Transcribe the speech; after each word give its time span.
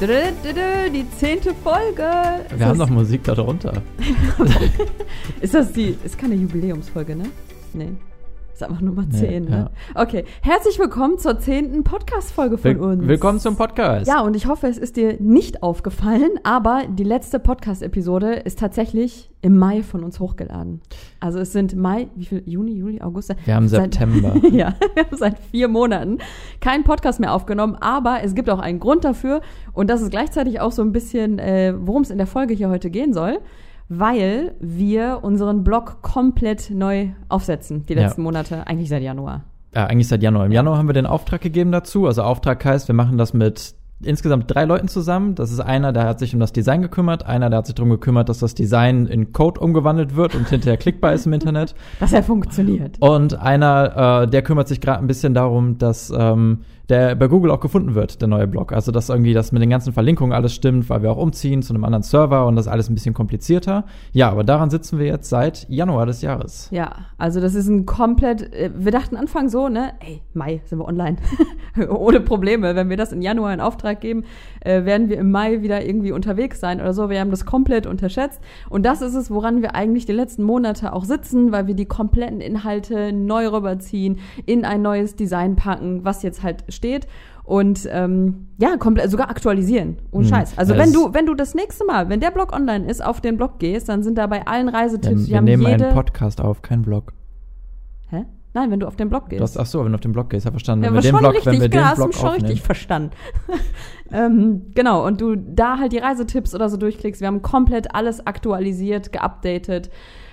Die 0.00 1.06
zehnte 1.18 1.52
Folge. 1.54 2.08
Wir 2.56 2.66
haben 2.66 2.78
noch 2.78 2.88
Musik 2.88 3.24
da 3.24 3.34
drunter. 3.34 3.82
ist 5.40 5.54
das 5.54 5.72
die. 5.72 5.96
Ist 6.04 6.16
keine 6.16 6.36
Jubiläumsfolge, 6.36 7.16
ne? 7.16 7.24
Nee. 7.72 7.90
Ist 8.58 8.64
einfach 8.64 8.80
Nummer 8.80 9.08
10, 9.08 9.44
nee, 9.44 9.50
ne? 9.50 9.70
Ja. 9.94 10.02
Okay. 10.02 10.24
Herzlich 10.42 10.80
willkommen 10.80 11.16
zur 11.16 11.38
zehnten 11.38 11.84
Podcast-Folge 11.84 12.58
von 12.58 12.74
Will 12.74 12.80
uns. 12.80 13.06
Willkommen 13.06 13.38
zum 13.38 13.56
Podcast. 13.56 14.08
Ja, 14.08 14.20
und 14.22 14.34
ich 14.34 14.46
hoffe, 14.46 14.66
es 14.66 14.78
ist 14.78 14.96
dir 14.96 15.16
nicht 15.20 15.62
aufgefallen, 15.62 16.30
aber 16.42 16.82
die 16.88 17.04
letzte 17.04 17.38
Podcast-Episode 17.38 18.32
ist 18.32 18.58
tatsächlich 18.58 19.30
im 19.42 19.56
Mai 19.56 19.84
von 19.84 20.02
uns 20.02 20.18
hochgeladen. 20.18 20.80
Also 21.20 21.38
es 21.38 21.52
sind 21.52 21.76
Mai, 21.76 22.08
wie 22.16 22.24
viel? 22.24 22.42
Juni, 22.46 22.72
Juli, 22.72 23.00
August? 23.00 23.32
Wir 23.44 23.54
haben 23.54 23.68
seit, 23.68 23.94
September. 23.94 24.34
ja, 24.50 24.74
wir 24.94 25.04
haben 25.04 25.16
seit 25.16 25.38
vier 25.38 25.68
Monaten 25.68 26.18
keinen 26.60 26.82
Podcast 26.82 27.20
mehr 27.20 27.34
aufgenommen, 27.34 27.76
aber 27.76 28.24
es 28.24 28.34
gibt 28.34 28.50
auch 28.50 28.58
einen 28.58 28.80
Grund 28.80 29.04
dafür 29.04 29.40
und 29.72 29.88
das 29.88 30.02
ist 30.02 30.10
gleichzeitig 30.10 30.58
auch 30.58 30.72
so 30.72 30.82
ein 30.82 30.90
bisschen, 30.90 31.38
äh, 31.38 31.74
worum 31.78 32.02
es 32.02 32.10
in 32.10 32.18
der 32.18 32.26
Folge 32.26 32.54
hier 32.54 32.70
heute 32.70 32.90
gehen 32.90 33.14
soll 33.14 33.38
weil 33.88 34.54
wir 34.60 35.20
unseren 35.22 35.64
Blog 35.64 36.02
komplett 36.02 36.70
neu 36.70 37.08
aufsetzen, 37.28 37.86
die 37.86 37.94
letzten 37.94 38.20
ja. 38.20 38.24
Monate, 38.24 38.66
eigentlich 38.66 38.88
seit 38.88 39.02
Januar. 39.02 39.44
Ja, 39.74 39.86
eigentlich 39.86 40.08
seit 40.08 40.22
Januar. 40.22 40.46
Im 40.46 40.52
Januar 40.52 40.78
haben 40.78 40.88
wir 40.88 40.94
den 40.94 41.06
Auftrag 41.06 41.40
gegeben 41.40 41.72
dazu. 41.72 42.06
Also 42.06 42.22
Auftrag 42.22 42.64
heißt, 42.64 42.88
wir 42.88 42.94
machen 42.94 43.18
das 43.18 43.34
mit 43.34 43.74
insgesamt 44.02 44.52
drei 44.52 44.64
Leuten 44.64 44.88
zusammen. 44.88 45.34
Das 45.34 45.50
ist 45.50 45.60
einer, 45.60 45.92
der 45.92 46.04
hat 46.04 46.18
sich 46.18 46.32
um 46.32 46.40
das 46.40 46.52
Design 46.52 46.82
gekümmert, 46.82 47.26
einer, 47.26 47.50
der 47.50 47.58
hat 47.58 47.66
sich 47.66 47.74
darum 47.74 47.90
gekümmert, 47.90 48.28
dass 48.28 48.38
das 48.38 48.54
Design 48.54 49.06
in 49.06 49.32
Code 49.32 49.60
umgewandelt 49.60 50.16
wird 50.16 50.34
und 50.34 50.48
hinterher 50.48 50.76
klickbar 50.76 51.12
ist 51.12 51.26
im 51.26 51.32
Internet. 51.32 51.74
Dass 52.00 52.12
er 52.12 52.22
funktioniert. 52.22 52.96
Und 53.00 53.38
einer, 53.38 54.22
äh, 54.22 54.28
der 54.28 54.42
kümmert 54.42 54.68
sich 54.68 54.80
gerade 54.80 55.00
ein 55.00 55.06
bisschen 55.06 55.34
darum, 55.34 55.78
dass 55.78 56.12
ähm, 56.16 56.60
der 56.88 57.14
bei 57.14 57.28
Google 57.28 57.50
auch 57.50 57.60
gefunden 57.60 57.94
wird, 57.94 58.20
der 58.20 58.28
neue 58.28 58.46
Blog. 58.46 58.72
Also, 58.72 58.92
dass 58.92 59.08
irgendwie 59.08 59.34
das 59.34 59.52
mit 59.52 59.60
den 59.60 59.70
ganzen 59.70 59.92
Verlinkungen 59.92 60.32
alles 60.32 60.54
stimmt, 60.54 60.88
weil 60.88 61.02
wir 61.02 61.10
auch 61.10 61.18
umziehen 61.18 61.62
zu 61.62 61.74
einem 61.74 61.84
anderen 61.84 62.02
Server 62.02 62.46
und 62.46 62.56
das 62.56 62.66
alles 62.66 62.88
ein 62.88 62.94
bisschen 62.94 63.14
komplizierter. 63.14 63.84
Ja, 64.12 64.30
aber 64.30 64.44
daran 64.44 64.70
sitzen 64.70 64.98
wir 64.98 65.06
jetzt 65.06 65.28
seit 65.28 65.68
Januar 65.68 66.06
des 66.06 66.22
Jahres. 66.22 66.68
Ja, 66.70 66.92
also 67.18 67.40
das 67.40 67.54
ist 67.54 67.68
ein 67.68 67.84
komplett, 67.84 68.52
äh, 68.54 68.70
wir 68.74 68.92
dachten 68.92 69.16
Anfang 69.16 69.48
so, 69.48 69.68
ne, 69.68 69.92
ey, 70.00 70.22
Mai 70.32 70.62
sind 70.64 70.78
wir 70.78 70.86
online. 70.86 71.18
Ohne 71.90 72.20
Probleme. 72.20 72.74
Wenn 72.74 72.88
wir 72.88 72.96
das 72.96 73.12
in 73.12 73.20
Januar 73.20 73.52
in 73.52 73.60
Auftrag 73.60 74.00
geben, 74.00 74.24
äh, 74.60 74.84
werden 74.84 75.10
wir 75.10 75.18
im 75.18 75.30
Mai 75.30 75.62
wieder 75.62 75.84
irgendwie 75.84 76.12
unterwegs 76.12 76.60
sein 76.60 76.80
oder 76.80 76.94
so. 76.94 77.10
Wir 77.10 77.20
haben 77.20 77.30
das 77.30 77.44
komplett 77.44 77.86
unterschätzt. 77.86 78.40
Und 78.70 78.86
das 78.86 79.02
ist 79.02 79.14
es, 79.14 79.30
woran 79.30 79.60
wir 79.60 79.74
eigentlich 79.74 80.06
die 80.06 80.12
letzten 80.12 80.42
Monate 80.42 80.92
auch 80.92 81.04
sitzen, 81.04 81.52
weil 81.52 81.66
wir 81.66 81.74
die 81.74 81.86
kompletten 81.86 82.40
Inhalte 82.40 83.12
neu 83.12 83.48
rüberziehen, 83.48 84.18
in 84.46 84.64
ein 84.64 84.80
neues 84.80 85.16
Design 85.16 85.56
packen, 85.56 86.04
was 86.04 86.22
jetzt 86.22 86.42
halt 86.42 86.64
steht 86.78 87.06
und 87.44 87.88
ähm, 87.90 88.48
ja, 88.58 88.76
komplett 88.76 89.10
sogar 89.10 89.30
aktualisieren. 89.30 89.98
Oh 90.10 90.20
mhm. 90.20 90.24
Scheiß. 90.24 90.56
Also 90.56 90.76
wenn 90.76 90.92
du 90.92 91.12
wenn 91.14 91.26
du 91.26 91.34
das 91.34 91.54
nächste 91.54 91.84
Mal, 91.84 92.08
wenn 92.08 92.20
der 92.20 92.30
Blog 92.30 92.54
online 92.54 92.86
ist, 92.86 93.04
auf 93.04 93.20
den 93.20 93.36
Blog 93.36 93.58
gehst, 93.58 93.88
dann 93.88 94.02
sind 94.02 94.16
da 94.18 94.26
bei 94.26 94.46
allen 94.46 94.68
Reisetipps. 94.68 95.28
Ähm, 95.28 95.28
wir 95.28 95.40
nehmen 95.42 95.66
einen 95.66 95.94
Podcast 95.94 96.40
auf, 96.40 96.62
kein 96.62 96.82
Blog. 96.82 97.12
Hä? 98.10 98.24
Nein, 98.54 98.70
wenn 98.70 98.80
du 98.80 98.86
auf 98.86 98.96
den 98.96 99.08
Blog 99.08 99.28
gehst. 99.28 99.42
hast, 99.42 99.58
ach 99.58 99.66
so, 99.66 99.84
wenn 99.84 99.92
du 99.92 99.96
auf 99.96 100.00
den 100.00 100.12
Blog 100.12 100.30
gehst, 100.30 100.44
ja 100.44 100.50
verstanden. 100.50 100.84
Ja, 100.84 100.90
wenn 100.90 101.02
wir 101.02 101.10
den 101.10 101.16
Blog, 101.16 101.34
richtig, 101.34 101.46
wenn 101.46 101.60
wir 101.60 101.68
genau, 101.68 101.88
den 101.88 101.94
Blog 101.94 102.08
hast 102.08 102.16
du 102.16 102.26
schon 102.26 102.34
richtig 102.34 102.62
verstanden. 102.62 103.10
ähm, 104.12 104.72
genau, 104.74 105.06
und 105.06 105.20
du 105.20 105.36
da 105.36 105.78
halt 105.78 105.92
die 105.92 105.98
Reisetipps 105.98 106.54
oder 106.54 106.68
so 106.68 106.76
durchklickst. 106.76 107.20
Wir 107.20 107.28
haben 107.28 107.42
komplett 107.42 107.94
alles 107.94 108.26
aktualisiert, 108.26 109.12
geupdatet. 109.12 109.90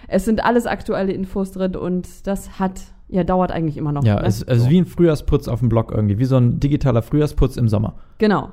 Es 0.07 0.25
sind 0.25 0.43
alles 0.43 0.66
aktuelle 0.66 1.13
Infos 1.13 1.51
drin 1.51 1.75
und 1.75 2.27
das 2.27 2.59
hat 2.59 2.81
ja, 3.08 3.23
dauert 3.23 3.52
eigentlich 3.52 3.78
immer 3.78 3.92
noch. 3.92 4.03
Ja, 4.03 4.16
ne? 4.16 4.25
es, 4.25 4.42
ist 4.42 4.70
wie 4.70 4.80
ein 4.80 4.86
Frühjahrsputz 4.86 5.48
auf 5.48 5.59
dem 5.59 5.70
Blog 5.70 5.92
irgendwie, 5.92 6.17
wie 6.17 6.25
so 6.25 6.38
ein 6.38 6.59
digitaler 6.59 7.02
Frühjahrsputz 7.02 7.58
im 7.58 7.67
Sommer. 7.67 7.95
Genau. 8.17 8.50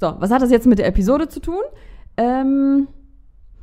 So, 0.00 0.14
was 0.18 0.30
hat 0.30 0.42
das 0.42 0.50
jetzt 0.50 0.66
mit 0.66 0.78
der 0.78 0.86
Episode 0.86 1.28
zu 1.28 1.40
tun? 1.40 1.62
Ähm, 2.16 2.88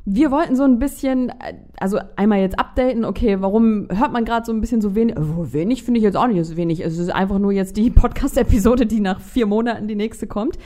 wir 0.04 0.32
wollten 0.32 0.56
so 0.56 0.64
ein 0.64 0.78
bisschen, 0.80 1.32
also 1.78 1.98
einmal 2.16 2.40
jetzt 2.40 2.58
updaten, 2.58 3.04
okay, 3.04 3.40
warum 3.40 3.86
hört 3.90 4.12
man 4.12 4.24
gerade 4.24 4.44
so 4.44 4.52
ein 4.52 4.60
bisschen 4.60 4.80
so 4.80 4.96
wenig? 4.96 5.16
Also 5.16 5.52
wenig 5.52 5.84
finde 5.84 5.98
ich 5.98 6.04
jetzt 6.04 6.16
auch 6.16 6.26
nicht 6.26 6.44
so 6.44 6.56
wenig. 6.56 6.84
Es 6.84 6.98
ist 6.98 7.10
einfach 7.10 7.38
nur 7.38 7.52
jetzt 7.52 7.76
die 7.76 7.90
Podcast-Episode, 7.92 8.86
die 8.86 9.00
nach 9.00 9.20
vier 9.20 9.46
Monaten 9.46 9.86
die 9.86 9.94
nächste 9.94 10.26
kommt 10.26 10.58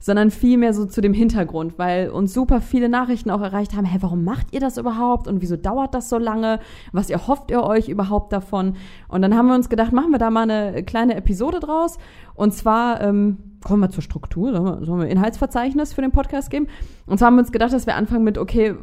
sondern 0.00 0.30
vielmehr 0.30 0.72
so 0.72 0.86
zu 0.86 1.02
dem 1.02 1.12
Hintergrund, 1.12 1.78
weil 1.78 2.08
uns 2.08 2.32
super 2.32 2.60
viele 2.60 2.88
Nachrichten 2.88 3.30
auch 3.30 3.42
erreicht 3.42 3.76
haben, 3.76 3.84
hä, 3.84 3.98
warum 4.00 4.24
macht 4.24 4.52
ihr 4.52 4.60
das 4.60 4.78
überhaupt 4.78 5.28
und 5.28 5.42
wieso 5.42 5.56
dauert 5.56 5.94
das 5.94 6.08
so 6.08 6.18
lange? 6.18 6.58
Was 6.92 7.10
erhofft 7.10 7.50
ihr 7.50 7.62
euch 7.62 7.88
überhaupt 7.88 8.32
davon? 8.32 8.76
Und 9.08 9.22
dann 9.22 9.36
haben 9.36 9.46
wir 9.46 9.54
uns 9.54 9.68
gedacht, 9.68 9.92
machen 9.92 10.10
wir 10.10 10.18
da 10.18 10.30
mal 10.30 10.50
eine 10.50 10.82
kleine 10.82 11.14
Episode 11.14 11.60
draus. 11.60 11.98
Und 12.34 12.54
zwar, 12.54 13.02
ähm, 13.02 13.36
kommen 13.62 13.82
wir 13.82 13.90
zur 13.90 14.02
Struktur, 14.02 14.52
sollen 14.54 15.00
wir 15.00 15.04
ein 15.04 15.10
Inhaltsverzeichnis 15.10 15.92
für 15.92 16.00
den 16.00 16.12
Podcast 16.12 16.50
geben? 16.50 16.66
Und 17.06 17.18
zwar 17.18 17.26
haben 17.26 17.34
wir 17.34 17.42
uns 17.42 17.52
gedacht, 17.52 17.74
dass 17.74 17.86
wir 17.86 17.96
anfangen 17.96 18.24
mit, 18.24 18.38
okay, 18.38 18.74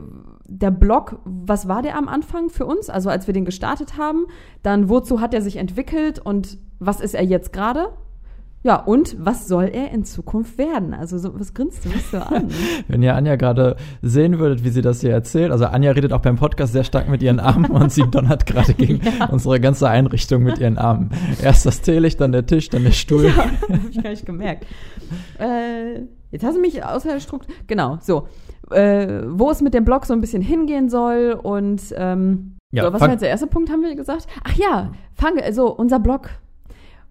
der 0.48 0.72
Blog, 0.72 1.20
was 1.26 1.68
war 1.68 1.82
der 1.82 1.98
am 1.98 2.08
Anfang 2.08 2.50
für 2.50 2.66
uns? 2.68 2.90
Also 2.90 3.10
als 3.10 3.26
wir 3.26 3.34
den 3.34 3.44
gestartet 3.44 3.98
haben, 3.98 4.28
dann 4.62 4.88
wozu 4.88 5.20
hat 5.20 5.34
er 5.34 5.42
sich 5.42 5.58
entwickelt 5.58 6.20
und 6.20 6.60
was 6.80 7.02
ist 7.02 7.16
er 7.16 7.24
jetzt 7.24 7.52
gerade? 7.52 7.90
Ja, 8.64 8.76
und 8.76 9.16
was 9.20 9.48
soll 9.48 9.66
er 9.66 9.92
in 9.92 10.04
Zukunft 10.04 10.58
werden? 10.58 10.94
Also, 10.94 11.18
so, 11.18 11.40
was 11.40 11.54
grinst 11.54 11.86
du 11.86 11.90
mich 11.90 12.06
so 12.08 12.18
an? 12.18 12.50
Wenn 12.88 13.04
ihr 13.04 13.16
Anja 13.16 13.36
gerade 13.36 13.76
sehen 14.02 14.40
würdet, 14.40 14.64
wie 14.64 14.70
sie 14.70 14.82
das 14.82 15.02
hier 15.02 15.12
erzählt, 15.12 15.52
also 15.52 15.66
Anja 15.66 15.92
redet 15.92 16.12
auch 16.12 16.22
beim 16.22 16.38
Podcast 16.38 16.74
sehr 16.74 16.84
stark 16.84 17.08
mit 17.08 17.22
ihren 17.22 17.40
Armen 17.40 17.70
und 17.72 17.92
sie 17.92 18.04
donnert 18.10 18.46
gerade 18.46 18.74
gegen 18.78 19.02
ja. 19.04 19.28
unsere 19.30 19.60
ganze 19.60 19.88
Einrichtung 19.88 20.44
mit 20.44 20.58
ihren 20.58 20.78
Armen. 20.78 21.12
Erst 21.42 21.66
das 21.66 21.82
Teelicht, 21.82 22.20
dann 22.20 22.32
der 22.32 22.46
Tisch, 22.46 22.70
dann 22.70 22.84
der 22.84 22.92
Stuhl. 22.92 23.26
Ja, 23.26 23.36
hab 23.70 23.90
ich 23.90 24.02
gar 24.02 24.10
nicht 24.10 24.26
gemerkt. 24.26 24.66
Äh, 25.40 26.02
jetzt 26.32 26.44
hast 26.44 26.56
du 26.56 26.62
mich 26.62 26.84
außer 26.84 27.10
der 27.10 27.20
Struktur. 27.20 27.54
Genau, 27.68 28.00
so. 28.02 28.28
Äh, 28.72 29.22
wo 29.28 29.50
es 29.50 29.62
mit 29.62 29.76
dem 29.76 29.86
Blog 29.86 30.06
so 30.06 30.14
ein 30.14 30.20
bisschen 30.20 30.42
hingehen 30.42 30.90
soll 30.90 31.40
und 31.42 31.82
ähm, 31.96 32.58
ja, 32.72 32.84
so, 32.84 32.92
was 32.92 33.00
war 33.00 33.12
jetzt 33.12 33.22
der 33.22 33.30
erste 33.30 33.48
Punkt, 33.48 33.72
haben 33.72 33.82
wir 33.82 33.96
gesagt? 33.96 34.28
Ach 34.44 34.54
ja, 34.56 34.92
fange, 35.14 35.42
also 35.42 35.74
unser 35.74 36.00
Blog 36.00 36.32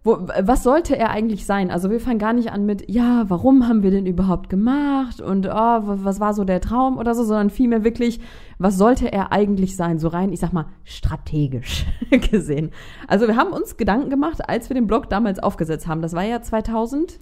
wo, 0.06 0.21
was 0.41 0.62
sollte 0.62 0.97
er 0.97 1.11
eigentlich 1.11 1.44
sein? 1.47 1.72
Also 1.72 1.91
wir 1.91 1.99
fangen 2.00 2.21
gar 2.21 2.33
nicht 2.33 2.53
an 2.53 2.65
mit, 2.65 2.89
ja, 2.89 3.25
warum 3.28 3.67
haben 3.67 3.83
wir 3.83 3.91
den 3.91 4.06
überhaupt 4.06 4.49
gemacht 4.49 5.21
und 5.21 5.47
oh, 5.47 5.50
was 5.50 6.21
war 6.21 6.33
so 6.33 6.44
der 6.44 6.61
Traum 6.61 6.97
oder 6.97 7.15
so, 7.15 7.25
sondern 7.25 7.50
vielmehr 7.50 7.83
wirklich, 7.83 8.21
was 8.59 8.78
sollte 8.78 9.12
er 9.12 9.33
eigentlich 9.33 9.75
sein? 9.75 9.99
So 9.99 10.06
rein, 10.06 10.33
ich 10.33 10.39
sag 10.39 10.53
mal, 10.53 10.66
strategisch 10.84 11.87
gesehen. 12.31 12.71
Also 13.09 13.27
wir 13.27 13.37
haben 13.37 13.53
uns 13.53 13.77
Gedanken 13.77 14.09
gemacht, 14.09 14.49
als 14.49 14.71
wir 14.71 14.75
den 14.75 14.87
Blog 14.87 15.11
damals 15.11 15.41
aufgesetzt 15.41 15.89
haben. 15.89 16.03
Das 16.03 16.12
war 16.12 16.22
ja 16.22 16.41
2015, 16.41 17.19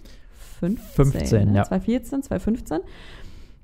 15, 0.76 1.52
ne? 1.52 1.56
ja. 1.56 1.64
2014, 1.64 2.22
2015. 2.22 2.80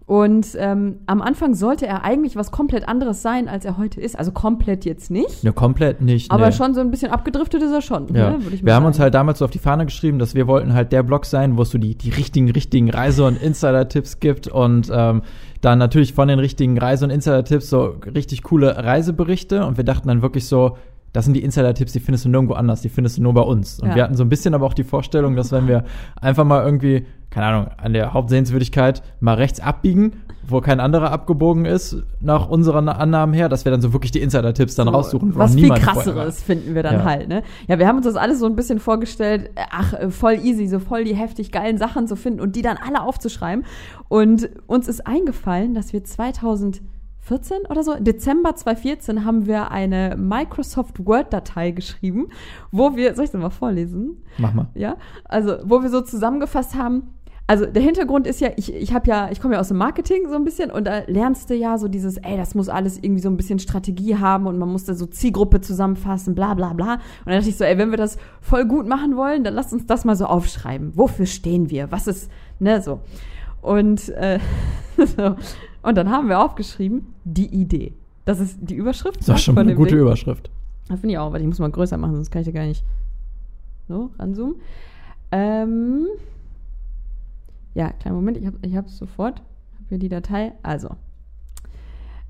Und 0.06 0.56
ähm, 0.58 0.96
am 1.06 1.22
Anfang 1.22 1.54
sollte 1.54 1.86
er 1.86 2.02
eigentlich 2.02 2.34
was 2.34 2.50
komplett 2.50 2.88
anderes 2.88 3.22
sein, 3.22 3.48
als 3.48 3.64
er 3.64 3.78
heute 3.78 4.00
ist. 4.00 4.18
Also 4.18 4.32
komplett 4.32 4.84
jetzt 4.84 5.08
nicht. 5.10 5.44
Ja, 5.44 5.52
komplett 5.52 6.00
nicht. 6.00 6.32
Aber 6.32 6.46
nee. 6.46 6.52
schon 6.52 6.74
so 6.74 6.80
ein 6.80 6.90
bisschen 6.90 7.12
abgedriftet 7.12 7.62
ist 7.62 7.70
er 7.70 7.80
schon. 7.80 8.12
Ja. 8.12 8.30
Ne, 8.30 8.38
wir 8.40 8.58
sagen. 8.58 8.72
haben 8.72 8.86
uns 8.86 8.98
halt 8.98 9.14
damals 9.14 9.38
so 9.38 9.44
auf 9.44 9.52
die 9.52 9.60
Fahne 9.60 9.84
geschrieben, 9.84 10.18
dass 10.18 10.34
wir 10.34 10.48
wollten 10.48 10.74
halt 10.74 10.90
der 10.90 11.04
Blog 11.04 11.26
sein, 11.26 11.56
wo 11.56 11.62
es 11.62 11.70
so 11.70 11.78
die, 11.78 11.94
die 11.94 12.10
richtigen, 12.10 12.50
richtigen 12.50 12.90
Reise- 12.90 13.24
und 13.24 13.40
Insider-Tipps 13.40 14.18
gibt 14.18 14.48
und 14.48 14.90
ähm, 14.92 15.22
dann 15.60 15.78
natürlich 15.78 16.12
von 16.12 16.26
den 16.26 16.40
richtigen 16.40 16.76
Reise- 16.76 17.04
und 17.04 17.10
Insider-Tipps 17.12 17.70
so 17.70 17.94
richtig 18.12 18.42
coole 18.42 18.76
Reiseberichte. 18.76 19.64
Und 19.64 19.76
wir 19.76 19.84
dachten 19.84 20.08
dann 20.08 20.22
wirklich 20.22 20.46
so, 20.46 20.76
das 21.12 21.24
sind 21.24 21.34
die 21.34 21.42
Insider-Tipps, 21.42 21.92
die 21.92 22.00
findest 22.00 22.24
du 22.24 22.28
nirgendwo 22.28 22.54
anders, 22.54 22.82
die 22.82 22.88
findest 22.88 23.18
du 23.18 23.22
nur 23.22 23.34
bei 23.34 23.42
uns. 23.42 23.80
Und 23.80 23.90
ja. 23.90 23.94
wir 23.94 24.02
hatten 24.04 24.16
so 24.16 24.24
ein 24.24 24.28
bisschen 24.28 24.54
aber 24.54 24.66
auch 24.66 24.74
die 24.74 24.84
Vorstellung, 24.84 25.36
dass 25.36 25.52
wenn 25.52 25.66
wir 25.66 25.84
einfach 26.20 26.44
mal 26.44 26.64
irgendwie 26.64 27.04
keine 27.30 27.46
Ahnung, 27.46 27.66
an 27.76 27.92
der 27.92 28.12
Hauptsehenswürdigkeit 28.12 29.02
mal 29.20 29.34
rechts 29.34 29.60
abbiegen, 29.60 30.22
wo 30.46 30.60
kein 30.60 30.80
anderer 30.80 31.12
abgebogen 31.12 31.64
ist, 31.64 32.02
nach 32.20 32.48
unseren 32.48 32.88
Annahmen 32.88 33.32
her, 33.34 33.48
dass 33.48 33.64
wir 33.64 33.72
dann 33.72 33.80
so 33.80 33.92
wirklich 33.92 34.10
die 34.10 34.20
Insider-Tipps 34.20 34.74
dann 34.74 34.88
so, 34.88 34.92
raussuchen. 34.92 35.36
Was 35.36 35.54
viel 35.54 35.70
krasseres 35.70 36.42
finden 36.42 36.74
wir 36.74 36.82
dann 36.82 36.96
ja. 36.96 37.04
halt, 37.04 37.28
ne? 37.28 37.42
Ja, 37.68 37.78
wir 37.78 37.86
haben 37.86 37.96
uns 37.96 38.06
das 38.06 38.16
alles 38.16 38.40
so 38.40 38.46
ein 38.46 38.56
bisschen 38.56 38.80
vorgestellt, 38.80 39.50
ach, 39.70 39.94
voll 40.10 40.34
easy, 40.42 40.66
so 40.66 40.80
voll 40.80 41.04
die 41.04 41.14
heftig 41.14 41.52
geilen 41.52 41.78
Sachen 41.78 42.08
zu 42.08 42.16
finden 42.16 42.40
und 42.40 42.56
die 42.56 42.62
dann 42.62 42.76
alle 42.76 43.02
aufzuschreiben. 43.02 43.64
Und 44.08 44.50
uns 44.66 44.88
ist 44.88 45.06
eingefallen, 45.06 45.74
dass 45.74 45.92
wir 45.92 46.02
2000 46.02 46.82
14 47.22 47.58
oder 47.68 47.84
so, 47.84 47.94
Dezember 47.94 48.56
2014 48.56 49.24
haben 49.24 49.46
wir 49.46 49.70
eine 49.70 50.16
Microsoft 50.16 51.06
Word-Datei 51.06 51.70
geschrieben, 51.70 52.28
wo 52.72 52.96
wir, 52.96 53.14
soll 53.14 53.26
ich 53.26 53.30
das 53.30 53.40
mal 53.40 53.50
vorlesen? 53.50 54.22
Mach 54.38 54.54
mal. 54.54 54.68
Ja, 54.74 54.96
also 55.24 55.58
wo 55.64 55.82
wir 55.82 55.90
so 55.90 56.00
zusammengefasst 56.00 56.74
haben, 56.74 57.14
also 57.50 57.66
der 57.66 57.82
Hintergrund 57.82 58.28
ist 58.28 58.40
ja, 58.40 58.50
ich, 58.54 58.72
ich 58.72 58.94
habe 58.94 59.10
ja, 59.10 59.28
ich 59.32 59.40
komme 59.40 59.54
ja 59.54 59.60
aus 59.60 59.66
dem 59.66 59.76
Marketing 59.76 60.28
so 60.28 60.36
ein 60.36 60.44
bisschen 60.44 60.70
und 60.70 60.84
da 60.84 61.02
lernst 61.08 61.50
du 61.50 61.56
ja 61.56 61.78
so 61.78 61.88
dieses, 61.88 62.16
ey, 62.18 62.36
das 62.36 62.54
muss 62.54 62.68
alles 62.68 62.96
irgendwie 63.02 63.20
so 63.20 63.28
ein 63.28 63.36
bisschen 63.36 63.58
Strategie 63.58 64.16
haben 64.16 64.46
und 64.46 64.56
man 64.56 64.68
muss 64.68 64.84
da 64.84 64.94
so 64.94 65.04
Zielgruppe 65.04 65.60
zusammenfassen, 65.60 66.36
bla 66.36 66.54
bla 66.54 66.74
bla. 66.74 66.92
Und 66.92 67.00
dann 67.26 67.34
dachte 67.34 67.48
ich 67.48 67.56
so, 67.56 67.64
ey, 67.64 67.76
wenn 67.76 67.90
wir 67.90 67.96
das 67.96 68.18
voll 68.40 68.66
gut 68.66 68.86
machen 68.86 69.16
wollen, 69.16 69.42
dann 69.42 69.54
lass 69.54 69.72
uns 69.72 69.84
das 69.84 70.04
mal 70.04 70.14
so 70.14 70.26
aufschreiben. 70.26 70.92
Wofür 70.94 71.26
stehen 71.26 71.70
wir? 71.70 71.90
Was 71.90 72.06
ist, 72.06 72.30
ne, 72.60 72.80
so. 72.80 73.00
Und, 73.62 74.10
äh, 74.10 74.38
so. 75.16 75.34
und 75.82 75.98
dann 75.98 76.08
haben 76.08 76.28
wir 76.28 76.38
aufgeschrieben, 76.38 77.12
die 77.24 77.46
Idee. 77.46 77.94
Das 78.26 78.38
ist 78.38 78.58
die 78.60 78.76
Überschrift. 78.76 79.28
Das 79.28 79.38
ist 79.38 79.42
schon 79.42 79.56
mal 79.56 79.62
eine 79.62 79.74
gute 79.74 79.96
Ding. 79.96 80.02
Überschrift. 80.02 80.52
Das 80.88 81.00
finde 81.00 81.14
ich 81.14 81.18
auch, 81.18 81.32
weil 81.32 81.40
ich 81.40 81.48
muss 81.48 81.58
mal 81.58 81.68
größer 81.68 81.96
machen, 81.96 82.14
sonst 82.14 82.30
kann 82.30 82.42
ich 82.42 82.46
ja 82.46 82.52
gar 82.52 82.66
nicht 82.66 82.84
so 83.88 84.10
ranzoomen. 84.20 84.54
Ähm, 85.32 86.06
Ja, 87.74 87.92
kleinen 87.92 88.16
Moment, 88.16 88.36
ich 88.36 88.46
habe 88.46 88.58
ich 88.62 88.74
es 88.74 88.96
sofort. 88.96 89.40
Habe 89.40 89.88
hier 89.88 89.98
die 89.98 90.08
Datei. 90.08 90.52
Also. 90.62 90.88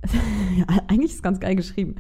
ja, 0.57 0.67
eigentlich 0.89 1.11
ist 1.11 1.17
es 1.17 1.23
ganz 1.23 1.41
geil 1.41 1.57
geschrieben. 1.57 1.97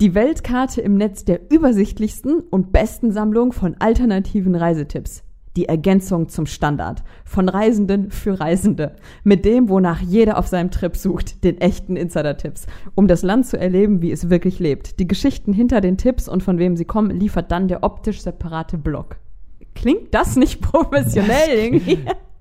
Die 0.00 0.14
Weltkarte 0.14 0.80
im 0.80 0.94
Netz 0.94 1.26
der 1.26 1.52
übersichtlichsten 1.52 2.40
und 2.40 2.72
besten 2.72 3.12
Sammlung 3.12 3.52
von 3.52 3.76
alternativen 3.80 4.54
Reisetipps. 4.54 5.24
Die 5.56 5.66
Ergänzung 5.66 6.28
zum 6.28 6.46
Standard. 6.46 7.02
Von 7.24 7.50
Reisenden 7.50 8.10
für 8.10 8.40
Reisende. 8.40 8.96
Mit 9.24 9.44
dem, 9.44 9.68
wonach 9.68 10.00
jeder 10.00 10.38
auf 10.38 10.46
seinem 10.46 10.70
Trip 10.70 10.96
sucht. 10.96 11.44
Den 11.44 11.60
echten 11.60 11.96
Insider-Tipps. 11.96 12.66
Um 12.94 13.08
das 13.08 13.22
Land 13.22 13.46
zu 13.46 13.58
erleben, 13.58 14.00
wie 14.00 14.12
es 14.12 14.30
wirklich 14.30 14.58
lebt. 14.58 15.00
Die 15.00 15.08
Geschichten 15.08 15.52
hinter 15.52 15.80
den 15.80 15.98
Tipps 15.98 16.28
und 16.28 16.42
von 16.42 16.58
wem 16.58 16.76
sie 16.76 16.84
kommen, 16.86 17.10
liefert 17.10 17.50
dann 17.50 17.68
der 17.68 17.82
optisch 17.82 18.22
separate 18.22 18.78
Blog. 18.78 19.16
Klingt 19.74 20.14
das 20.14 20.36
nicht 20.36 20.62
professionell 20.62 21.50
irgendwie? 21.50 21.98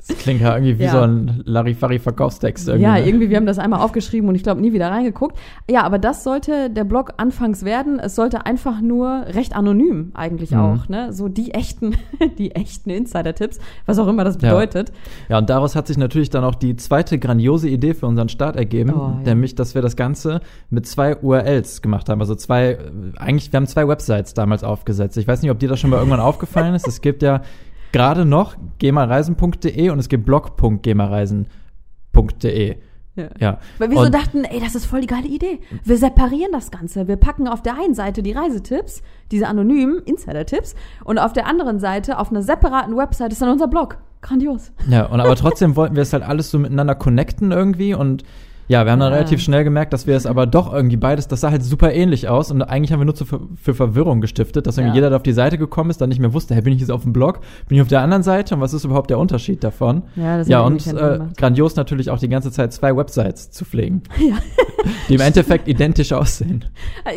Das 0.07 0.17
klingt 0.17 0.41
ja 0.41 0.55
irgendwie 0.55 0.79
wie 0.79 0.83
Ja. 0.83 0.91
so 0.91 0.99
ein 1.01 1.41
Larifari-Verkaufstext 1.45 2.67
irgendwie. 2.67 2.83
Ja, 2.83 2.93
ne? 2.93 3.05
irgendwie, 3.07 3.29
wir 3.29 3.37
haben 3.37 3.45
das 3.45 3.59
einmal 3.59 3.81
aufgeschrieben 3.81 4.29
und 4.29 4.35
ich 4.35 4.43
glaube 4.43 4.61
nie 4.61 4.73
wieder 4.73 4.89
reingeguckt. 4.89 5.37
Ja, 5.69 5.83
aber 5.83 5.99
das 5.99 6.23
sollte 6.23 6.69
der 6.69 6.83
Blog 6.83 7.13
anfangs 7.17 7.63
werden. 7.65 7.99
Es 7.99 8.15
sollte 8.15 8.45
einfach 8.45 8.81
nur 8.81 9.25
recht 9.33 9.55
anonym 9.55 10.11
eigentlich 10.13 10.51
Mhm. 10.51 10.59
auch, 10.59 10.89
ne? 10.89 11.11
So 11.13 11.27
die 11.27 11.53
echten, 11.53 11.95
die 12.37 12.55
echten 12.55 12.89
Insider-Tipps, 12.89 13.59
was 13.85 13.99
auch 13.99 14.07
immer 14.07 14.23
das 14.23 14.35
Ja. 14.41 14.49
bedeutet. 14.49 14.91
Ja, 15.27 15.37
und 15.37 15.49
daraus 15.49 15.75
hat 15.75 15.87
sich 15.87 15.97
natürlich 15.97 16.29
dann 16.29 16.43
auch 16.43 16.55
die 16.55 16.75
zweite 16.75 17.19
grandiose 17.19 17.69
Idee 17.69 17.93
für 17.93 18.07
unseren 18.07 18.29
Start 18.29 18.55
ergeben, 18.55 18.93
Oh, 18.95 18.99
ja. 18.99 19.19
nämlich, 19.25 19.55
dass 19.55 19.75
wir 19.75 19.81
das 19.81 19.95
Ganze 19.95 20.41
mit 20.69 20.87
zwei 20.87 21.17
URLs 21.17 21.81
gemacht 21.81 22.09
haben. 22.09 22.21
Also 22.21 22.35
zwei, 22.35 22.71
äh, 22.71 22.77
eigentlich, 23.17 23.51
wir 23.51 23.57
haben 23.57 23.67
zwei 23.67 23.87
Websites 23.87 24.33
damals 24.33 24.63
aufgesetzt. 24.63 25.17
Ich 25.17 25.27
weiß 25.27 25.41
nicht, 25.41 25.51
ob 25.51 25.59
dir 25.59 25.69
das 25.69 25.79
schon 25.79 25.89
mal 25.89 25.97
irgendwann 25.97 26.19
aufgefallen 26.29 26.73
ist. 26.73 26.87
Es 26.87 27.01
gibt 27.01 27.21
ja 27.21 27.41
gerade 27.91 28.25
noch 28.25 28.55
gemareisen.de 28.79 29.89
und 29.89 29.99
es 29.99 30.09
gibt 30.09 30.25
blog.gemareisen.de. 30.25 32.77
Ja. 33.15 33.27
Ja. 33.39 33.57
Weil 33.79 33.89
wir 33.89 33.97
so 33.97 34.03
Und- 34.03 34.13
dachten, 34.15 34.43
ey, 34.45 34.59
das 34.61 34.75
ist 34.75 34.85
voll 34.85 35.01
die 35.01 35.07
geile 35.07 35.27
Idee. 35.27 35.59
Wir 35.83 35.97
separieren 35.97 36.51
das 36.53 36.71
Ganze. 36.71 37.07
Wir 37.07 37.17
packen 37.17 37.47
auf 37.47 37.61
der 37.61 37.73
einen 37.77 37.93
Seite 37.93 38.23
die 38.23 38.31
Reisetipps, 38.31 39.01
diese 39.31 39.47
anonymen 39.47 39.99
Insider-Tipps, 40.05 40.75
und 41.03 41.17
auf 41.17 41.33
der 41.33 41.47
anderen 41.47 41.79
Seite, 41.79 42.17
auf 42.19 42.29
einer 42.31 42.41
separaten 42.43 42.95
Website, 42.95 43.31
ist 43.33 43.41
dann 43.41 43.49
unser 43.49 43.67
Blog. 43.67 43.97
Grandios. 44.21 44.73
Ja, 44.89 45.05
und 45.05 45.21
aber 45.21 45.37
trotzdem 45.37 45.77
wollten 45.77 45.95
wir 45.95 46.03
es 46.03 46.11
halt 46.11 46.23
alles 46.23 46.51
so 46.51 46.59
miteinander 46.59 46.93
connecten 46.93 47.53
irgendwie 47.53 47.93
und 47.93 48.25
ja, 48.69 48.85
wir 48.85 48.91
haben 48.93 48.99
dann 48.99 49.11
Ja. 49.11 49.17
relativ 49.17 49.41
schnell 49.41 49.65
gemerkt, 49.65 49.91
dass 49.91 50.07
wir 50.07 50.15
es 50.15 50.25
aber 50.25 50.45
doch 50.45 50.71
irgendwie 50.71 50.95
beides, 50.95 51.27
das 51.27 51.41
sah 51.41 51.51
halt 51.51 51.63
super 51.63 51.91
ähnlich 51.91 52.29
aus 52.29 52.49
und 52.51 52.61
eigentlich 52.61 52.93
haben 52.93 53.01
wir 53.01 53.05
nur 53.05 53.15
zu, 53.15 53.25
für 53.25 53.73
Verwirrung 53.73 54.21
gestiftet, 54.21 54.65
dass 54.67 54.77
irgendwie 54.77 54.91
Ja. 54.91 54.95
jeder, 54.95 55.09
der 55.09 55.17
auf 55.17 55.23
die 55.23 55.33
Seite 55.33 55.57
gekommen 55.57 55.89
ist, 55.89 55.99
dann 55.99 56.07
nicht 56.09 56.19
mehr 56.21 56.33
wusste, 56.33 56.53
hey, 56.55 56.61
bin 56.61 56.71
ich 56.73 56.79
jetzt 56.79 56.91
auf 56.91 57.03
dem 57.03 57.11
Blog, 57.11 57.41
bin 57.67 57.75
ich 57.77 57.81
auf 57.81 57.87
der 57.89 57.99
anderen 58.01 58.23
Seite 58.23 58.55
und 58.55 58.61
was 58.61 58.73
ist 58.73 58.85
überhaupt 58.85 59.09
der 59.09 59.19
Unterschied 59.19 59.63
davon? 59.63 60.03
Ja, 60.15 60.37
das 60.37 60.47
Ja, 60.47 60.61
und 60.61 60.87
äh, 60.87 61.19
grandios 61.35 61.75
natürlich 61.75 62.09
auch 62.09 62.19
die 62.19 62.29
ganze 62.29 62.51
Zeit 62.51 62.71
zwei 62.71 62.95
Websites 62.95 63.51
zu 63.51 63.65
pflegen, 63.65 64.03
Ja. 64.19 64.35
die 65.09 65.15
im 65.15 65.21
Endeffekt 65.21 65.67
identisch 65.67 66.13
aussehen. 66.13 66.63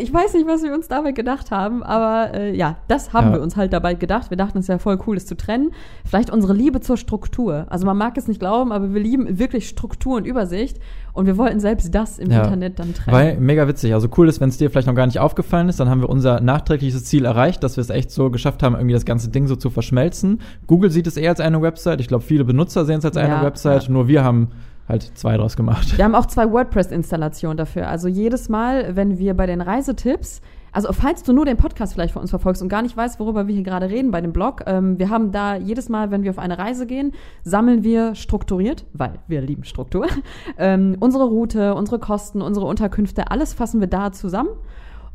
Ich 0.01 0.11
weiß 0.13 0.33
nicht, 0.33 0.47
was 0.47 0.63
wir 0.63 0.73
uns 0.73 0.87
dabei 0.87 1.11
gedacht 1.11 1.51
haben, 1.51 1.83
aber 1.83 2.33
äh, 2.33 2.55
ja, 2.55 2.77
das 2.87 3.13
haben 3.13 3.27
Ja. 3.27 3.33
wir 3.33 3.41
uns 3.41 3.55
halt 3.55 3.71
dabei 3.73 3.93
gedacht. 3.93 4.31
Wir 4.31 4.37
dachten, 4.37 4.57
es 4.57 4.67
wäre 4.67 4.79
voll 4.79 4.97
cool, 5.07 5.15
das 5.15 5.27
zu 5.27 5.37
trennen. 5.37 5.69
Vielleicht 6.03 6.31
unsere 6.31 6.53
Liebe 6.53 6.81
zur 6.81 6.97
Struktur. 6.97 7.67
Also 7.69 7.85
man 7.85 7.95
mag 7.97 8.17
es 8.17 8.27
nicht 8.27 8.39
glauben, 8.39 8.71
aber 8.71 8.93
wir 8.93 9.01
lieben 9.01 9.37
wirklich 9.37 9.69
Struktur 9.69 10.17
und 10.17 10.25
Übersicht. 10.25 10.79
Und 11.13 11.27
wir 11.27 11.37
wollten 11.37 11.59
selbst 11.59 11.93
das 11.93 12.17
im 12.17 12.31
Ja. 12.31 12.43
Internet 12.43 12.79
dann 12.79 12.93
trennen. 12.93 13.15
Weil 13.15 13.37
mega 13.39 13.67
witzig. 13.67 13.93
Also 13.93 14.07
cool 14.17 14.27
ist, 14.27 14.41
wenn 14.41 14.49
es 14.49 14.57
dir 14.57 14.71
vielleicht 14.71 14.87
noch 14.87 14.95
gar 14.95 15.05
nicht 15.05 15.19
aufgefallen 15.19 15.69
ist, 15.69 15.79
dann 15.79 15.87
haben 15.89 16.01
wir 16.01 16.09
unser 16.09 16.41
nachträgliches 16.41 17.05
Ziel 17.05 17.25
erreicht, 17.25 17.63
dass 17.63 17.77
wir 17.77 17.81
es 17.81 17.91
echt 17.91 18.09
so 18.09 18.31
geschafft 18.31 18.63
haben, 18.63 18.73
irgendwie 18.73 18.93
das 18.93 19.05
ganze 19.05 19.29
Ding 19.29 19.45
so 19.47 19.55
zu 19.55 19.69
verschmelzen. 19.69 20.41
Google 20.65 20.89
sieht 20.89 21.05
es 21.05 21.15
eher 21.15 21.29
als 21.29 21.39
eine 21.39 21.61
Website. 21.61 22.01
Ich 22.01 22.07
glaube, 22.07 22.23
viele 22.23 22.43
Benutzer 22.43 22.85
sehen 22.85 22.97
es 22.99 23.05
als 23.05 23.15
eine 23.17 23.35
Ja, 23.35 23.43
Website. 23.43 23.83
ja. 23.83 23.91
Nur 23.91 24.07
wir 24.07 24.23
haben 24.23 24.47
halt 24.89 25.11
zwei 25.15 25.37
draus 25.37 25.55
gemacht. 25.55 25.95
Wir 25.97 26.03
haben 26.03 26.15
auch 26.15 26.25
zwei 26.25 26.51
WordPress-Installationen 26.51 27.57
dafür. 27.57 27.87
Also 27.87 28.07
jedes 28.07 28.49
Mal, 28.49 28.95
wenn 28.95 29.17
wir 29.19 29.33
bei 29.35 29.45
den 29.45 29.61
Reisetipps, 29.61 30.41
also 30.73 30.91
falls 30.91 31.23
du 31.23 31.33
nur 31.33 31.45
den 31.45 31.55
Podcast 31.55 31.93
vielleicht 31.93 32.13
von 32.13 32.21
uns 32.21 32.31
verfolgst 32.31 32.61
und 32.61 32.67
gar 32.67 32.81
nicht 32.81 32.97
weißt, 32.97 33.19
worüber 33.19 33.47
wir 33.47 33.53
hier 33.53 33.63
gerade 33.63 33.89
reden 33.89 34.11
bei 34.11 34.21
dem 34.21 34.33
Blog, 34.33 34.63
ähm, 34.65 34.97
wir 34.99 35.09
haben 35.09 35.31
da 35.31 35.55
jedes 35.55 35.87
Mal, 35.87 36.11
wenn 36.11 36.23
wir 36.23 36.31
auf 36.31 36.39
eine 36.39 36.57
Reise 36.57 36.87
gehen, 36.87 37.13
sammeln 37.43 37.83
wir 37.83 38.15
strukturiert, 38.15 38.85
weil 38.93 39.19
wir 39.27 39.41
lieben 39.41 39.63
Struktur, 39.63 40.07
ähm, 40.57 40.97
unsere 40.99 41.25
Route, 41.25 41.75
unsere 41.75 41.99
Kosten, 41.99 42.41
unsere 42.41 42.65
Unterkünfte, 42.65 43.29
alles 43.31 43.53
fassen 43.53 43.79
wir 43.79 43.87
da 43.87 44.11
zusammen. 44.11 44.49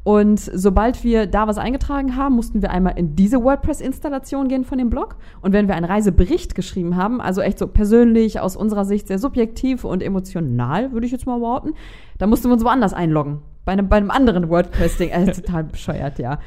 Und 0.05 0.41
sobald 0.41 1.05
wir 1.05 1.27
da 1.27 1.49
was 1.49 1.59
eingetragen 1.59 2.17
haben, 2.17 2.35
mussten 2.37 2.63
wir 2.63 2.71
einmal 2.71 2.97
in 2.97 3.15
diese 3.15 3.43
WordPress-Installation 3.43 4.49
gehen 4.49 4.65
von 4.65 4.79
dem 4.79 4.89
Blog. 4.89 5.17
Und 5.43 5.53
wenn 5.53 5.69
wir 5.69 5.75
einen 5.75 5.85
Reisebericht 5.85 6.55
geschrieben 6.55 6.97
haben, 6.97 7.21
also 7.21 7.43
echt 7.43 7.59
so 7.59 7.67
persönlich, 7.67 8.41
aus 8.41 8.57
unserer 8.57 8.87
Sicht 8.87 9.09
sehr 9.09 9.19
subjektiv 9.19 9.85
und 9.85 10.03
emotional, 10.03 10.93
würde 10.93 11.05
ich 11.05 11.13
jetzt 11.13 11.27
mal 11.27 11.41
behaupten, 11.41 11.75
dann 12.17 12.31
mussten 12.31 12.49
wir 12.49 12.55
uns 12.55 12.65
woanders 12.65 12.95
einloggen. 12.95 13.43
Bei 13.69 13.73
einem, 13.73 13.91
bei 13.91 13.99
einem 13.99 14.11
anderen 14.11 14.49
WordPress-Ding. 14.49 15.11
Äh, 15.11 15.31
total 15.31 15.65
bescheuert, 15.65 16.19
ja. 16.19 16.39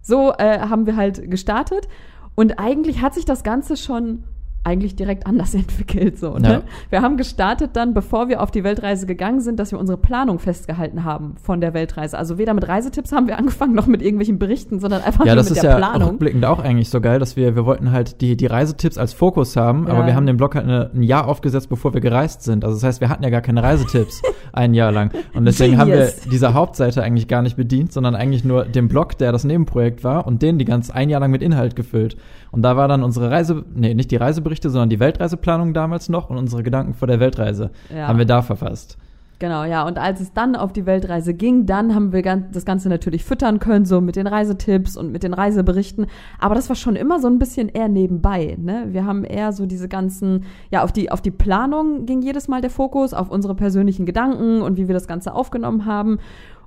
So 0.00 0.32
äh, 0.38 0.60
haben 0.60 0.86
wir 0.86 0.96
halt 0.96 1.30
gestartet. 1.30 1.88
Und 2.34 2.58
eigentlich 2.58 3.02
hat 3.02 3.12
sich 3.12 3.26
das 3.26 3.44
Ganze 3.44 3.76
schon 3.76 4.24
eigentlich 4.62 4.94
direkt 4.96 5.26
anders 5.26 5.54
entwickelt. 5.60 6.18
So, 6.18 6.36
ne? 6.38 6.48
Ja. 6.48 6.62
Wir 6.90 7.02
haben 7.02 7.16
gestartet 7.16 7.70
dann, 7.74 7.94
bevor 7.94 8.28
wir 8.28 8.42
auf 8.42 8.50
die 8.50 8.62
Weltreise 8.64 9.06
gegangen 9.06 9.40
sind, 9.40 9.58
dass 9.58 9.72
wir 9.72 9.78
unsere 9.78 9.96
Planung 9.98 10.38
festgehalten 10.38 11.04
haben 11.04 11.34
von 11.42 11.60
der 11.60 11.72
Weltreise. 11.74 12.18
Also 12.18 12.36
weder 12.38 12.52
mit 12.54 12.68
Reisetipps 12.68 13.12
haben 13.12 13.26
wir 13.26 13.38
angefangen, 13.38 13.74
noch 13.74 13.86
mit 13.86 14.02
irgendwelchen 14.02 14.38
Berichten, 14.38 14.78
sondern 14.80 15.02
einfach 15.02 15.24
Ja, 15.24 15.32
nur 15.32 15.36
das 15.36 15.48
mit 15.50 15.56
ist 15.56 15.62
der 15.62 15.70
ja 15.72 15.76
Planung. 15.78 16.10
rückblickend 16.10 16.44
auch 16.44 16.58
eigentlich 16.60 16.90
so 16.90 17.00
geil, 17.00 17.18
dass 17.18 17.36
wir, 17.36 17.56
wir 17.56 17.64
wollten 17.64 17.90
halt 17.92 18.20
die, 18.20 18.36
die 18.36 18.46
Reisetipps 18.46 18.98
als 18.98 19.12
Fokus 19.14 19.56
haben, 19.56 19.86
Ja. 19.86 19.94
aber 19.94 20.06
wir 20.06 20.14
haben 20.14 20.26
den 20.26 20.36
Blog 20.36 20.54
halt 20.54 20.64
eine, 20.66 20.90
ein 20.94 21.02
Jahr 21.02 21.26
aufgesetzt, 21.26 21.68
bevor 21.68 21.94
wir 21.94 22.00
gereist 22.00 22.42
sind. 22.42 22.64
Also 22.64 22.76
das 22.76 22.84
heißt, 22.84 23.00
wir 23.00 23.08
hatten 23.08 23.22
ja 23.24 23.30
gar 23.30 23.40
keine 23.40 23.62
Reisetipps 23.62 24.22
ein 24.52 24.74
Jahr 24.74 24.92
lang. 24.92 25.10
Und 25.34 25.44
deswegen 25.46 25.78
haben 25.78 25.90
wir 25.90 26.10
diese 26.30 26.52
Hauptseite 26.54 27.02
eigentlich 27.02 27.28
gar 27.28 27.40
nicht 27.42 27.56
bedient, 27.56 27.92
sondern 27.92 28.14
eigentlich 28.14 28.44
nur 28.44 28.64
den 28.66 28.88
Blog, 28.88 29.16
der 29.18 29.32
das 29.32 29.44
Nebenprojekt 29.44 30.04
war 30.04 30.26
und 30.26 30.42
den 30.42 30.58
die 30.58 30.64
ganz 30.64 30.90
ein 30.90 31.08
Jahr 31.08 31.20
lang 31.20 31.30
mit 31.30 31.42
Inhalt 31.42 31.76
gefüllt. 31.76 32.16
Und 32.52 32.62
da 32.62 32.76
war 32.76 32.88
dann 32.88 33.02
unsere 33.02 33.30
Reise, 33.30 33.64
nee, 33.74 33.94
nicht 33.94 34.10
die 34.10 34.16
Reiseberichte, 34.16 34.70
sondern 34.70 34.90
die 34.90 35.00
Weltreiseplanung 35.00 35.72
damals 35.74 36.08
noch 36.08 36.30
und 36.30 36.36
unsere 36.36 36.62
Gedanken 36.62 36.94
vor 36.94 37.08
der 37.08 37.20
Weltreise 37.20 37.70
Ja. 37.94 38.08
haben 38.08 38.18
wir 38.18 38.26
da 38.26 38.42
verfasst. 38.42 38.98
Genau, 39.40 39.64
ja. 39.64 39.86
Und 39.86 39.98
als 39.98 40.20
es 40.20 40.34
dann 40.34 40.54
auf 40.54 40.70
die 40.70 40.84
Weltreise 40.84 41.32
ging, 41.32 41.64
dann 41.64 41.94
haben 41.94 42.12
wir 42.12 42.22
das 42.52 42.66
Ganze 42.66 42.90
natürlich 42.90 43.24
füttern 43.24 43.58
können, 43.58 43.86
so 43.86 44.02
mit 44.02 44.16
den 44.16 44.26
Reisetipps 44.26 44.98
und 44.98 45.12
mit 45.12 45.22
den 45.22 45.32
Reiseberichten. 45.32 46.08
Aber 46.38 46.54
das 46.54 46.68
war 46.68 46.76
schon 46.76 46.94
immer 46.94 47.20
so 47.20 47.26
ein 47.26 47.38
bisschen 47.38 47.70
eher 47.70 47.88
nebenbei. 47.88 48.58
Ne? 48.60 48.88
Wir 48.90 49.06
haben 49.06 49.24
eher 49.24 49.52
so 49.52 49.64
diese 49.64 49.88
ganzen, 49.88 50.44
ja, 50.70 50.82
auf 50.82 50.92
die, 50.92 51.10
auf 51.10 51.22
die 51.22 51.30
Planung 51.30 52.04
ging 52.04 52.20
jedes 52.20 52.48
Mal 52.48 52.60
der 52.60 52.68
Fokus, 52.68 53.14
auf 53.14 53.30
unsere 53.30 53.54
persönlichen 53.54 54.04
Gedanken 54.04 54.60
und 54.60 54.76
wie 54.76 54.88
wir 54.88 54.94
das 54.94 55.08
Ganze 55.08 55.34
aufgenommen 55.34 55.86
haben. 55.86 56.18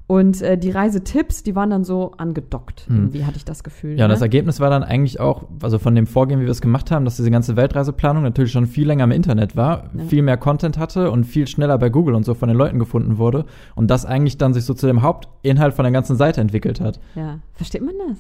Und 0.06 0.42
äh, 0.42 0.58
die 0.58 0.70
Reisetipps, 0.70 1.44
die 1.44 1.56
waren 1.56 1.70
dann 1.70 1.86
so 1.86 2.12
angedockt. 2.18 2.82
Hm. 2.88 2.96
Irgendwie 2.98 3.26
hatte 3.26 3.38
ich 3.38 3.46
das 3.46 3.64
Gefühl. 3.64 3.98
Ja, 3.98 4.06
und 4.06 4.10
ne? 4.10 4.16
das 4.16 4.22
Ergebnis 4.22 4.60
war 4.60 4.70
dann 4.70 4.84
eigentlich 4.84 5.20
auch, 5.22 5.46
also 5.62 5.80
von 5.80 5.96
dem 5.96 6.08
Vorgehen, 6.08 6.40
wie 6.42 6.44
wir 6.44 6.52
es 6.52 6.60
gemacht 6.62 6.92
haben, 6.92 7.06
dass 7.06 7.16
diese 7.16 7.32
ganze 7.32 7.56
Weltreiseplanung 7.56 8.22
natürlich 8.22 8.52
schon 8.52 8.68
viel 8.68 8.86
länger 8.86 9.06
im 9.06 9.12
Internet 9.12 9.56
war, 9.56 9.86
Ja. 9.98 10.04
viel 10.06 10.22
mehr 10.22 10.36
Content 10.38 10.78
hatte 10.78 11.10
und 11.10 11.24
viel 11.24 11.48
schneller 11.48 11.78
bei 11.78 11.90
Google 11.90 12.16
und 12.16 12.26
so 12.26 12.34
von 12.34 12.50
den 12.50 12.58
Leuten 12.58 12.80
gefunden 12.80 13.18
wurde 13.18 13.46
und 13.76 13.90
das 13.90 14.06
eigentlich 14.06 14.38
dann 14.38 14.54
sich 14.54 14.66
so 14.66 14.74
zu 14.74 14.88
dem 14.88 15.02
Hauptinhalt 15.04 15.74
von 15.74 15.84
der 15.84 15.94
ganzen 15.94 16.18
Seite 16.18 16.42
entwickelt 16.42 16.82
hat. 16.82 17.00
Ja, 17.16 17.40
versteht 17.54 17.82
man 17.82 17.96
das? 18.10 18.18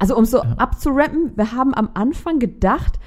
Also 0.00 0.16
um 0.16 0.24
so 0.24 0.38
Ja. 0.38 0.54
abzurappen, 0.58 1.32
wir 1.36 1.52
haben 1.52 1.72
am 1.72 1.90
Anfang 1.94 2.40
gedacht, 2.40 2.98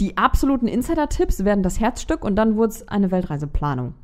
die 0.00 0.18
absoluten 0.18 0.68
Insider-Tipps 0.68 1.44
werden 1.44 1.62
das 1.62 1.80
Herzstück 1.80 2.22
und 2.24 2.36
dann 2.36 2.56
wurde 2.56 2.68
es 2.70 2.86
eine 2.88 3.10
Weltreiseplanung. 3.10 3.94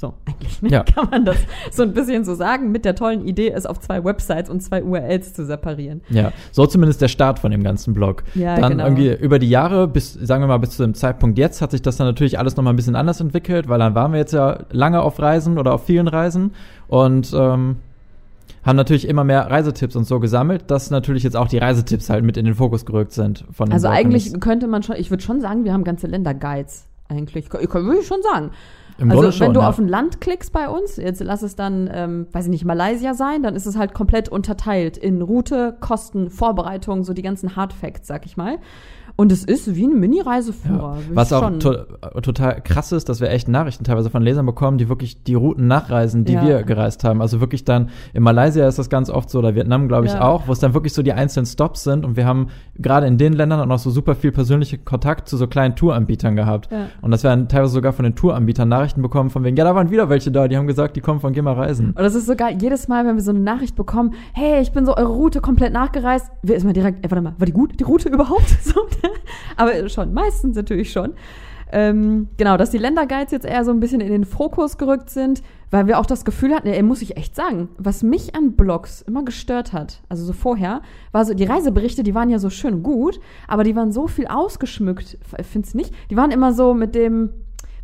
So, 0.00 0.14
eigentlich 0.24 0.62
ne? 0.62 0.70
Ja. 0.70 0.82
kann 0.82 1.10
man 1.10 1.26
das 1.26 1.36
so 1.70 1.82
ein 1.82 1.92
bisschen 1.92 2.24
so 2.24 2.34
sagen, 2.34 2.72
mit 2.72 2.86
der 2.86 2.94
tollen 2.94 3.26
Idee, 3.26 3.50
es 3.50 3.66
auf 3.66 3.80
zwei 3.80 4.02
Websites 4.02 4.48
und 4.48 4.62
zwei 4.62 4.82
URLs 4.82 5.34
zu 5.34 5.44
separieren. 5.44 6.00
Ja, 6.08 6.32
so 6.52 6.64
zumindest 6.64 7.02
der 7.02 7.08
Start 7.08 7.38
von 7.38 7.50
dem 7.50 7.62
ganzen 7.62 7.92
Blog. 7.92 8.24
Ja, 8.34 8.58
dann 8.58 8.72
genau. 8.72 8.84
irgendwie 8.84 9.12
über 9.22 9.38
die 9.38 9.50
Jahre, 9.50 9.86
bis, 9.86 10.14
sagen 10.14 10.42
wir 10.42 10.46
mal, 10.46 10.56
bis 10.56 10.70
zu 10.70 10.84
dem 10.84 10.94
Zeitpunkt 10.94 11.36
jetzt, 11.36 11.60
hat 11.60 11.72
sich 11.72 11.82
das 11.82 11.98
dann 11.98 12.06
natürlich 12.06 12.38
alles 12.38 12.56
nochmal 12.56 12.72
ein 12.72 12.76
bisschen 12.76 12.96
anders 12.96 13.20
entwickelt, 13.20 13.68
weil 13.68 13.78
dann 13.78 13.94
waren 13.94 14.12
wir 14.12 14.18
jetzt 14.18 14.32
ja 14.32 14.60
lange 14.70 15.02
auf 15.02 15.20
Reisen 15.20 15.58
oder 15.58 15.74
auf 15.74 15.84
vielen 15.84 16.08
Reisen 16.08 16.54
und 16.88 17.34
ähm, 17.34 17.76
haben 18.64 18.76
natürlich 18.76 19.06
immer 19.06 19.24
mehr 19.24 19.50
Reisetipps 19.50 19.96
und 19.96 20.04
so 20.04 20.18
gesammelt, 20.18 20.70
dass 20.70 20.90
natürlich 20.90 21.24
jetzt 21.24 21.36
auch 21.36 21.48
die 21.48 21.58
Reisetipps 21.58 22.08
halt 22.08 22.24
mit 22.24 22.38
in 22.38 22.46
den 22.46 22.54
Fokus 22.54 22.86
gerückt 22.86 23.12
sind 23.12 23.44
von 23.52 23.70
Also 23.70 23.88
eigentlich 23.88 24.40
könnte 24.40 24.66
man 24.66 24.82
schon, 24.82 24.96
ich 24.96 25.10
würde 25.10 25.22
schon 25.22 25.42
sagen, 25.42 25.64
wir 25.64 25.74
haben 25.74 25.84
ganze 25.84 26.06
Länderguides 26.06 26.86
eigentlich. 27.10 27.46
Ich, 27.52 27.74
würde 27.74 27.98
ich 28.00 28.06
schon 28.06 28.22
sagen. 28.22 28.52
Im 29.00 29.10
also 29.10 29.32
schon, 29.32 29.46
wenn 29.46 29.54
du 29.54 29.60
ja. 29.60 29.68
auf 29.68 29.78
ein 29.78 29.88
Land 29.88 30.20
klickst 30.20 30.52
bei 30.52 30.68
uns, 30.68 30.96
jetzt 30.96 31.22
lass 31.22 31.42
es 31.42 31.56
dann, 31.56 31.88
ähm, 31.92 32.26
weiß 32.32 32.44
ich 32.44 32.50
nicht, 32.50 32.64
Malaysia 32.66 33.14
sein, 33.14 33.42
dann 33.42 33.56
ist 33.56 33.64
es 33.64 33.76
halt 33.76 33.94
komplett 33.94 34.28
unterteilt 34.28 34.98
in 34.98 35.22
Route, 35.22 35.74
Kosten, 35.80 36.28
Vorbereitung, 36.28 37.02
so 37.02 37.14
die 37.14 37.22
ganzen 37.22 37.56
Hard 37.56 37.72
Facts, 37.72 38.06
sag 38.06 38.26
ich 38.26 38.36
mal. 38.36 38.58
Und 39.20 39.32
es 39.32 39.44
ist 39.44 39.74
wie 39.76 39.86
ein 39.86 40.00
Mini-Reiseführer. 40.00 40.96
Ja. 40.96 41.14
Was 41.14 41.30
auch 41.30 41.50
to 41.58 41.74
total 42.22 42.62
krass 42.62 42.90
ist, 42.90 43.10
dass 43.10 43.20
wir 43.20 43.28
echt 43.28 43.48
Nachrichten 43.48 43.84
teilweise 43.84 44.08
von 44.08 44.22
Lesern 44.22 44.46
bekommen, 44.46 44.78
die 44.78 44.88
wirklich 44.88 45.22
die 45.24 45.34
Routen 45.34 45.66
nachreisen, 45.66 46.24
die 46.24 46.32
Ja. 46.32 46.46
wir 46.46 46.62
gereist 46.62 47.04
haben. 47.04 47.20
Also 47.20 47.38
wirklich 47.40 47.66
dann, 47.66 47.90
in 48.14 48.22
Malaysia 48.22 48.66
ist 48.66 48.78
das 48.78 48.88
ganz 48.88 49.10
oft 49.10 49.28
so, 49.28 49.40
oder 49.40 49.54
Vietnam, 49.54 49.88
glaube 49.88 50.06
ich, 50.06 50.12
Ja. 50.14 50.22
auch, 50.22 50.48
wo 50.48 50.52
es 50.52 50.58
dann 50.58 50.72
wirklich 50.72 50.94
so 50.94 51.02
die 51.02 51.12
einzelnen 51.12 51.44
Stops 51.44 51.84
sind. 51.84 52.06
Und 52.06 52.16
wir 52.16 52.24
haben 52.24 52.48
gerade 52.78 53.06
in 53.06 53.18
den 53.18 53.34
Ländern 53.34 53.60
auch 53.60 53.66
noch 53.66 53.78
so 53.78 53.90
super 53.90 54.14
viel 54.14 54.32
persönliche 54.32 54.78
Kontakt 54.78 55.28
zu 55.28 55.36
so 55.36 55.46
kleinen 55.46 55.76
Touranbietern 55.76 56.34
gehabt. 56.34 56.70
Und 57.02 57.10
dass 57.10 57.22
wir 57.22 57.28
dann 57.28 57.46
teilweise 57.48 57.74
sogar 57.74 57.92
von 57.92 58.04
den 58.04 58.14
Touranbietern 58.14 58.70
Nachrichten 58.70 59.02
bekommen, 59.02 59.28
von 59.28 59.44
wegen, 59.44 59.54
ja, 59.58 59.64
da 59.64 59.74
waren 59.74 59.90
wieder 59.90 60.08
welche 60.08 60.30
da, 60.30 60.48
die 60.48 60.56
haben 60.56 60.66
gesagt, 60.66 60.96
die 60.96 61.02
kommen 61.02 61.20
von 61.20 61.34
Geh 61.34 61.42
mal 61.42 61.52
reisen. 61.52 61.88
Und 61.88 61.98
das 61.98 62.14
ist 62.14 62.24
so 62.24 62.34
geil, 62.36 62.56
jedes 62.58 62.88
Mal, 62.88 63.04
wenn 63.04 63.16
wir 63.16 63.22
so 63.22 63.32
eine 63.32 63.40
Nachricht 63.40 63.76
bekommen, 63.76 64.14
hey, 64.32 64.62
ich 64.62 64.72
bin 64.72 64.86
so 64.86 64.96
eure 64.96 65.12
Route 65.12 65.42
komplett 65.42 65.74
nachgereist, 65.74 66.30
wir 66.42 66.56
ist 66.56 66.64
mal 66.64 66.72
direkt, 66.72 67.04
ey, 67.04 67.10
warte 67.10 67.20
mal, 67.20 67.34
war 67.36 67.44
die 67.44 67.52
gut, 67.52 67.78
die 67.78 67.84
Route 67.84 68.08
überhaupt? 68.12 68.48
So, 68.62 68.80
aber 69.56 69.88
schon, 69.88 70.12
meistens 70.12 70.56
natürlich 70.56 70.92
schon. 70.92 71.14
Ähm, 71.72 72.28
genau, 72.36 72.56
dass 72.56 72.70
die 72.70 72.78
Länderguides 72.78 73.30
jetzt 73.30 73.46
eher 73.46 73.64
so 73.64 73.70
ein 73.70 73.78
bisschen 73.78 74.00
in 74.00 74.10
den 74.10 74.24
Fokus 74.24 74.76
gerückt 74.76 75.08
sind, 75.08 75.42
weil 75.70 75.86
wir 75.86 76.00
auch 76.00 76.06
das 76.06 76.24
Gefühl 76.24 76.52
hatten, 76.52 76.66
ey, 76.66 76.82
muss 76.82 77.00
ich 77.00 77.16
echt 77.16 77.36
sagen, 77.36 77.68
was 77.78 78.02
mich 78.02 78.34
an 78.34 78.52
Blogs 78.52 79.02
immer 79.02 79.24
gestört 79.24 79.72
hat, 79.72 80.02
also 80.08 80.24
so 80.24 80.32
vorher, 80.32 80.82
war 81.12 81.24
so, 81.24 81.32
die 81.32 81.44
Reiseberichte, 81.44 82.02
die 82.02 82.14
waren 82.14 82.28
ja 82.28 82.40
so 82.40 82.50
schön 82.50 82.82
gut, 82.82 83.20
aber 83.46 83.62
die 83.62 83.76
waren 83.76 83.92
so 83.92 84.08
viel 84.08 84.26
ausgeschmückt, 84.26 85.18
findest 85.48 85.74
du 85.74 85.78
nicht? 85.78 85.94
Die 86.10 86.16
waren 86.16 86.32
immer 86.32 86.52
so 86.52 86.74
mit 86.74 86.96
dem, 86.96 87.30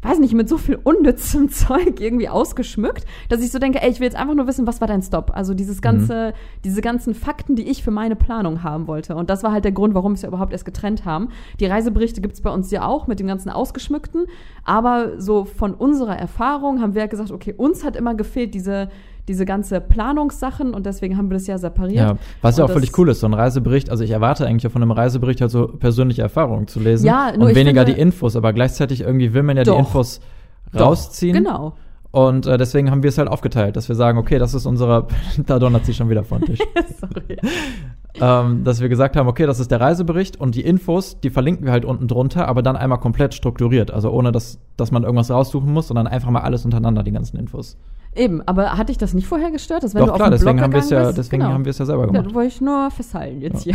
weiß 0.07 0.19
nicht, 0.19 0.35
mit 0.35 0.49
so 0.49 0.59
viel 0.59 0.79
unnützem 0.83 1.49
Zeug 1.51 2.01
irgendwie 2.01 2.29
ausgeschmückt, 2.29 3.05
dass 3.29 3.43
ich 3.43 3.51
so 3.51 3.59
denke, 3.59 3.83
ey, 3.83 3.91
ich 3.91 4.01
will 4.01 4.07
jetzt 4.07 4.17
einfach 4.17 4.35
nur 4.35 4.47
wissen, 4.47 4.67
was 4.67 4.81
war 4.81 4.89
dein 4.89 5.03
Stop? 5.03 5.33
Also 5.35 5.55
dieses 5.55 5.83
ganze, 5.83 6.33
diese 6.65 6.81
ganzen 6.81 7.15
Fakten, 7.15 7.57
die 7.57 7.69
ich 7.69 7.83
für 7.83 7.91
meine 7.91 8.17
Planung 8.17 8.63
haben 8.63 8.87
wollte. 8.87 9.17
Und 9.17 9.31
das 9.31 9.43
war 9.43 9.53
halt 9.53 9.65
der 9.65 9.73
Grund, 9.73 9.95
warum 9.95 10.13
wir 10.13 10.17
es 10.17 10.23
ja 10.23 10.29
überhaupt 10.29 10.53
erst 10.53 10.65
getrennt 10.65 11.05
haben. 11.05 11.29
Die 11.61 11.67
Reiseberichte 11.67 12.21
gibt's 12.21 12.41
bei 12.41 12.51
uns 12.51 12.71
ja 12.71 12.87
auch 12.87 13.07
mit 13.07 13.21
dem 13.21 13.27
ganzen 13.27 13.51
Ausgeschmückten. 13.51 14.27
Aber 14.65 15.21
so 15.21 15.45
von 15.45 15.75
unserer 15.75 16.17
Erfahrung 16.17 16.81
haben 16.81 16.95
wir 16.95 17.03
ja 17.03 17.09
gesagt, 17.09 17.31
okay, 17.31 17.55
uns 17.57 17.85
hat 17.85 17.97
immer 17.97 18.15
gefehlt 18.15 18.55
diese, 18.55 18.89
diese 19.28 19.45
ganze 19.45 19.80
Planungssachen 19.80 20.73
und 20.75 20.87
deswegen 20.87 21.16
haben 21.16 21.28
wir 21.30 21.35
das 21.35 21.47
ja 21.47 21.59
separiert. 21.59 21.97
Ja, 21.97 22.16
was 22.42 22.56
ja 22.59 22.64
Und 22.64 22.71
auch 22.71 22.75
völlig 22.75 22.97
cool 22.99 23.09
ist, 23.09 23.21
so 23.21 23.26
ein 23.26 23.35
Reisebericht, 23.35 23.90
also 23.90 24.04
ich 24.04 24.11
erwarte 24.11 24.47
eigentlich 24.47 24.71
von 24.73 24.83
einem 24.83 24.92
Reisebericht 24.92 25.40
halt 25.40 25.50
so 25.50 25.66
persönliche 25.68 26.23
Erfahrungen 26.23 26.68
zu 26.68 26.78
lesen 26.80 27.06
Ja, 27.06 27.33
nur 27.37 27.49
und 27.49 27.54
weniger 27.54 27.83
finde- 27.83 27.95
die 27.95 28.00
Infos, 28.00 28.37
aber 28.37 28.52
gleichzeitig 28.52 29.00
irgendwie 29.00 29.35
will 29.35 29.42
man 29.42 29.56
ja 29.56 29.64
Doch. 29.64 29.75
die 29.75 29.78
Infos 29.80 30.21
Doch, 30.73 30.80
rausziehen. 30.80 31.35
Genau. 31.35 31.75
Und 32.12 32.47
äh, 32.47 32.56
deswegen 32.56 32.90
haben 32.90 33.02
wir 33.02 33.09
es 33.09 33.18
halt 33.18 33.28
aufgeteilt, 33.28 33.76
dass 33.76 33.88
wir 33.88 33.97
sagen, 33.97 34.16
okay, 34.16 34.38
das 34.38 34.54
ist 34.54 34.64
unsere, 34.64 35.06
da 35.47 35.59
donnert 35.59 35.85
sie 35.85 35.92
schon 35.92 36.09
wieder 36.09 36.25
von 36.25 36.40
Tisch. 36.42 36.61
Sorry. 37.00 37.37
ähm, 38.18 38.64
dass 38.64 38.80
wir 38.80 38.88
gesagt 38.88 39.16
haben, 39.16 39.28
okay, 39.28 39.45
das 39.45 39.61
ist 39.61 39.71
der 39.71 39.80
Reisebericht 39.80 40.40
und 40.40 40.54
die 40.54 40.62
Infos, 40.62 41.21
die 41.21 41.28
verlinken 41.30 41.66
wir 41.66 41.73
halt 41.73 41.85
unten 41.85 42.09
drunter, 42.09 42.49
aber 42.49 42.62
dann 42.62 42.76
einmal 42.76 42.99
komplett 43.00 43.35
strukturiert. 43.35 43.90
Also 43.90 44.11
ohne, 44.11 44.33
dass, 44.33 44.59
dass 44.78 44.90
man 44.92 45.02
irgendwas 45.02 45.30
raussuchen 45.30 45.71
muss, 45.71 45.88
sondern 45.88 46.06
einfach 46.06 46.30
mal 46.30 46.40
alles 46.40 46.64
untereinander, 46.64 47.02
die 47.02 47.12
ganzen 47.12 47.37
Infos. 47.37 47.76
Eben, 48.17 48.43
aber 48.47 48.77
hat 48.79 48.89
dich 48.89 48.99
das 48.99 49.15
nicht 49.15 49.27
vorher 49.27 49.51
gestört, 49.51 49.83
dass 49.85 49.95
wenn 49.95 50.01
Doch 50.01 50.07
du 50.09 50.13
auf 50.13 50.17
klar, 50.19 50.31
den 50.31 50.39
deswegen 50.39 50.57
Blog 50.57 50.65
haben 50.65 50.73
wir 50.73 50.79
es 50.81 50.89
gegangen 50.89 51.03
ja, 51.05 51.09
bist? 51.11 51.19
deswegen 51.19 51.43
Genau. 51.43 51.53
haben 51.55 51.65
wir 51.65 51.71
es 51.71 51.79
ja 51.79 51.85
selber 51.85 52.03
Ja, 52.03 52.07
gemacht. 52.09 52.27
das 52.27 52.35
wollte 52.35 52.49
ich 52.49 52.61
nur 52.61 52.91
festhalten 52.91 53.41
jetzt 53.43 53.63
hier. 53.65 53.75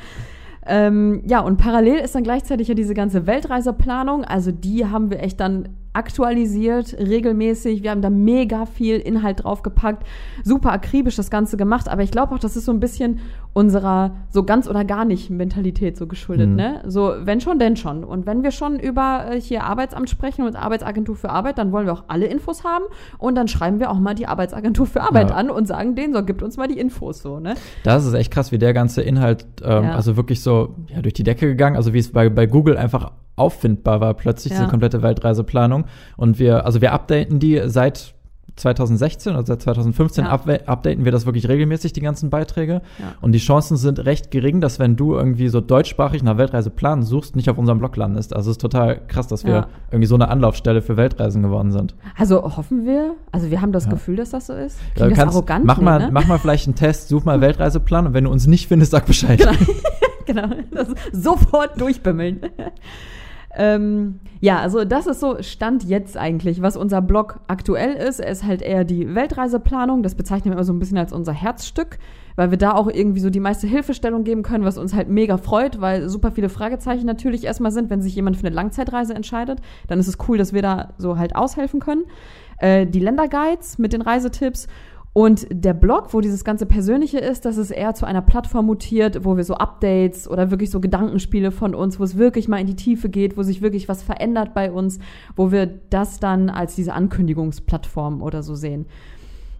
ähm, 0.66 1.22
ja, 1.26 1.40
und 1.40 1.56
parallel 1.56 1.96
ist 2.00 2.14
dann 2.14 2.22
gleichzeitig 2.22 2.68
ja 2.68 2.74
diese 2.74 2.94
ganze 2.94 3.26
Weltreiseplanung. 3.26 4.24
Also 4.24 4.52
die 4.52 4.86
haben 4.86 5.10
wir 5.10 5.20
echt 5.22 5.40
dann 5.40 5.70
aktualisiert, 5.92 6.94
regelmäßig. 6.98 7.82
Wir 7.82 7.90
haben 7.90 8.02
da 8.02 8.10
mega 8.10 8.66
viel 8.66 8.96
Inhalt 8.98 9.42
draufgepackt, 9.44 10.06
super 10.44 10.70
akribisch 10.72 11.16
das 11.16 11.30
Ganze 11.30 11.56
gemacht. 11.56 11.88
Aber 11.88 12.02
ich 12.02 12.10
glaube 12.12 12.34
auch, 12.34 12.38
das 12.38 12.56
ist 12.56 12.66
so 12.66 12.72
ein 12.72 12.78
bisschen 12.80 13.18
unserer 13.52 14.12
so 14.30 14.44
ganz 14.44 14.68
oder 14.68 14.84
gar 14.84 15.04
nicht 15.04 15.28
Mentalität 15.30 15.96
so 15.96 16.06
geschuldet. 16.06 16.48
Mhm. 16.50 16.56
Ne? 16.56 16.82
So, 16.86 17.14
wenn 17.22 17.40
schon, 17.40 17.58
denn 17.58 17.76
schon. 17.76 18.04
Und 18.04 18.26
wenn 18.26 18.42
wir 18.42 18.50
schon 18.52 18.78
über 18.78 19.26
äh, 19.30 19.40
hier 19.40 19.64
Arbeitsamt 19.64 20.08
sprechen 20.08 20.46
und 20.46 20.56
Arbeitsagentur 20.56 21.16
für 21.16 21.30
Arbeit, 21.30 21.58
dann 21.58 21.72
wollen 21.72 21.86
wir 21.86 21.92
auch 21.92 22.04
alle 22.08 22.26
Infos 22.26 22.64
haben. 22.64 22.84
Und 23.18 23.34
dann 23.34 23.48
schreiben 23.48 23.80
wir 23.80 23.90
auch 23.90 23.98
mal 23.98 24.14
die 24.14 24.26
Arbeitsagentur 24.26 24.86
für 24.86 25.00
Arbeit 25.02 25.30
Ja. 25.30 25.36
an 25.36 25.50
und 25.50 25.66
sagen 25.66 25.94
denen 25.96 26.12
so, 26.14 26.22
gibt 26.24 26.42
uns 26.42 26.56
mal 26.56 26.68
die 26.68 26.78
Infos 26.78 27.22
so, 27.22 27.40
ne? 27.40 27.54
Das 27.82 28.06
ist 28.06 28.14
echt 28.14 28.30
krass, 28.32 28.52
wie 28.52 28.58
der 28.58 28.72
ganze 28.72 29.02
Inhalt, 29.02 29.46
ähm, 29.64 29.84
Ja. 29.84 29.94
also 29.94 30.16
wirklich 30.16 30.42
so 30.42 30.76
ja, 30.88 31.02
durch 31.02 31.14
die 31.14 31.24
Decke 31.24 31.46
gegangen, 31.46 31.76
also 31.76 31.92
wie 31.92 31.98
es 31.98 32.12
bei, 32.12 32.28
bei 32.28 32.46
Google 32.46 32.76
einfach 32.76 33.12
auffindbar 33.36 34.00
war 34.00 34.14
plötzlich, 34.14 34.52
diese 34.52 34.68
komplette 34.68 35.02
Weltreiseplanung. 35.02 35.86
Und 36.16 36.38
wir, 36.38 36.66
also 36.66 36.80
wir 36.80 36.92
updaten 36.92 37.38
die 37.38 37.62
seit 37.66 38.14
2016 38.60 39.32
oder 39.34 39.44
seit 39.46 39.62
2015 39.62 40.24
Ja. 40.24 40.30
updaten 40.30 41.04
wir 41.04 41.12
das 41.12 41.26
wirklich 41.26 41.48
regelmäßig, 41.48 41.92
die 41.92 42.00
ganzen 42.00 42.30
Beiträge. 42.30 42.82
Ja. 42.98 43.14
Und 43.20 43.32
die 43.32 43.38
Chancen 43.38 43.76
sind 43.76 44.04
recht 44.04 44.30
gering, 44.30 44.60
dass 44.60 44.78
wenn 44.78 44.96
du 44.96 45.14
irgendwie 45.14 45.48
so 45.48 45.60
deutschsprachig 45.60 46.22
nach 46.22 46.38
Weltreiseplanen 46.38 47.04
suchst, 47.04 47.36
nicht 47.36 47.50
auf 47.50 47.58
unserem 47.58 47.78
Blog 47.78 47.96
landest. 47.96 48.34
Also 48.34 48.50
es 48.50 48.54
ist 48.56 48.60
total 48.60 49.00
krass, 49.08 49.26
dass 49.26 49.44
wir 49.44 49.52
Ja. 49.54 49.66
irgendwie 49.90 50.06
so 50.06 50.14
eine 50.14 50.28
Anlaufstelle 50.28 50.82
für 50.82 50.96
Weltreisen 50.96 51.42
geworden 51.42 51.72
sind. 51.72 51.94
Also 52.16 52.56
hoffen 52.56 52.86
wir, 52.86 53.14
also 53.32 53.50
wir 53.50 53.60
haben 53.60 53.72
das. 53.72 53.88
Gefühl, 53.88 54.16
dass 54.16 54.30
das 54.30 54.46
so 54.46 54.52
ist. 54.52 54.78
Klingt 54.94 55.12
das 55.12 55.18
kannst- 55.18 55.34
arrogant? 55.34 55.64
mach, 55.64 55.78
Nee, 55.78 55.84
mal, 55.84 55.98
ne? 55.98 56.08
mach 56.12 56.26
mal 56.26 56.38
vielleicht 56.38 56.66
einen 56.66 56.74
Test, 56.76 57.08
such 57.08 57.24
mal 57.24 57.40
Weltreiseplan 57.40 58.06
und 58.08 58.14
wenn 58.14 58.24
du 58.24 58.30
uns 58.30 58.46
nicht 58.46 58.68
findest, 58.68 58.92
sag 58.92 59.06
Bescheid. 59.06 59.40
genau, 60.26 60.48
das 60.70 60.88
sofort 61.12 61.80
durchbimmeln. 61.80 62.40
Ähm, 63.56 64.20
ja, 64.40 64.60
also 64.60 64.84
das 64.84 65.06
ist 65.06 65.20
so 65.20 65.42
Stand 65.42 65.82
jetzt 65.84 66.16
eigentlich, 66.16 66.62
was 66.62 66.76
unser 66.76 67.02
Blog 67.02 67.40
aktuell 67.48 67.94
ist. 67.94 68.20
Er 68.20 68.30
ist 68.30 68.44
halt 68.44 68.62
eher 68.62 68.84
die 68.84 69.14
Weltreiseplanung. 69.14 70.02
Das 70.02 70.14
bezeichnen 70.14 70.46
wir 70.46 70.52
immer 70.52 70.64
so 70.64 70.72
ein 70.72 70.78
bisschen 70.78 70.98
als 70.98 71.12
unser 71.12 71.32
Herzstück, 71.32 71.98
weil 72.36 72.52
wir 72.52 72.58
da 72.58 72.74
auch 72.74 72.88
irgendwie 72.88 73.20
so 73.20 73.28
die 73.28 73.40
meiste 73.40 73.66
Hilfestellung 73.66 74.22
geben 74.22 74.44
können, 74.44 74.64
was 74.64 74.78
uns 74.78 74.94
halt 74.94 75.08
mega 75.08 75.36
freut, 75.36 75.80
weil 75.80 76.08
super 76.08 76.30
viele 76.30 76.48
Fragezeichen 76.48 77.06
natürlich 77.06 77.44
erstmal 77.44 77.72
sind, 77.72 77.90
wenn 77.90 78.02
sich 78.02 78.14
jemand 78.14 78.36
für 78.36 78.46
eine 78.46 78.54
Langzeitreise 78.54 79.14
entscheidet. 79.14 79.60
Dann 79.88 79.98
ist 79.98 80.08
es 80.08 80.18
cool, 80.28 80.38
dass 80.38 80.52
wir 80.52 80.62
da 80.62 80.94
so 80.96 81.18
halt 81.18 81.34
aushelfen 81.34 81.80
können. 81.80 82.04
Äh, 82.58 82.86
die 82.86 83.00
Länderguides 83.00 83.78
mit 83.78 83.92
den 83.92 84.02
Reisetipps 84.02 84.68
und 85.12 85.46
der 85.50 85.74
Blog, 85.74 86.14
wo 86.14 86.20
dieses 86.20 86.44
ganze 86.44 86.66
Persönliche 86.66 87.18
ist, 87.18 87.44
das 87.44 87.56
ist 87.56 87.72
eher 87.72 87.94
zu 87.94 88.06
einer 88.06 88.22
Plattform 88.22 88.66
mutiert, 88.66 89.24
wo 89.24 89.36
wir 89.36 89.42
so 89.42 89.54
Updates 89.54 90.28
oder 90.28 90.52
wirklich 90.52 90.70
so 90.70 90.78
Gedankenspiele 90.78 91.50
von 91.50 91.74
uns, 91.74 91.98
wo 91.98 92.04
es 92.04 92.16
wirklich 92.16 92.46
mal 92.46 92.58
in 92.58 92.68
die 92.68 92.76
Tiefe 92.76 93.08
geht, 93.08 93.36
wo 93.36 93.42
sich 93.42 93.60
wirklich 93.60 93.88
was 93.88 94.04
verändert 94.04 94.54
bei 94.54 94.70
uns, 94.70 95.00
wo 95.34 95.50
wir 95.50 95.66
das 95.66 96.20
dann 96.20 96.48
als 96.48 96.76
diese 96.76 96.94
Ankündigungsplattform 96.94 98.22
oder 98.22 98.44
so 98.44 98.54
sehen. 98.54 98.86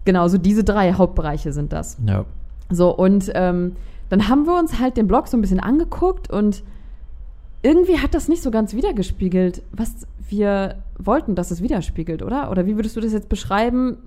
Genau, 0.05 0.29
so 0.29 0.39
diese 0.39 0.63
drei 0.63 0.93
Hauptbereiche 0.93 1.53
sind 1.53 1.73
das. 1.73 1.99
Ja. 2.07 2.25
So, 2.71 2.95
und 2.95 3.33
ähm, 3.35 3.75
dann 4.09 4.29
haben 4.29 4.47
wir 4.47 4.57
uns 4.57 4.79
halt 4.79 4.97
den 4.97 5.09
Blog 5.09 5.27
so 5.27 5.37
ein 5.37 5.41
bisschen 5.41 5.61
angeguckt 5.61 6.31
und 6.31 6.63
irgendwie 7.63 7.99
hat 7.99 8.15
das 8.15 8.29
nicht 8.29 8.43
so 8.43 8.53
ganz 8.53 8.75
wiedergespiegelt, 8.75 9.63
was 9.73 10.07
wir 10.29 10.77
wollten, 10.97 11.35
dass 11.35 11.51
es 11.51 11.61
widerspiegelt, 11.61 12.23
oder? 12.23 12.53
Oder 12.53 12.67
wie 12.67 12.77
würdest 12.77 12.97
du 12.97 13.01
das 13.01 13.13
jetzt 13.13 13.29
beschreiben? 13.29 13.99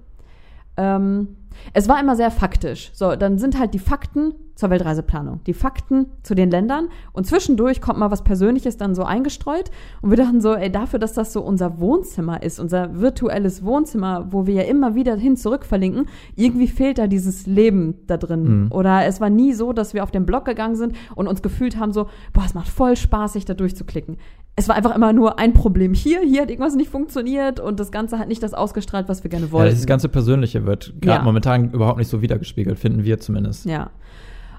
Ähm, 0.78 1.36
es 1.74 1.88
war 1.88 2.00
immer 2.00 2.16
sehr 2.16 2.32
faktisch. 2.32 2.92
So, 2.94 3.16
dann 3.16 3.38
sind 3.38 3.58
halt 3.60 3.74
die 3.74 3.80
Fakten 3.80 4.34
zur 4.56 4.70
Weltreiseplanung, 4.70 5.42
die 5.48 5.54
Fakten 5.54 6.08
zu 6.22 6.36
den 6.36 6.52
Ländern 6.52 6.90
und 7.12 7.26
zwischendurch 7.26 7.82
kommt 7.82 7.98
mal 7.98 8.12
was 8.12 8.24
Persönliches 8.24 8.78
dann 8.78 8.94
so 8.94 9.04
eingestreut 9.04 9.72
und 10.02 10.12
wir 10.12 10.18
dachten 10.18 10.42
so, 10.42 10.54
ey, 10.54 10.72
dafür, 10.72 11.00
dass 11.00 11.14
das 11.14 11.34
so 11.34 11.42
unser 11.42 11.80
Wohnzimmer 11.80 12.44
ist, 12.44 12.60
unser 12.60 13.00
virtuelles 13.00 13.64
Wohnzimmer, 13.64 14.28
wo 14.32 14.46
wir 14.46 14.54
ja 14.54 14.64
immer 14.64 14.94
wieder 14.94 15.16
hin 15.16 15.38
zurück 15.38 15.66
verlinken, 15.66 16.06
irgendwie 16.36 16.68
fehlt 16.68 17.00
da 17.00 17.08
dieses 17.08 17.48
Leben 17.48 17.96
da 18.06 18.18
drin. 18.18 18.66
Mhm. 18.66 18.72
Oder 18.72 19.06
es 19.06 19.20
war 19.20 19.32
nie 19.32 19.54
so, 19.54 19.74
dass 19.74 19.96
wir 19.96 20.04
auf 20.04 20.12
den 20.12 20.26
Blog 20.26 20.46
gegangen 20.46 20.76
sind 20.76 20.96
und 21.16 21.28
uns 21.28 21.42
gefühlt 21.42 21.78
haben 21.78 21.92
so, 21.92 22.08
boah, 22.32 22.44
es 22.46 22.54
macht 22.54 22.70
voll 22.70 22.96
Spaß, 22.96 23.34
sich 23.34 23.46
da 23.46 23.56
durchzuklicken. 23.56 24.18
Es 24.56 24.68
war 24.70 24.76
einfach 24.76 24.96
immer 24.96 25.14
nur 25.14 25.40
ein 25.40 25.54
Problem 25.54 25.94
hier, 25.96 26.22
hier 26.22 26.44
hat 26.44 26.50
irgendwas 26.52 26.76
nicht 26.76 26.92
funktioniert 26.92 27.60
und 27.60 27.80
das 27.80 27.92
Ganze 27.92 28.20
hat 28.20 28.28
nicht 28.28 28.44
das 28.44 28.54
ausgestrahlt, 28.54 29.10
was 29.10 29.24
wir 29.24 29.30
gerne 29.32 29.48
Ja, 29.48 29.52
wollten. 29.52 29.72
dieses 29.72 29.88
ganze 29.88 30.10
Persönliche 30.10 30.66
wird 30.66 30.94
gerade 31.02 31.20
Ja. 31.20 31.24
momentan 31.24 31.72
überhaupt 31.72 31.98
nicht 31.98 32.08
so 32.10 32.22
wiedergespiegelt, 32.22 32.78
finden 32.78 33.04
wir 33.04 33.20
zumindest. 33.20 33.66
Ja. 33.66 33.90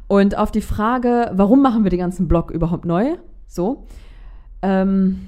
Und 0.09 0.37
auf 0.37 0.51
die 0.51 0.61
Frage, 0.63 1.31
warum 1.35 1.63
machen 1.63 1.85
wir 1.85 1.91
den 1.91 2.01
ganzen 2.01 2.27
Blog 2.27 2.51
überhaupt 2.51 2.85
neu? 2.85 3.15
So. 3.47 3.87
Ähm, 4.63 5.21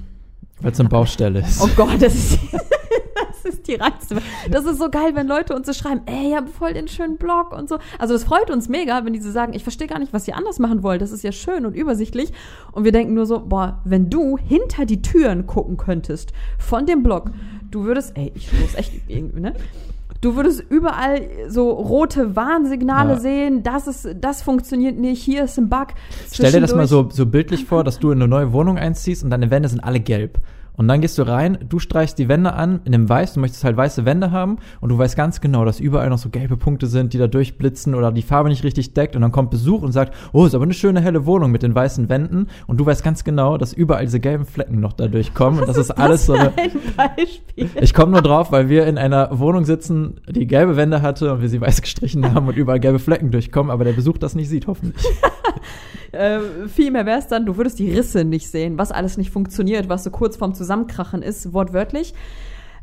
Weil 0.60 0.72
es 0.72 0.80
eine 0.80 0.88
Baustelle 0.88 1.40
ist. 1.40 1.62
oh 1.62 1.68
Gott, 1.76 2.00
das 2.02 2.14
ist, 2.14 2.38
das 2.52 2.62
ist 3.48 3.66
die 3.68 3.74
Reizte. 3.76 4.16
Das 4.50 4.64
ist 4.66 4.78
so 4.78 4.90
geil, 4.90 5.12
wenn 5.14 5.26
Leute 5.26 5.54
uns 5.54 5.66
so 5.66 5.72
schreiben, 5.72 6.02
ey, 6.06 6.30
ihr 6.30 6.36
habt 6.36 6.50
voll 6.50 6.74
den 6.74 6.88
schönen 6.88 7.16
Blog 7.16 7.52
und 7.56 7.68
so. 7.68 7.78
Also 7.98 8.14
das 8.14 8.24
freut 8.24 8.50
uns 8.50 8.68
mega, 8.68 9.04
wenn 9.04 9.12
die 9.12 9.20
so 9.20 9.30
sagen, 9.30 9.54
ich 9.54 9.62
verstehe 9.62 9.86
gar 9.86 9.98
nicht, 9.98 10.12
was 10.12 10.28
ihr 10.28 10.36
anders 10.36 10.58
machen 10.58 10.82
wollt. 10.82 11.00
Das 11.00 11.12
ist 11.12 11.22
ja 11.24 11.32
schön 11.32 11.64
und 11.66 11.74
übersichtlich. 11.74 12.32
Und 12.72 12.84
wir 12.84 12.92
denken 12.92 13.14
nur 13.14 13.26
so, 13.26 13.40
boah, 13.40 13.80
wenn 13.84 14.10
du 14.10 14.36
hinter 14.36 14.84
die 14.84 15.00
Türen 15.02 15.46
gucken 15.46 15.76
könntest 15.76 16.32
von 16.58 16.86
dem 16.86 17.02
Blog, 17.02 17.30
du 17.70 17.84
würdest, 17.84 18.12
ey, 18.16 18.32
ich 18.34 18.48
stoß 18.48 18.74
echt 18.76 18.92
irgendwie, 19.08 19.40
ne? 19.40 19.54
Du 20.22 20.34
würdest 20.34 20.64
überall 20.70 21.28
so 21.48 21.70
rote 21.70 22.34
Warnsignale 22.36 23.14
Ja. 23.14 23.20
sehen, 23.20 23.62
das 23.62 23.86
ist, 23.86 24.08
das 24.18 24.42
funktioniert 24.42 24.96
nicht, 24.98 25.22
hier 25.22 25.44
ist 25.44 25.58
ein 25.58 25.68
Bug. 25.68 25.88
Stell 26.32 26.52
dir 26.52 26.60
das 26.60 26.74
mal 26.74 26.86
so, 26.86 27.08
so 27.10 27.26
bildlich 27.26 27.66
vor, 27.66 27.84
dass 27.84 27.98
du 27.98 28.10
in 28.10 28.18
eine 28.18 28.26
neue 28.28 28.52
Wohnung 28.52 28.78
einziehst 28.78 29.22
und 29.24 29.30
deine 29.30 29.50
Wände 29.50 29.68
sind 29.68 29.80
alle 29.80 30.00
gelb. 30.00 30.38
Und 30.76 30.88
dann 30.88 31.00
gehst 31.00 31.18
du 31.18 31.22
rein, 31.22 31.58
du 31.68 31.78
streichst 31.78 32.18
die 32.18 32.28
Wände 32.28 32.52
an 32.52 32.80
in 32.84 32.92
dem 32.92 33.08
Weiß, 33.08 33.34
du 33.34 33.40
möchtest 33.40 33.64
halt 33.64 33.76
weiße 33.76 34.04
Wände 34.04 34.30
haben 34.30 34.58
und 34.80 34.90
du 34.90 34.98
weißt 34.98 35.16
ganz 35.16 35.40
genau, 35.40 35.64
dass 35.64 35.80
überall 35.80 36.10
noch 36.10 36.18
so 36.18 36.28
gelbe 36.28 36.56
Punkte 36.56 36.86
sind, 36.86 37.12
die 37.12 37.18
da 37.18 37.26
durchblitzen 37.26 37.94
oder 37.94 38.12
die 38.12 38.22
Farbe 38.22 38.48
nicht 38.48 38.64
richtig 38.64 38.94
deckt 38.94 39.16
und 39.16 39.22
dann 39.22 39.32
kommt 39.32 39.50
Besuch 39.50 39.82
und 39.82 39.92
sagt, 39.92 40.14
oh, 40.32 40.46
ist 40.46 40.54
aber 40.54 40.64
eine 40.64 40.74
schöne 40.74 41.00
helle 41.00 41.26
Wohnung 41.26 41.50
mit 41.50 41.62
den 41.62 41.74
weißen 41.74 42.08
Wänden 42.08 42.48
und 42.66 42.78
du 42.78 42.86
weißt 42.86 43.02
ganz 43.02 43.24
genau, 43.24 43.58
dass 43.58 43.72
überall 43.72 44.04
diese 44.04 44.20
gelben 44.20 44.44
Flecken 44.44 44.80
noch 44.80 44.92
da 44.92 45.08
durchkommen 45.08 45.60
und 45.60 45.68
das 45.68 45.76
ist 45.76 45.90
alles 45.90 46.26
so 46.26 46.34
eine, 46.34 46.52
Ein 46.56 46.70
Beispiel. 46.96 47.70
ich 47.80 47.94
komme 47.94 48.12
nur 48.12 48.22
drauf, 48.22 48.52
weil 48.52 48.68
wir 48.68 48.86
in 48.86 48.98
einer 48.98 49.38
Wohnung 49.38 49.64
sitzen, 49.64 50.20
die 50.28 50.46
gelbe 50.46 50.76
Wände 50.76 51.02
hatte 51.02 51.32
und 51.32 51.40
wir 51.40 51.48
sie 51.48 51.60
weiß 51.60 51.82
gestrichen 51.82 52.34
haben 52.34 52.48
und 52.48 52.56
überall 52.56 52.80
gelbe 52.80 52.98
Flecken 52.98 53.30
durchkommen, 53.30 53.70
aber 53.70 53.84
der 53.84 53.92
Besuch 53.92 54.18
das 54.18 54.34
nicht 54.34 54.48
sieht, 54.48 54.66
hoffentlich. 54.66 55.06
äh, 56.12 56.40
vielmehr 56.68 57.06
wäre 57.06 57.18
es 57.18 57.28
dann, 57.28 57.46
du 57.46 57.56
würdest 57.56 57.78
die 57.78 57.90
Risse 57.90 58.24
nicht 58.24 58.48
sehen, 58.48 58.78
was 58.78 58.92
alles 58.92 59.16
nicht 59.16 59.30
funktioniert, 59.30 59.88
was 59.88 60.04
so 60.04 60.10
kurz 60.10 60.36
vorm 60.36 60.54
Zusammenkrachen 60.66 61.22
ist, 61.22 61.52
wortwörtlich. 61.52 62.12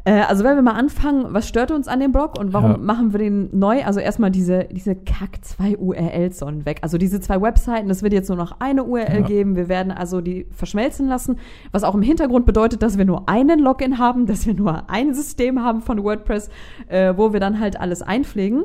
Äh, 0.05 0.21
also 0.21 0.43
wenn 0.43 0.55
wir 0.55 0.61
mal 0.61 0.73
anfangen, 0.73 1.27
was 1.29 1.47
stört 1.47 1.71
uns 1.71 1.87
an 1.87 1.99
dem 2.01 2.11
Blog 2.11 2.37
und 2.37 2.51
warum 2.53 2.71
Ja. 2.71 2.77
machen 2.77 3.13
wir 3.13 3.19
den 3.19 3.49
neu? 3.57 3.83
Also 3.85 3.99
erstmal 4.01 4.31
diese, 4.31 4.65
diese 4.71 4.95
Kack 4.95 5.43
zwei 5.43 5.77
URLs 5.77 6.39
sollen 6.39 6.65
weg. 6.65 6.79
Also 6.81 6.97
diese 6.97 7.21
zwei 7.21 7.41
Webseiten, 7.41 7.89
es 7.89 8.03
wird 8.03 8.11
jetzt 8.13 8.27
nur 8.27 8.37
noch 8.37 8.59
eine 8.59 8.83
URL 8.83 9.19
Ja. 9.21 9.25
geben. 9.25 9.55
Wir 9.55 9.69
werden 9.69 9.91
also 9.93 10.19
die 10.19 10.45
verschmelzen 10.51 11.07
lassen, 11.07 11.37
was 11.71 11.83
auch 11.85 11.95
im 11.95 12.01
Hintergrund 12.01 12.45
bedeutet, 12.45 12.81
dass 12.81 12.97
wir 12.97 13.05
nur 13.05 13.29
einen 13.29 13.59
Login 13.59 13.97
haben, 13.97 14.25
dass 14.27 14.45
wir 14.45 14.53
nur 14.53 14.89
ein 14.89 15.13
System 15.13 15.61
haben 15.63 15.81
von 15.81 16.03
WordPress, 16.03 16.49
äh, 16.87 17.13
wo 17.15 17.31
wir 17.31 17.39
dann 17.39 17.59
halt 17.61 17.79
alles 17.79 18.01
einpflegen. 18.01 18.63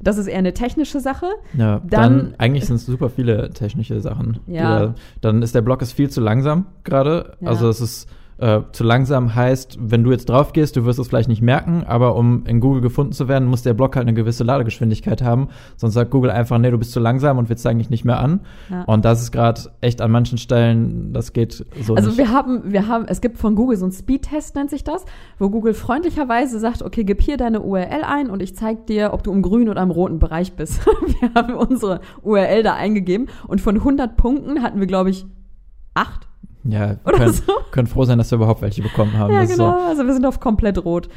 Das 0.00 0.18
ist 0.18 0.26
eher 0.26 0.38
eine 0.38 0.52
technische 0.52 0.98
Sache. 0.98 1.26
Ja, 1.56 1.80
dann, 1.88 1.90
Dann- 1.90 2.34
eigentlich 2.38 2.66
sind 2.66 2.74
es 2.76 2.86
super 2.86 3.08
viele 3.08 3.50
technische 3.50 4.00
Sachen. 4.00 4.40
Ja. 4.48 4.86
Da, 4.86 4.94
dann 5.20 5.42
ist 5.42 5.54
der 5.54 5.62
Block 5.62 5.80
ist 5.80 5.92
viel 5.92 6.10
zu 6.10 6.20
langsam 6.20 6.66
gerade. 6.82 7.36
Ja. 7.40 7.50
Also 7.50 7.68
es 7.68 7.80
ist 7.80 8.08
äh, 8.42 8.62
zu 8.72 8.82
langsam 8.82 9.36
heißt, 9.36 9.78
wenn 9.80 10.02
du 10.02 10.10
jetzt 10.10 10.28
drauf 10.28 10.52
gehst, 10.52 10.74
du 10.74 10.84
wirst 10.84 10.98
es 10.98 11.06
vielleicht 11.06 11.28
nicht 11.28 11.42
merken, 11.42 11.84
aber 11.86 12.16
um 12.16 12.44
in 12.46 12.58
Google 12.58 12.80
gefunden 12.80 13.12
zu 13.12 13.28
werden, 13.28 13.46
muss 13.46 13.62
der 13.62 13.72
Block 13.72 13.94
halt 13.94 14.08
eine 14.08 14.14
gewisse 14.14 14.42
Ladegeschwindigkeit 14.42 15.22
haben. 15.22 15.48
Sonst 15.76 15.94
sagt 15.94 16.10
Google 16.10 16.32
einfach, 16.32 16.58
nee, 16.58 16.70
du 16.70 16.76
bist 16.76 16.90
zu 16.90 16.98
langsam 16.98 17.38
und 17.38 17.48
wir 17.48 17.56
zeigen 17.56 17.78
dich 17.78 17.88
nicht 17.88 18.04
mehr 18.04 18.18
an. 18.18 18.40
Ja. 18.68 18.82
Und 18.82 19.04
das 19.04 19.22
ist 19.22 19.30
gerade 19.30 19.60
echt 19.80 20.00
an 20.00 20.10
manchen 20.10 20.38
Stellen, 20.38 21.12
das 21.12 21.32
geht 21.32 21.64
so 21.82 21.94
Also 21.94 22.08
nicht. 22.08 22.18
wir 22.18 22.32
haben, 22.32 22.72
wir 22.72 22.88
haben, 22.88 23.04
es 23.06 23.20
gibt 23.20 23.38
von 23.38 23.54
Google 23.54 23.76
so 23.76 23.84
einen 23.84 23.92
Speedtest, 23.92 24.56
nennt 24.56 24.70
sich 24.70 24.82
das, 24.82 25.04
wo 25.38 25.48
Google 25.48 25.72
freundlicherweise 25.74 26.58
sagt, 26.58 26.82
okay, 26.82 27.04
gib 27.04 27.22
hier 27.22 27.36
deine 27.36 27.60
URL 27.60 28.02
ein 28.04 28.28
und 28.28 28.42
ich 28.42 28.56
zeig 28.56 28.86
dir, 28.88 29.12
ob 29.12 29.22
du 29.22 29.30
im 29.30 29.42
grünen 29.42 29.68
oder 29.68 29.82
im 29.82 29.92
roten 29.92 30.18
Bereich 30.18 30.54
bist. 30.54 30.84
wir 31.20 31.32
haben 31.34 31.54
unsere 31.54 32.00
URL 32.22 32.64
da 32.64 32.74
eingegeben 32.74 33.28
und 33.46 33.60
von 33.60 33.76
100 33.76 34.16
Punkten 34.16 34.62
hatten 34.62 34.80
wir, 34.80 34.88
glaube 34.88 35.10
ich, 35.10 35.26
acht. 35.94 36.26
Ja, 36.64 36.94
können, 36.94 37.32
so. 37.32 37.52
können 37.70 37.86
froh 37.86 38.04
sein, 38.04 38.18
dass 38.18 38.30
wir 38.30 38.36
überhaupt 38.36 38.62
welche 38.62 38.82
bekommen 38.82 39.18
haben. 39.18 39.32
Ja, 39.32 39.42
ist 39.42 39.56
so. 39.56 39.64
genau. 39.64 39.88
Also 39.88 40.06
wir 40.06 40.12
sind 40.12 40.26
auf 40.26 40.40
komplett 40.40 40.84
rot. 40.84 41.08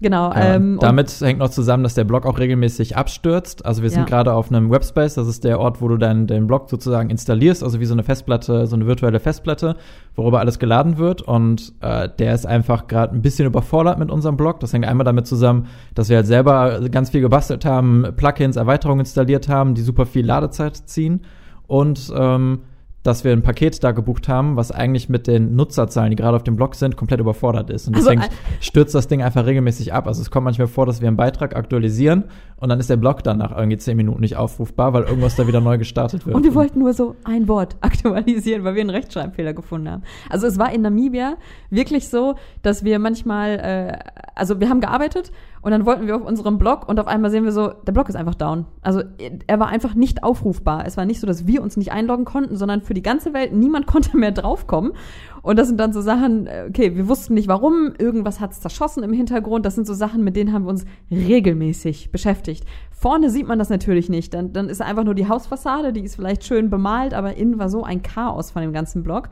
Genau. 0.00 0.30
Ja, 0.32 0.56
ähm, 0.56 0.78
damit 0.80 1.08
hängt 1.20 1.38
noch 1.38 1.50
zusammen, 1.50 1.82
dass 1.82 1.94
der 1.94 2.04
Blog 2.04 2.26
auch 2.26 2.38
regelmäßig 2.38 2.96
abstürzt. 2.96 3.64
Also 3.64 3.82
wir 3.82 3.90
sind 3.90 4.00
Ja. 4.00 4.06
gerade 4.06 4.34
auf 4.34 4.50
einem 4.50 4.70
Webspace, 4.70 5.14
das 5.14 5.28
ist 5.28 5.44
der 5.44 5.60
Ort, 5.60 5.80
wo 5.80 5.88
du 5.88 5.96
deinen 5.96 6.26
den 6.26 6.46
Blog 6.46 6.68
sozusagen 6.68 7.10
installierst, 7.10 7.62
also 7.62 7.80
wie 7.80 7.86
so 7.86 7.94
eine 7.94 8.02
Festplatte, 8.02 8.66
so 8.66 8.76
eine 8.76 8.86
virtuelle 8.86 9.20
Festplatte, 9.20 9.76
worüber 10.16 10.40
alles 10.40 10.58
geladen 10.58 10.98
wird. 10.98 11.22
Und 11.22 11.72
äh, 11.80 12.08
der 12.18 12.34
ist 12.34 12.44
einfach 12.44 12.86
gerade 12.88 13.14
ein 13.14 13.22
bisschen 13.22 13.46
überfordert 13.46 13.98
mit 13.98 14.10
unserem 14.10 14.36
Blog. 14.36 14.60
Das 14.60 14.72
hängt 14.72 14.84
einmal 14.84 15.04
damit 15.04 15.26
zusammen, 15.26 15.68
dass 15.94 16.08
wir 16.08 16.16
halt 16.16 16.26
selber 16.26 16.80
ganz 16.90 17.10
viel 17.10 17.20
gebastelt 17.20 17.64
haben, 17.64 18.04
Plugins, 18.16 18.56
Erweiterungen 18.56 19.00
installiert 19.00 19.48
haben, 19.48 19.74
die 19.74 19.82
super 19.82 20.06
viel 20.06 20.26
Ladezeit 20.26 20.76
ziehen. 20.76 21.22
Und 21.66 22.12
ähm, 22.14 22.60
dass 23.04 23.22
wir 23.22 23.32
ein 23.32 23.42
Paket 23.42 23.84
da 23.84 23.92
gebucht 23.92 24.28
haben, 24.28 24.56
was 24.56 24.72
eigentlich 24.72 25.10
mit 25.10 25.26
den 25.26 25.54
Nutzerzahlen, 25.54 26.10
die 26.10 26.16
gerade 26.16 26.36
auf 26.36 26.42
dem 26.42 26.56
Blog 26.56 26.74
sind, 26.74 26.96
komplett 26.96 27.20
überfordert 27.20 27.68
ist. 27.68 27.86
Und 27.86 27.94
Also, 27.94 28.08
deswegen 28.08 28.22
äh, 28.22 28.34
stürzt 28.60 28.94
das 28.94 29.08
Ding 29.08 29.22
einfach 29.22 29.44
regelmäßig 29.44 29.92
ab. 29.92 30.06
Also 30.06 30.22
es 30.22 30.30
kommt 30.30 30.44
manchmal 30.44 30.68
vor, 30.68 30.86
dass 30.86 31.02
wir 31.02 31.08
einen 31.08 31.18
Beitrag 31.18 31.54
aktualisieren 31.54 32.24
und 32.56 32.70
dann 32.70 32.80
ist 32.80 32.88
der 32.88 32.96
Blog 32.96 33.22
dann 33.22 33.36
nach 33.38 33.54
irgendwie 33.54 33.76
zehn 33.76 33.98
Minuten 33.98 34.22
nicht 34.22 34.36
aufrufbar, 34.36 34.94
weil 34.94 35.02
irgendwas 35.02 35.36
da 35.36 35.46
wieder 35.46 35.60
neu 35.60 35.76
gestartet 35.76 36.24
wird. 36.24 36.34
Und 36.34 36.44
wir 36.44 36.54
wollten 36.54 36.78
nur 36.78 36.94
so 36.94 37.14
ein 37.24 37.46
Wort 37.46 37.76
aktualisieren, 37.82 38.64
weil 38.64 38.74
wir 38.74 38.80
einen 38.80 38.90
Rechtschreibfehler 38.90 39.52
gefunden 39.52 39.90
haben. 39.90 40.02
Also 40.30 40.46
es 40.46 40.58
war 40.58 40.72
in 40.72 40.80
Namibia 40.80 41.36
wirklich 41.68 42.08
so, 42.08 42.36
dass 42.62 42.84
wir 42.84 42.98
manchmal, 42.98 43.58
äh, 43.58 43.98
also 44.34 44.60
wir 44.60 44.70
haben 44.70 44.80
gearbeitet 44.80 45.30
und 45.64 45.70
dann 45.70 45.86
wollten 45.86 46.06
wir 46.06 46.14
auf 46.14 46.22
unserem 46.26 46.58
Blog 46.58 46.86
und 46.86 47.00
auf 47.00 47.06
einmal 47.06 47.30
sehen 47.30 47.44
wir 47.44 47.50
so, 47.52 47.68
der 47.68 47.92
Blog 47.92 48.10
ist 48.10 48.16
einfach 48.16 48.34
down. 48.34 48.66
Also 48.82 49.02
er 49.46 49.58
war 49.58 49.68
einfach 49.68 49.94
nicht 49.94 50.22
aufrufbar. 50.22 50.84
Es 50.86 50.98
war 50.98 51.06
nicht 51.06 51.20
so, 51.20 51.26
dass 51.26 51.46
wir 51.46 51.62
uns 51.62 51.78
nicht 51.78 51.90
einloggen 51.90 52.26
konnten, 52.26 52.54
sondern 52.56 52.82
für 52.82 52.92
die 52.92 53.02
ganze 53.02 53.32
Welt, 53.32 53.54
niemand 53.54 53.86
konnte 53.88 54.14
mehr 54.18 54.32
draufkommen. 54.32 54.92
Und 55.40 55.58
das 55.58 55.68
sind 55.68 55.80
dann 55.80 55.94
so 55.94 56.02
Sachen, 56.02 56.46
äh, 56.46 56.66
okay, 56.68 56.96
wir 56.96 57.08
wussten 57.08 57.32
nicht 57.32 57.48
warum, 57.48 57.94
irgendwas 57.98 58.40
hat's 58.40 58.60
zerschossen 58.60 59.02
im 59.02 59.14
Hintergrund. 59.14 59.64
Das 59.64 59.74
sind 59.74 59.86
so 59.86 59.94
Sachen, 59.94 60.22
mit 60.22 60.36
denen 60.36 60.52
haben 60.52 60.64
wir 60.64 60.70
uns 60.70 60.84
regelmäßig 61.10 62.12
beschäftigt. 62.12 62.64
Vorne 62.90 63.30
sieht 63.30 63.46
man 63.48 63.58
das 63.58 63.70
natürlich 63.70 64.10
nicht. 64.10 64.34
Dann, 64.34 64.52
dann 64.52 64.68
ist 64.68 64.82
einfach 64.82 65.04
nur 65.04 65.14
die 65.14 65.28
Hausfassade, 65.28 65.94
die 65.94 66.02
ist 66.02 66.16
vielleicht 66.16 66.44
schön 66.44 66.68
bemalt, 66.68 67.14
aber 67.14 67.36
innen 67.36 67.58
war 67.58 67.70
so 67.70 67.84
ein 67.84 68.02
Chaos 68.02 68.50
von 68.50 68.60
dem 68.60 68.74
ganzen 68.74 69.02
Blog. 69.02 69.30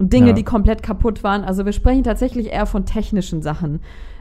Und 0.00 0.12
Dinge, 0.12 0.28
Ja. 0.28 0.32
die 0.32 0.44
komplett 0.44 0.82
kaputt 0.82 1.22
waren. 1.22 1.44
Also 1.44 1.64
wir 1.64 1.72
sprechen 1.72 2.02
tatsächlich 2.02 2.48
eher 2.48 2.66
von 2.66 2.86
technischen 2.86 3.42
Sachen, 3.42 3.80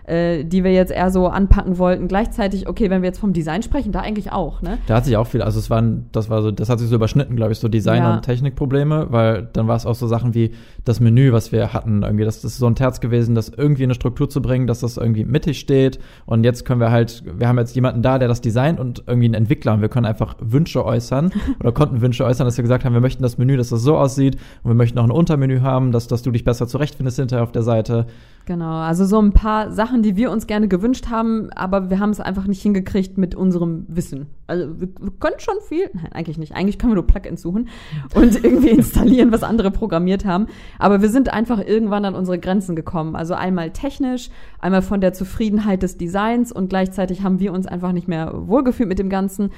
äh, 0.09 0.43
die 0.43 0.63
wir 0.63 0.71
jetzt 0.73 0.91
eher 0.91 1.11
so 1.11 1.27
anpacken 1.27 1.77
wollten. 1.77 2.07
Gleichzeitig, 2.07 2.67
okay, 2.67 2.89
wenn 2.89 3.01
wir 3.01 3.07
jetzt 3.09 3.19
vom 3.19 3.33
Design 3.33 3.61
sprechen, 3.63 3.91
da 3.91 3.99
eigentlich 3.99 4.31
auch, 4.31 4.61
ne? 4.61 4.77
Da 4.87 4.95
hat 4.95 5.05
sich 5.05 5.15
auch 5.17 5.27
viel, 5.27 5.41
also 5.41 5.59
es 5.59 5.69
waren, 5.69 6.07
das 6.11 6.29
war 6.29 6.41
so, 6.41 6.51
das 6.51 6.69
hat 6.69 6.79
sich 6.79 6.89
so 6.89 6.95
überschnitten, 6.95 7.35
glaube 7.35 7.51
ich, 7.51 7.59
so 7.59 7.67
Design- 7.67 8.01
Ja. 8.03 8.15
und 8.15 8.23
Technikprobleme, 8.23 9.07
weil 9.11 9.47
dann 9.53 9.67
war 9.67 9.75
es 9.75 9.85
auch 9.85 9.95
so 9.95 10.07
Sachen 10.07 10.33
wie 10.33 10.51
das 10.85 10.99
Menü, 10.99 11.31
was 11.31 11.51
wir 11.51 11.73
hatten, 11.73 12.01
irgendwie, 12.03 12.25
das, 12.25 12.41
das 12.41 12.53
ist 12.53 12.57
so 12.57 12.67
ein 12.67 12.75
Terz 12.75 12.99
gewesen, 12.99 13.35
das 13.35 13.49
irgendwie 13.49 13.83
in 13.83 13.87
eine 13.89 13.95
Struktur 13.95 14.29
zu 14.29 14.41
bringen, 14.41 14.65
dass 14.67 14.79
das 14.79 14.97
irgendwie 14.97 15.25
mittig 15.25 15.59
steht. 15.59 15.99
Und 16.25 16.43
jetzt 16.43 16.65
können 16.65 16.79
wir 16.81 16.91
halt, 16.91 17.23
wir 17.37 17.47
haben 17.47 17.57
jetzt 17.59 17.75
jemanden 17.75 18.01
da, 18.01 18.17
der 18.17 18.27
das 18.27 18.41
designt 18.41 18.79
und 18.79 19.03
irgendwie 19.05 19.25
einen 19.25 19.33
Entwickler 19.35 19.73
und 19.73 19.81
wir 19.81 19.89
können 19.89 20.05
einfach 20.05 20.35
Wünsche 20.39 20.83
äußern 20.85 21.31
oder 21.59 21.71
konnten 21.71 22.01
Wünsche 22.01 22.25
äußern, 22.25 22.45
dass 22.45 22.57
wir 22.57 22.63
gesagt 22.63 22.85
haben, 22.85 22.93
wir 22.93 23.01
möchten 23.01 23.21
das 23.23 23.37
Menü, 23.37 23.57
dass 23.57 23.69
das 23.69 23.81
so 23.81 23.97
aussieht 23.97 24.37
und 24.63 24.71
wir 24.71 24.75
möchten 24.75 24.97
auch 24.99 25.03
ein 25.03 25.11
Untermenü 25.11 25.59
haben, 25.61 25.91
dass, 25.91 26.07
dass 26.07 26.21
du 26.23 26.31
dich 26.31 26.43
besser 26.43 26.67
zurechtfindest 26.67 27.17
hinterher 27.19 27.43
auf 27.43 27.51
der 27.51 27.63
Seite. 27.63 28.07
Genau, 28.45 28.77
also 28.79 29.05
so 29.05 29.19
ein 29.21 29.31
paar 29.31 29.71
Sachen, 29.71 29.98
die 30.03 30.15
wir 30.15 30.31
uns 30.31 30.47
gerne 30.47 30.67
gewünscht 30.67 31.09
haben, 31.09 31.49
aber 31.51 31.89
wir 31.89 31.99
haben 31.99 32.09
es 32.09 32.19
einfach 32.19 32.47
nicht 32.47 32.61
hingekriegt 32.61 33.17
mit 33.17 33.35
unserem 33.35 33.85
Wissen. 33.87 34.27
Also 34.47 34.79
wir, 34.79 34.87
wir 34.99 35.11
können 35.19 35.39
schon 35.39 35.55
viel, 35.67 35.89
nein, 35.93 36.11
eigentlich 36.11 36.37
nicht. 36.37 36.53
Eigentlich 36.55 36.79
können 36.79 36.91
wir 36.91 36.95
nur 36.95 37.07
Plugins 37.07 37.41
suchen 37.41 37.69
und 38.15 38.35
irgendwie 38.43 38.69
installieren, 38.69 39.31
was 39.31 39.43
andere 39.43 39.71
programmiert 39.71 40.25
haben. 40.25 40.47
Aber 40.77 41.01
wir 41.01 41.09
sind 41.09 41.33
einfach 41.33 41.59
irgendwann 41.59 42.05
an 42.05 42.15
unsere 42.15 42.39
Grenzen 42.39 42.75
gekommen. 42.75 43.15
Also 43.15 43.33
einmal 43.33 43.71
technisch, 43.71 44.29
einmal 44.59 44.81
von 44.81 45.01
der 45.01 45.13
Zufriedenheit 45.13 45.83
des 45.83 45.97
Designs 45.97 46.51
und 46.51 46.69
gleichzeitig 46.69 47.23
haben 47.23 47.39
wir 47.39 47.53
uns 47.53 47.67
einfach 47.67 47.91
nicht 47.91 48.07
mehr 48.07 48.31
wohlgefühlt 48.47 48.89
mit 48.89 48.99
dem 48.99 49.09
Ganzen. 49.09 49.51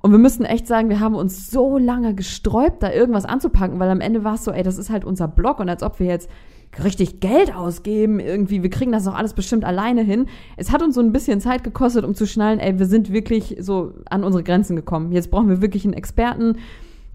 Und 0.00 0.10
wir 0.10 0.18
müssen 0.18 0.44
echt 0.44 0.66
sagen, 0.66 0.88
wir 0.88 1.00
haben 1.00 1.14
uns 1.14 1.50
so 1.50 1.78
lange 1.78 2.14
gesträubt, 2.14 2.82
da 2.82 2.90
irgendwas 2.90 3.24
anzupacken, 3.24 3.78
weil 3.78 3.90
am 3.90 4.00
Ende 4.00 4.24
war 4.24 4.34
es 4.34 4.44
so, 4.44 4.50
ey, 4.50 4.62
das 4.62 4.78
ist 4.78 4.90
halt 4.90 5.04
unser 5.04 5.28
Blog 5.28 5.60
und 5.60 5.68
als 5.68 5.82
ob 5.82 6.00
wir 6.00 6.06
jetzt 6.06 6.28
richtig 6.82 7.20
Geld 7.20 7.54
ausgeben, 7.54 8.18
irgendwie, 8.18 8.62
wir 8.62 8.70
kriegen 8.70 8.92
das 8.92 9.04
doch 9.04 9.14
alles 9.14 9.34
bestimmt 9.34 9.64
alleine 9.64 10.02
hin. 10.02 10.26
Es 10.56 10.72
hat 10.72 10.82
uns 10.82 10.94
so 10.94 11.00
ein 11.00 11.12
bisschen 11.12 11.40
Zeit 11.40 11.64
gekostet, 11.64 12.04
um 12.04 12.14
zu 12.14 12.26
schnallen, 12.26 12.60
ey, 12.60 12.78
wir 12.78 12.86
sind 12.86 13.12
wirklich 13.12 13.56
so 13.60 13.92
an 14.08 14.24
unsere 14.24 14.42
Grenzen 14.42 14.76
gekommen. 14.76 15.12
Jetzt 15.12 15.30
brauchen 15.30 15.48
wir 15.48 15.60
wirklich 15.60 15.84
einen 15.84 15.92
Experten. 15.92 16.56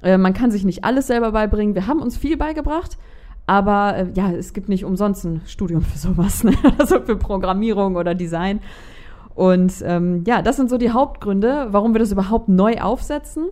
Äh, 0.04 0.18
man 0.18 0.34
kann 0.34 0.52
sich 0.52 0.64
nicht 0.64 0.84
alles 0.84 1.08
selber 1.08 1.32
beibringen. 1.32 1.74
Wir 1.74 1.88
haben 1.88 2.02
uns 2.02 2.18
viel 2.18 2.38
beigebracht, 2.38 2.98
aber 3.48 3.98
äh, 3.98 4.08
ja, 4.14 4.32
es 4.32 4.54
gibt 4.54 4.70
nicht 4.70 4.86
umsonst 4.86 5.26
ein 5.26 5.42
Studium 5.48 5.82
für 5.82 5.98
sowas, 5.98 6.44
ne? 6.44 6.54
also 6.78 7.02
für 7.02 7.16
Programmierung 7.16 7.96
oder 7.96 8.14
Design. 8.14 8.60
Und 9.34 9.74
ähm, 9.84 10.24
ja, 10.26 10.42
das 10.42 10.56
sind 10.56 10.70
so 10.70 10.78
die 10.78 10.92
Hauptgründe, 10.92 11.68
warum 11.72 11.94
wir 11.94 12.00
das 12.00 12.12
überhaupt 12.12 12.50
neu 12.50 12.80
aufsetzen. 12.80 13.48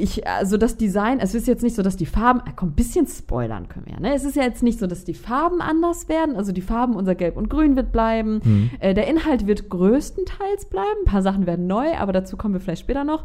Ich, 0.00 0.28
also 0.28 0.58
das 0.58 0.76
Design, 0.76 1.18
es 1.18 1.34
ist 1.34 1.48
jetzt 1.48 1.64
nicht 1.64 1.74
so, 1.74 1.82
dass 1.82 1.96
die 1.96 2.06
Farben, 2.06 2.40
ah, 2.46 2.52
komm, 2.54 2.68
ein 2.68 2.74
bisschen 2.76 3.08
spoilern 3.08 3.68
können 3.68 3.86
wir 3.86 3.94
ja, 3.94 4.00
ne? 4.00 4.14
Es 4.14 4.24
ist 4.24 4.36
ja 4.36 4.44
jetzt 4.44 4.62
nicht 4.62 4.78
so, 4.78 4.86
dass 4.86 5.02
die 5.02 5.12
Farben 5.12 5.60
anders 5.60 6.08
werden, 6.08 6.36
also 6.36 6.52
die 6.52 6.60
Farben, 6.60 6.94
unser 6.94 7.16
Gelb 7.16 7.36
und 7.36 7.50
Grün 7.50 7.74
wird 7.74 7.90
bleiben. 7.90 8.40
Hm. 8.44 8.70
Äh, 8.78 8.94
der 8.94 9.08
Inhalt 9.08 9.48
wird 9.48 9.68
größtenteils 9.68 10.66
bleiben, 10.66 11.00
ein 11.02 11.10
paar 11.10 11.22
Sachen 11.22 11.46
werden 11.46 11.66
neu, 11.66 11.96
aber 11.96 12.12
dazu 12.12 12.36
kommen 12.36 12.54
wir 12.54 12.60
vielleicht 12.60 12.82
später 12.82 13.02
noch. 13.02 13.24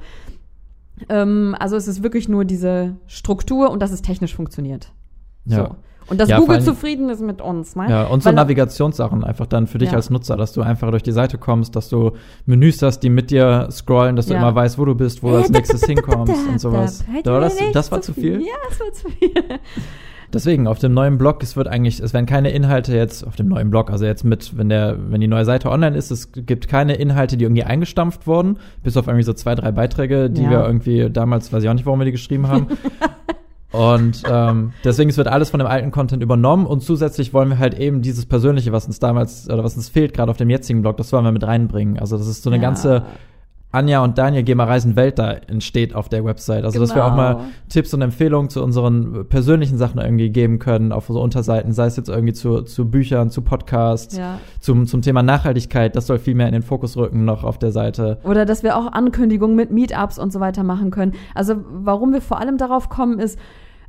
Ähm, 1.09 1.55
also 1.59 1.75
es 1.75 1.87
ist 1.87 2.01
wirklich 2.01 2.27
nur 2.27 2.43
diese 2.43 2.95
Struktur 3.05 3.69
und 3.69 3.79
dass 3.79 3.91
es 3.91 4.01
technisch 4.01 4.35
funktioniert. 4.35 4.91
Ja. 5.45 5.57
So. 5.57 5.75
Und 6.07 6.19
dass 6.19 6.29
Ja, 6.29 6.39
Google 6.39 6.55
allem- 6.57 6.65
zufrieden 6.65 7.09
ist 7.09 7.21
mit 7.21 7.41
uns, 7.41 7.75
ne? 7.75 7.85
Ja, 7.89 8.03
und 8.05 8.21
so 8.23 8.27
Weil- 8.29 8.35
Navigationssachen 8.35 9.23
einfach 9.23 9.45
dann 9.47 9.67
für 9.67 9.77
dich 9.77 9.89
Ja. 9.91 9.95
als 9.95 10.09
Nutzer, 10.09 10.35
dass 10.37 10.53
du 10.53 10.61
einfach 10.61 10.89
durch 10.91 11.03
die 11.03 11.11
Seite 11.11 11.37
kommst, 11.37 11.75
dass 11.75 11.89
du 11.89 12.11
Menüs 12.45 12.81
hast, 12.81 12.99
die 12.99 13.09
mit 13.09 13.31
dir 13.31 13.67
scrollen, 13.71 14.15
dass 14.15 14.27
du 14.27 14.33
immer 14.33 14.53
weißt, 14.53 14.77
wo 14.77 14.85
du 14.85 14.95
bist, 14.95 15.23
wo 15.23 15.29
du 15.29 15.35
als 15.37 15.49
nächstes 15.49 15.83
hinkommst 15.85 16.33
und 16.49 16.59
sowas. 16.59 17.03
Da, 17.23 17.39
das, 17.39 17.57
das 17.73 17.91
war 17.91 18.01
zu 18.01 18.13
viel. 18.13 18.41
Ja, 18.41 18.53
das 18.69 18.79
war 18.79 18.91
zu 18.91 19.09
viel. 19.09 19.31
Deswegen, 20.33 20.65
auf 20.65 20.79
dem 20.79 20.95
neuen 20.95 21.19
Blog, 21.19 21.43
es 21.43 21.55
wird 21.55 21.67
eigentlich, 21.67 21.99
es 21.99 22.11
werden 22.11 22.25
keine 22.25 22.49
Inhalte 22.49 22.95
jetzt 22.95 23.25
auf 23.25 23.35
dem 23.35 23.47
neuen 23.49 23.69
Blog, 23.69 23.91
also 23.91 24.05
jetzt 24.05 24.23
mit, 24.23 24.57
wenn 24.57 24.67
der, 24.67 24.97
wenn 25.11 25.21
die 25.21 25.27
neue 25.27 25.45
Seite 25.45 25.69
online 25.69 25.95
ist, 25.95 26.09
es 26.09 26.31
gibt 26.31 26.67
keine 26.67 26.95
Inhalte, 26.95 27.37
die 27.37 27.45
irgendwie 27.45 27.63
eingestampft 27.63 28.25
wurden, 28.25 28.57
bis 28.81 28.97
auf 28.97 29.05
irgendwie 29.05 29.25
so 29.25 29.33
zwei, 29.33 29.53
drei 29.53 29.71
Beiträge, 29.71 30.31
die 30.31 30.41
Ja. 30.41 30.49
wir 30.49 30.65
irgendwie 30.65 31.07
damals, 31.11 31.53
weiß 31.53 31.61
ich 31.61 31.69
auch 31.69 31.73
nicht, 31.75 31.85
warum 31.85 31.99
wir 31.99 32.05
die 32.05 32.11
geschrieben 32.13 32.47
haben. 32.47 32.65
Und 33.73 34.23
ähm, 34.29 34.71
deswegen 34.83 35.15
wird 35.17 35.27
alles 35.27 35.49
von 35.49 35.59
dem 35.59 35.67
alten 35.67 35.91
Content 35.91 36.21
übernommen 36.23 36.65
und 36.67 36.81
zusätzlich 36.83 37.33
wollen 37.33 37.49
wir 37.49 37.57
halt 37.59 37.77
eben 37.77 38.01
dieses 38.01 38.25
Persönliche, 38.27 38.71
was 38.71 38.85
uns 38.85 38.99
damals 38.99 39.49
oder 39.49 39.63
was 39.63 39.75
uns 39.75 39.89
fehlt, 39.89 40.13
gerade 40.13 40.29
auf 40.31 40.37
dem 40.37 40.49
jetzigen 40.49 40.81
Blog, 40.83 40.97
das 40.97 41.11
wollen 41.11 41.25
wir 41.25 41.31
mit 41.31 41.43
reinbringen. 41.45 41.97
Also 41.99 42.17
das 42.17 42.27
ist 42.27 42.43
so 42.43 42.49
eine 42.51 42.57
Ja. 42.57 42.61
ganze 42.61 43.03
Anja 43.71 44.03
und 44.03 44.19
Daniel 44.19 44.43
gehen 44.43 44.57
mal 44.57 44.67
reisen 44.67 44.95
Welt 44.95 45.17
da 45.17 45.31
entsteht 45.31 45.95
auf 45.95 46.07
der 46.07 46.23
Website. 46.23 46.63
Also 46.63 46.79
dass 46.79 46.93
wir 46.93 47.03
auch 47.03 47.09
Genau. 47.15 47.17
mal 47.39 47.39
Tipps 47.69 47.91
und 47.95 48.03
Empfehlungen 48.03 48.51
zu 48.51 48.63
unseren 48.63 49.25
persönlichen 49.29 49.79
Sachen 49.79 49.99
irgendwie 49.99 50.29
geben 50.29 50.59
können 50.59 50.91
auf 50.91 51.09
unsere 51.09 51.23
Unterseiten, 51.23 51.73
sei 51.73 51.87
es 51.87 51.97
jetzt 51.97 52.07
irgendwie 52.07 52.33
zu, 52.33 52.61
zu 52.61 52.91
Büchern, 52.91 53.31
zu 53.31 53.41
Podcasts, 53.41 54.15
Ja. 54.15 54.37
zum, 54.59 54.85
zum 54.85 55.01
Thema 55.01 55.23
Nachhaltigkeit, 55.23 55.95
das 55.95 56.05
soll 56.05 56.19
viel 56.19 56.35
mehr 56.35 56.45
in 56.45 56.53
den 56.53 56.61
Fokus 56.61 56.95
rücken 56.97 57.25
noch 57.25 57.43
auf 57.43 57.57
der 57.57 57.71
Seite. 57.71 58.19
Oder 58.23 58.45
dass 58.45 58.61
wir 58.61 58.77
auch 58.77 58.91
Ankündigungen 58.91 59.55
mit 59.55 59.71
Meetups 59.71 60.19
und 60.19 60.31
so 60.31 60.39
weiter 60.39 60.61
machen 60.61 60.91
können. 60.91 61.13
Also 61.33 61.55
warum 61.71 62.13
wir 62.13 62.21
vor 62.21 62.39
allem 62.39 62.59
darauf 62.59 62.89
kommen, 62.89 63.17
ist, 63.17 63.39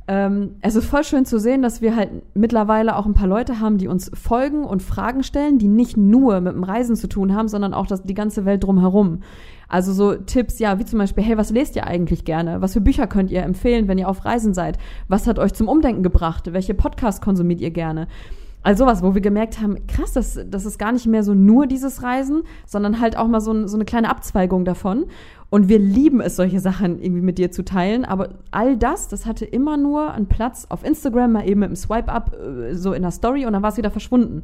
ähm, 0.07 0.55
es 0.61 0.75
ist 0.75 0.85
voll 0.85 1.03
schön 1.03 1.25
zu 1.25 1.39
sehen, 1.39 1.63
dass 1.63 1.81
wir 1.81 1.95
halt 1.95 2.11
mittlerweile 2.35 2.95
auch 2.95 3.07
ein 3.07 3.15
paar 3.15 3.27
Leute 3.27 3.59
haben, 3.59 3.79
die 3.79 3.87
uns 3.87 4.11
folgen 4.13 4.63
und 4.63 4.83
Fragen 4.83 5.23
stellen, 5.23 5.57
die 5.57 5.67
nicht 5.67 5.97
nur 5.97 6.41
mit 6.41 6.53
dem 6.53 6.63
Reisen 6.63 6.95
zu 6.95 7.07
tun 7.07 7.35
haben, 7.35 7.47
sondern 7.47 7.73
auch 7.73 7.87
das, 7.87 8.03
die 8.03 8.13
ganze 8.13 8.45
Welt 8.45 8.63
drumherum. 8.63 9.21
Also 9.67 9.93
so 9.93 10.13
Tipps, 10.13 10.59
ja, 10.59 10.77
wie 10.77 10.85
zum 10.85 10.99
Beispiel, 10.99 11.23
hey, 11.23 11.37
was 11.37 11.49
lest 11.49 11.75
ihr 11.75 11.87
eigentlich 11.87 12.23
gerne? 12.23 12.61
Was 12.61 12.73
für 12.73 12.81
Bücher 12.81 13.07
könnt 13.07 13.31
ihr 13.31 13.41
empfehlen, 13.41 13.87
wenn 13.87 13.97
ihr 13.97 14.07
auf 14.07 14.25
Reisen 14.25 14.53
seid? 14.53 14.77
Was 15.07 15.25
hat 15.25 15.39
euch 15.39 15.53
zum 15.53 15.67
Umdenken 15.67 16.03
gebracht? 16.03 16.53
Welche 16.53 16.75
Podcasts 16.75 17.19
konsumiert 17.21 17.61
ihr 17.61 17.71
gerne? 17.71 18.07
Also 18.65 18.83
sowas, 18.83 19.03
wo 19.03 19.13
wir 19.13 19.21
gemerkt 19.21 19.61
haben, 19.61 19.85
krass, 19.85 20.13
das, 20.13 20.39
das 20.49 20.65
ist 20.65 20.79
gar 20.79 20.91
nicht 20.91 21.05
mehr 21.05 21.23
so 21.23 21.35
nur 21.35 21.67
dieses 21.67 22.01
Reisen, 22.01 22.41
sondern 22.65 22.99
halt 22.99 23.15
auch 23.15 23.27
mal 23.27 23.39
so, 23.39 23.67
so 23.67 23.77
eine 23.77 23.85
kleine 23.85 24.09
Abzweigung 24.09 24.65
davon. 24.65 25.05
Und 25.51 25.69
wir 25.69 25.77
lieben 25.77 26.19
es, 26.19 26.35
solche 26.35 26.59
Sachen 26.59 26.99
irgendwie 26.99 27.21
mit 27.21 27.37
dir 27.37 27.51
zu 27.51 27.63
teilen. 27.63 28.05
Aber 28.05 28.29
all 28.49 28.75
das, 28.75 29.07
das 29.07 29.27
hatte 29.27 29.45
immer 29.45 29.77
nur 29.77 30.11
einen 30.13 30.25
Platz 30.25 30.65
auf 30.67 30.83
Instagram, 30.83 31.33
mal 31.33 31.47
eben 31.47 31.59
mit 31.59 31.67
einem 31.67 31.75
Swipe-Up, 31.75 32.35
äh, 32.35 32.73
so 32.73 32.93
in 32.93 33.03
der 33.03 33.11
Story 33.11 33.45
und 33.45 33.53
dann 33.53 33.61
war 33.61 33.69
es 33.69 33.77
wieder 33.77 33.91
verschwunden. 33.91 34.41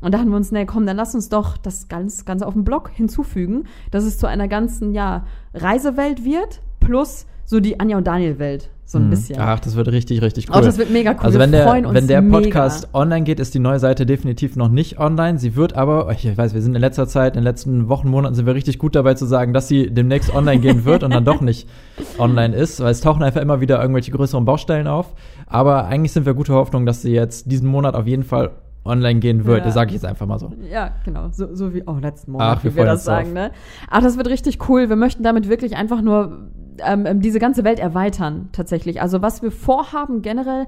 Und 0.00 0.12
da 0.12 0.18
hatten 0.18 0.30
wir 0.30 0.36
uns, 0.36 0.50
nee, 0.50 0.66
komm, 0.66 0.84
dann 0.84 0.96
lass 0.96 1.14
uns 1.14 1.28
doch 1.28 1.56
das 1.56 1.86
ganz, 1.86 2.24
Ganze 2.24 2.48
auf 2.48 2.54
dem 2.54 2.64
Blog 2.64 2.90
hinzufügen, 2.92 3.68
dass 3.92 4.02
es 4.02 4.18
zu 4.18 4.26
einer 4.26 4.48
ganzen, 4.48 4.92
ja, 4.92 5.24
Reisewelt 5.54 6.24
wird, 6.24 6.62
plus 6.80 7.26
so 7.52 7.60
die 7.60 7.78
Anja 7.78 7.98
und 7.98 8.06
Daniel-Welt, 8.06 8.70
so 8.84 8.98
ein 8.98 9.06
Mhm. 9.06 9.10
bisschen. 9.10 9.38
Ach, 9.38 9.60
das 9.60 9.76
wird 9.76 9.88
richtig, 9.88 10.22
richtig 10.22 10.48
cool. 10.48 10.56
Oh, 10.58 10.60
das 10.64 10.78
wird 10.78 10.90
mega 10.90 11.10
cool. 11.12 11.18
Also 11.20 11.38
Wir 11.38 11.44
wenn 11.44 11.52
der, 11.52 11.68
freuen 11.68 11.84
uns 11.86 11.94
wenn 11.94 12.08
der 12.08 12.22
mega. 12.22 12.38
Podcast 12.38 12.88
online 12.94 13.24
geht, 13.24 13.38
ist 13.40 13.54
die 13.54 13.58
neue 13.58 13.78
Seite 13.78 14.06
definitiv 14.06 14.56
noch 14.56 14.68
nicht 14.68 14.98
online. 14.98 15.38
Sie 15.38 15.54
wird 15.54 15.74
aber, 15.76 16.10
ich 16.10 16.36
weiß, 16.36 16.54
wir 16.54 16.62
sind 16.62 16.74
in 16.74 16.80
letzter 16.80 17.06
Zeit, 17.06 17.34
in 17.36 17.40
den 17.40 17.44
letzten 17.44 17.88
Wochen, 17.88 18.08
Monaten 18.08 18.34
sind 18.34 18.46
wir 18.46 18.54
richtig 18.54 18.78
gut 18.78 18.94
dabei 18.96 19.14
zu 19.14 19.26
sagen, 19.26 19.52
dass 19.52 19.68
sie 19.68 19.90
demnächst 19.90 20.34
online 20.34 20.60
gehen 20.60 20.84
wird 20.86 21.02
und 21.04 21.12
dann 21.12 21.24
doch 21.24 21.40
nicht 21.42 21.68
online 22.18 22.56
ist, 22.56 22.80
weil 22.80 22.90
es 22.90 23.00
tauchen 23.02 23.22
einfach 23.22 23.40
immer 23.42 23.60
wieder 23.60 23.80
irgendwelche 23.80 24.10
größeren 24.10 24.44
Baustellen 24.44 24.86
auf. 24.86 25.14
Aber 25.46 25.84
eigentlich 25.84 26.12
sind 26.12 26.24
wir 26.26 26.34
gute 26.34 26.54
Hoffnung, 26.54 26.86
dass 26.86 27.02
sie 27.02 27.12
jetzt 27.12 27.50
diesen 27.52 27.68
Monat 27.68 27.94
auf 27.94 28.06
jeden 28.06 28.24
Fall 28.24 28.50
online 28.84 29.20
gehen 29.20 29.44
wird. 29.44 29.58
Ja. 29.58 29.64
Das 29.66 29.74
sage 29.74 29.88
ich 29.90 29.94
jetzt 29.94 30.04
einfach 30.06 30.26
mal 30.26 30.38
so. 30.40 30.50
Ja, 30.68 30.90
genau. 31.04 31.28
So, 31.30 31.54
so 31.54 31.72
wie, 31.72 31.84
oh, 31.86 31.98
letzten 32.00 32.32
Monat, 32.32 32.58
Ach, 32.58 32.64
wir 32.64 32.72
wie 32.72 32.76
wir 32.78 32.84
das 32.84 33.04
sagen, 33.04 33.32
ne? 33.32 33.52
Ach, 33.88 34.02
das 34.02 34.16
wird 34.16 34.26
richtig 34.26 34.68
cool. 34.68 34.88
Wir 34.88 34.96
möchten 34.96 35.22
damit 35.22 35.48
wirklich 35.48 35.76
einfach 35.76 36.02
nur 36.02 36.48
ähm, 36.78 37.06
ähm, 37.06 37.20
diese 37.20 37.38
ganze 37.38 37.64
Welt 37.64 37.78
erweitern, 37.78 38.48
tatsächlich. 38.52 39.00
Also, 39.00 39.22
was 39.22 39.42
wir 39.42 39.50
vorhaben 39.50 40.22
generell 40.22 40.66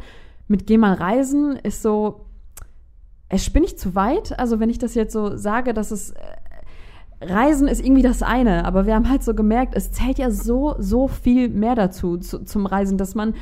mit 0.49 0.67
Geh 0.67 0.79
mal 0.79 0.95
reisen, 0.95 1.57
ist 1.57 1.83
so, 1.83 2.27
es 3.29 3.45
spinne 3.45 3.67
ich 3.67 3.79
zu 3.79 3.95
weit. 3.95 4.38
Also, 4.38 4.61
wenn 4.61 4.71
ich 4.71 4.79
das 4.79 4.95
jetzt 4.95 5.12
so 5.12 5.37
sage, 5.37 5.75
dass 5.75 5.90
es, 5.90 6.11
äh, 6.11 6.17
Reisen 7.21 7.69
ist 7.69 7.85
irgendwie 7.85 8.03
das 8.03 8.23
eine, 8.23 8.64
aber 8.64 8.87
wir 8.87 8.95
haben 8.95 9.09
halt 9.09 9.23
so 9.23 9.35
gemerkt, 9.35 9.75
es 9.75 9.93
zählt 9.93 10.19
ja 10.19 10.31
so, 10.31 10.75
so 10.79 11.09
viel 11.09 11.49
mehr 11.49 11.75
dazu, 11.75 12.19
zu, 12.19 12.45
zum 12.45 12.67
Reisen, 12.67 12.99
dass 12.99 13.14
man 13.14 13.35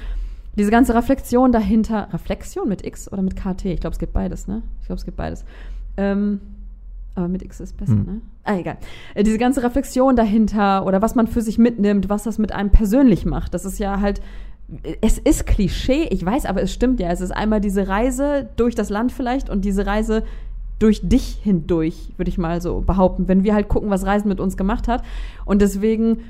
diese 0.57 0.70
ganze 0.70 0.94
Reflexion 0.94 1.51
dahinter, 1.51 2.09
Reflexion 2.12 2.68
mit 2.68 2.87
X 2.87 3.11
oder 3.11 3.22
mit 3.22 3.37
KT? 3.37 3.64
Ich 3.66 3.81
glaube, 3.81 3.94
es 3.94 3.98
gibt 3.98 4.12
beides, 4.12 4.46
ne? 4.46 4.62
Ich 4.81 4.87
glaube, 4.87 4.98
es 4.98 5.05
gibt 5.05 5.16
beides. 5.16 5.44
Ähm, 5.96 6.40
aber 7.14 7.29
mit 7.29 7.42
X 7.42 7.61
ist 7.61 7.77
besser, 7.77 7.92
Hm. 7.92 8.05
ne? 8.05 8.20
Ah, 8.44 8.57
egal. 8.59 8.77
Äh, 9.14 9.22
diese 9.22 9.38
ganze 9.38 9.62
Reflexion 9.62 10.16
dahinter 10.16 10.87
oder 10.87 11.03
was 11.03 11.14
man 11.14 11.27
für 11.27 11.42
sich 11.42 11.59
mitnimmt, 11.59 12.09
was 12.09 12.22
das 12.25 12.38
mit 12.38 12.53
einem 12.53 12.70
persönlich 12.70 13.25
macht, 13.27 13.55
das 13.55 13.64
ist 13.64 13.79
ja 13.79 14.01
halt, 14.01 14.20
es 15.03 15.18
ist 15.18 15.46
Klischee, 15.46 16.05
ich 16.11 16.25
weiß, 16.25 16.46
aber 16.46 16.62
es 16.62 16.72
stimmt 16.72 16.98
ja. 17.01 17.11
Es 17.11 17.20
ist 17.20 17.31
einmal 17.31 17.61
diese 17.61 17.88
Reise 17.88 18.48
durch 18.57 18.75
das 18.75 18.88
Land 18.88 19.12
vielleicht 19.12 19.51
und 19.51 19.64
diese 19.64 19.85
Reise 19.87 20.22
durch 20.79 21.01
dich 21.07 21.38
hindurch, 21.42 22.12
würde 22.16 22.29
ich 22.31 22.38
mal 22.38 22.61
so 22.61 22.81
behaupten, 22.81 23.29
wenn 23.29 23.44
wir 23.44 23.55
halt 23.55 23.68
gucken, 23.68 23.90
was 23.90 24.05
Reisen 24.07 24.29
mit 24.29 24.40
uns 24.40 24.57
gemacht 24.57 24.88
hat. 24.88 25.05
Und 25.44 25.62
deswegen 25.62 26.20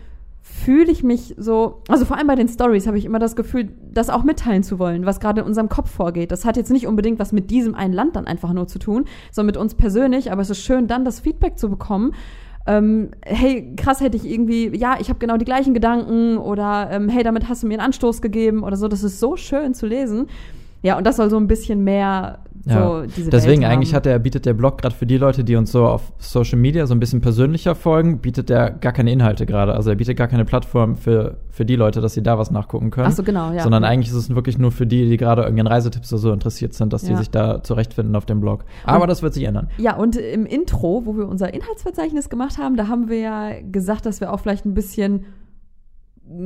fühle 0.43 0.91
ich 0.91 1.05
mich 1.05 1.37
so, 1.39 1.83
also 1.89 2.05
vor 2.05 2.19
allem 2.19 2.27
bei 2.27 2.35
den 2.35 2.49
Stories 2.49 2.89
habe 2.89 2.99
ich 2.99 3.05
immer 3.05 3.21
das 3.21 3.37
Gefühl, 3.37 3.69
das 3.93 4.11
auch 4.11 4.25
mitteilen 4.25 4.65
zu 4.65 4.81
wollen, 4.81 5.07
was 5.07 5.21
gerade 5.21 5.41
in 5.41 5.47
unserem 5.47 5.69
Kopf 5.69 5.89
vorgeht. 5.89 6.33
Das 6.33 6.45
hat 6.45 6.57
jetzt 6.57 6.71
nicht 6.71 6.89
unbedingt 6.89 7.21
was 7.21 7.33
mit 7.33 7.51
diesem 7.51 7.77
einen 7.77 7.95
Land 7.95 8.17
dann 8.17 8.27
einfach 8.27 8.53
nur 8.53 8.67
zu 8.67 8.81
tun, 8.81 9.05
sondern 9.31 9.47
mit 9.47 9.57
uns 9.57 9.75
persönlich, 9.75 10.33
aber 10.33 10.43
es 10.43 10.51
ist 10.51 10.63
schön, 10.63 10.89
dann 10.89 11.05
das 11.05 11.21
Feedback 11.21 11.59
zu 11.59 11.71
bekommen. 11.71 12.15
Ähm, 12.67 13.11
hey, 13.25 13.75
krass 13.77 14.01
hätte 14.01 14.17
ich 14.17 14.29
irgendwie, 14.29 14.77
ja, 14.77 14.97
ich 15.01 15.09
habe 15.09 15.19
genau 15.21 15.37
die 15.37 15.45
gleichen 15.45 15.75
Gedanken 15.75 16.39
oder 16.39 16.89
ähm, 16.91 17.09
hey, 17.09 17.23
damit 17.23 17.49
hast 17.49 17.63
du 17.63 17.69
mir 17.69 17.75
einen 17.75 17.87
Anstoß 17.87 18.21
gegeben 18.21 18.65
oder 18.65 18.77
so. 18.77 18.89
Das 18.89 19.05
ist 19.05 19.21
so 19.21 19.37
schön 19.37 19.75
zu 19.75 19.87
lesen. 19.87 20.27
Ja, 20.83 20.99
und 20.99 21.07
das 21.07 21.17
soll 21.17 21.31
so 21.31 21.37
ein 21.37 21.47
bisschen 21.47 21.85
mehr 21.85 22.41
Ja, 22.65 23.03
diese 23.17 23.31
deswegen 23.31 23.65
eigentlich 23.65 23.95
hat 23.95 24.07
der, 24.07 24.19
bietet 24.19 24.47
der 24.47 24.55
Blog 24.55 24.79
gerade 24.79 24.95
für 24.95 25.07
die 25.07 25.17
Leute, 25.19 25.43
die 25.43 25.57
uns 25.57 25.73
so 25.73 25.87
auf 25.87 26.13
Social 26.19 26.59
Media 26.59 26.87
so 26.87 26.95
ein 26.95 27.01
bisschen 27.01 27.21
persönlicher 27.21 27.75
folgen, 27.75 28.19
bietet 28.19 28.49
der 28.51 28.71
gar 28.71 28.93
keine 28.93 29.11
Inhalte 29.13 29.47
gerade. 29.47 29.75
Also 29.75 29.91
er 29.91 29.97
bietet 29.97 30.17
gar 30.17 30.29
keine 30.29 30.45
Plattform 30.45 30.95
für, 30.97 31.39
für 31.51 31.65
die 31.65 31.75
Leute, 31.77 32.01
dass 32.01 32.15
sie 32.15 32.23
da 32.23 32.39
was 32.39 32.51
nachgucken 32.51 32.91
können. 32.91 33.09
Ach 33.11 33.13
so, 33.17 33.23
genau, 33.23 33.53
ja. 33.53 33.63
Sondern 33.63 33.83
eigentlich 33.85 34.11
ist 34.11 34.17
es 34.17 34.35
wirklich 34.35 34.59
nur 34.59 34.71
für 34.71 34.87
die, 34.87 35.09
die 35.09 35.17
gerade 35.17 35.43
irgendeinen 35.43 35.67
Reisetipps 35.69 36.13
oder 36.13 36.21
so 36.23 36.33
interessiert 36.33 36.75
sind, 36.75 36.93
dass 36.93 37.03
die 37.03 37.13
Ja. 37.13 37.17
sich 37.19 37.31
da 37.31 37.63
zurechtfinden 37.63 38.15
auf 38.15 38.27
dem 38.27 38.41
Blog. 38.41 38.65
Aber 38.85 39.03
Und- 39.03 39.09
das 39.09 39.23
wird 39.23 39.35
sich 39.35 39.45
ändern. 39.45 39.69
Ja, 39.79 39.97
und 39.97 40.17
im 40.17 40.47
Intro, 40.47 41.03
wo 41.05 41.17
wir 41.17 41.29
unser 41.29 41.53
Inhaltsverzeichnis 41.53 42.29
gemacht 42.31 42.59
haben, 42.59 42.77
da 42.77 42.87
haben 42.89 43.09
wir 43.09 43.19
ja 43.19 43.51
gesagt, 43.71 44.07
dass 44.07 44.21
wir 44.21 44.33
auch 44.33 44.39
vielleicht 44.41 44.65
ein 44.67 44.75
bisschen 44.75 45.25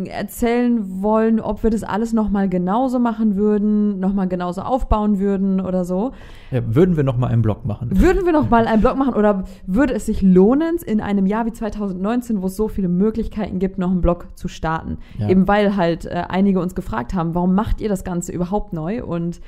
erzählen 0.07 1.03
wollen, 1.03 1.41
ob 1.41 1.63
wir 1.63 1.71
das 1.71 1.83
alles 1.83 2.13
nochmal 2.13 2.49
genauso 2.49 2.99
machen 2.99 3.37
würden, 3.37 4.01
nochmal 4.01 4.29
genauso 4.29 4.63
aufbauen 4.63 5.19
würden 5.19 5.61
oder 5.61 5.85
so. 5.85 6.13
Ja, 6.51 6.63
würden 6.75 6.97
wir 6.97 7.05
noch 7.05 7.17
mal 7.17 7.29
einen 7.29 7.43
Blog 7.43 7.65
machen? 7.65 7.89
Würden 7.93 8.25
wir 8.25 8.33
noch 8.33 8.51
mal 8.51 8.67
einen 8.67 8.81
Blog 8.81 8.97
machen 8.97 9.15
oder 9.15 9.45
würde 9.67 9.95
es 9.95 10.07
sich 10.07 10.23
lohnen, 10.23 10.77
in 10.85 11.01
einem 11.01 11.27
Jahr 11.27 11.47
wie 11.47 11.53
2019, 11.53 12.43
wo 12.43 12.47
es 12.47 12.57
so 12.57 12.69
viele 12.69 12.89
Möglichkeiten 12.89 13.59
gibt, 13.59 13.79
noch 13.79 13.91
einen 13.91 14.01
Blog 14.01 14.29
zu 14.35 14.49
starten? 14.49 14.99
Ja. 15.19 15.29
Eben 15.29 15.47
weil 15.49 15.77
halt 15.77 16.07
äh, 16.07 16.25
einige 16.29 16.61
uns 16.61 16.75
gefragt 16.75 17.15
haben, 17.15 17.35
warum 17.35 17.55
macht 17.55 17.81
ihr 17.81 17.89
das 17.89 18.05
Ganze 18.05 18.33
überhaupt 18.33 18.73
neu? 18.73 19.05
Und 19.05 19.41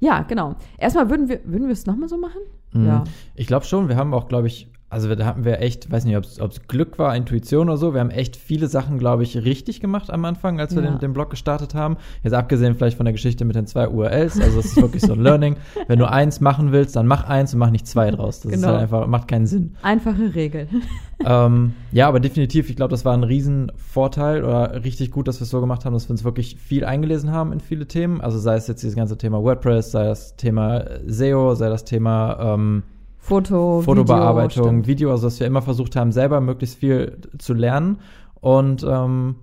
ja, 0.00 0.22
genau. 0.22 0.56
Erstmal 0.78 1.08
würden 1.08 1.28
wir, 1.28 1.40
würden 1.44 1.66
wir 1.66 1.72
es 1.72 1.86
nochmal 1.86 2.08
so 2.08 2.18
machen? 2.18 2.40
Mhm. 2.72 2.86
Ja. 2.86 3.04
Ich 3.34 3.46
glaube 3.46 3.64
schon, 3.64 3.88
wir 3.88 3.96
haben 3.96 4.12
auch, 4.12 4.28
glaube 4.28 4.46
ich, 4.48 4.68
also 4.94 5.12
da 5.14 5.26
hatten 5.26 5.44
wir 5.44 5.60
echt, 5.60 5.90
weiß 5.90 6.04
nicht, 6.04 6.16
ob 6.16 6.24
es 6.50 6.66
Glück 6.68 6.98
war, 6.98 7.14
Intuition 7.16 7.68
oder 7.68 7.76
so, 7.76 7.92
wir 7.94 8.00
haben 8.00 8.10
echt 8.10 8.36
viele 8.36 8.68
Sachen, 8.68 8.98
glaube 8.98 9.24
ich, 9.24 9.36
richtig 9.44 9.80
gemacht 9.80 10.08
am 10.10 10.24
Anfang, 10.24 10.60
als 10.60 10.74
wir 10.74 10.82
Ja. 10.82 10.90
den, 10.92 11.00
den 11.00 11.12
Blog 11.12 11.30
gestartet 11.30 11.74
haben. 11.74 11.96
Jetzt 12.22 12.32
abgesehen 12.32 12.74
vielleicht 12.76 12.96
von 12.96 13.04
der 13.04 13.12
Geschichte 13.12 13.44
mit 13.44 13.56
den 13.56 13.66
zwei 13.66 13.88
URLs, 13.88 14.40
also 14.40 14.60
es 14.60 14.66
ist 14.66 14.76
wirklich 14.80 15.02
so 15.02 15.12
ein 15.12 15.20
Learning. 15.20 15.56
Wenn 15.88 15.98
du 15.98 16.08
eins 16.08 16.40
machen 16.40 16.70
willst, 16.72 16.94
dann 16.96 17.06
mach 17.06 17.24
eins 17.28 17.52
und 17.52 17.58
mach 17.58 17.70
nicht 17.70 17.86
zwei 17.86 18.10
draus. 18.10 18.40
Das 18.40 18.52
ist 18.52 18.60
Genau. 18.60 18.72
halt 18.72 18.82
einfach, 18.82 19.06
macht 19.08 19.28
keinen 19.28 19.46
Sinn. 19.46 19.74
Einfache 19.82 20.34
Regel. 20.34 20.68
ähm, 21.24 21.72
ja, 21.92 22.06
aber 22.08 22.20
definitiv, 22.20 22.70
ich 22.70 22.76
glaube, 22.76 22.92
das 22.92 23.04
war 23.04 23.14
ein 23.14 23.24
Riesenvorteil 23.24 24.44
oder 24.44 24.84
richtig 24.84 25.10
gut, 25.10 25.28
dass 25.28 25.40
wir 25.40 25.44
es 25.44 25.50
so 25.50 25.60
gemacht 25.60 25.84
haben, 25.84 25.92
dass 25.92 26.06
wir 26.08 26.12
uns 26.12 26.24
wirklich 26.24 26.56
viel 26.56 26.84
eingelesen 26.84 27.32
haben 27.32 27.52
in 27.52 27.60
viele 27.60 27.86
Themen. 27.86 28.20
Also 28.20 28.38
sei 28.38 28.54
es 28.56 28.66
jetzt 28.68 28.82
dieses 28.82 28.96
ganze 28.96 29.18
Thema 29.18 29.42
WordPress, 29.42 29.90
sei 29.90 30.04
das 30.04 30.36
Thema 30.36 30.84
SEO, 31.06 31.54
sei 31.54 31.68
das 31.68 31.84
Thema 31.84 32.54
ähm, 32.54 32.82
Foto, 33.24 33.80
Fotobearbeitung, 33.80 34.80
Video, 34.80 34.86
Video, 34.86 35.10
also 35.10 35.28
dass 35.28 35.40
wir 35.40 35.46
immer 35.46 35.62
versucht 35.62 35.96
haben, 35.96 36.12
selber 36.12 36.42
möglichst 36.42 36.78
viel 36.78 37.16
zu 37.38 37.54
lernen. 37.54 38.00
Und 38.42 38.84
ähm, 38.86 39.36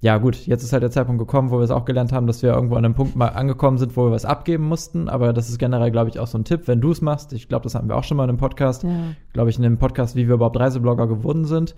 ja, 0.00 0.18
gut, 0.18 0.46
jetzt 0.46 0.64
ist 0.64 0.72
halt 0.72 0.82
der 0.82 0.90
Zeitpunkt 0.90 1.20
gekommen, 1.20 1.52
wo 1.52 1.58
wir 1.58 1.62
es 1.62 1.70
auch 1.70 1.84
gelernt 1.84 2.10
haben, 2.10 2.26
dass 2.26 2.42
wir 2.42 2.52
irgendwo 2.52 2.74
an 2.74 2.84
einem 2.84 2.94
Punkt 2.94 3.14
mal 3.14 3.28
angekommen 3.28 3.78
sind, 3.78 3.96
wo 3.96 4.06
wir 4.06 4.10
was 4.10 4.24
abgeben 4.24 4.64
mussten. 4.64 5.08
Aber 5.08 5.32
das 5.32 5.48
ist 5.48 5.58
generell, 5.58 5.92
glaube 5.92 6.10
ich, 6.10 6.18
auch 6.18 6.26
so 6.26 6.38
ein 6.38 6.44
Tipp, 6.44 6.62
wenn 6.66 6.80
du 6.80 6.90
es 6.90 7.02
machst. 7.02 7.32
Ich 7.32 7.48
glaube, 7.48 7.62
das 7.62 7.76
hatten 7.76 7.88
wir 7.88 7.94
auch 7.94 8.02
schon 8.02 8.16
mal 8.16 8.24
in 8.24 8.30
einem 8.30 8.38
Podcast. 8.38 8.82
Ja. 8.82 8.90
Glaube 9.32 9.50
ich, 9.50 9.58
in 9.58 9.64
einem 9.64 9.78
Podcast, 9.78 10.16
wie 10.16 10.26
wir 10.26 10.34
überhaupt 10.34 10.58
Reiseblogger 10.58 11.06
geworden 11.06 11.44
sind. 11.44 11.76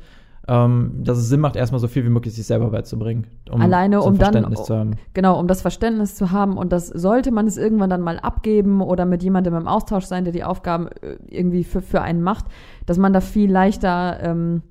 Ähm, 0.48 0.94
dass 1.04 1.18
es 1.18 1.28
Sinn 1.28 1.38
macht, 1.38 1.54
erstmal 1.54 1.78
so 1.78 1.86
viel 1.86 2.04
wie 2.04 2.08
möglich 2.08 2.34
sich 2.34 2.46
selber 2.46 2.70
beizubringen. 2.70 3.28
Um 3.48 3.60
Alleine, 3.60 4.00
um 4.02 4.18
dann- 4.18 4.32
Verständnis 4.32 4.64
zu 4.64 4.76
haben. 4.76 4.96
Genau, 5.14 5.38
um 5.38 5.46
das 5.46 5.62
Verständnis 5.62 6.16
zu 6.16 6.32
haben 6.32 6.56
und 6.56 6.72
das 6.72 6.88
sollte 6.88 7.30
man 7.30 7.46
es 7.46 7.56
irgendwann 7.56 7.90
dann 7.90 8.00
mal 8.00 8.18
abgeben 8.18 8.80
oder 8.80 9.04
mit 9.04 9.22
jemandem 9.22 9.54
im 9.54 9.68
Austausch 9.68 10.04
sein, 10.04 10.24
der 10.24 10.32
die 10.32 10.42
Aufgaben 10.42 10.88
äh, 10.88 11.16
irgendwie 11.28 11.62
für, 11.62 11.80
für 11.80 12.02
einen 12.02 12.22
macht, 12.22 12.46
dass 12.86 12.98
man 12.98 13.12
da 13.12 13.20
viel 13.20 13.52
leichter 13.52 14.18
ähm, 14.20 14.62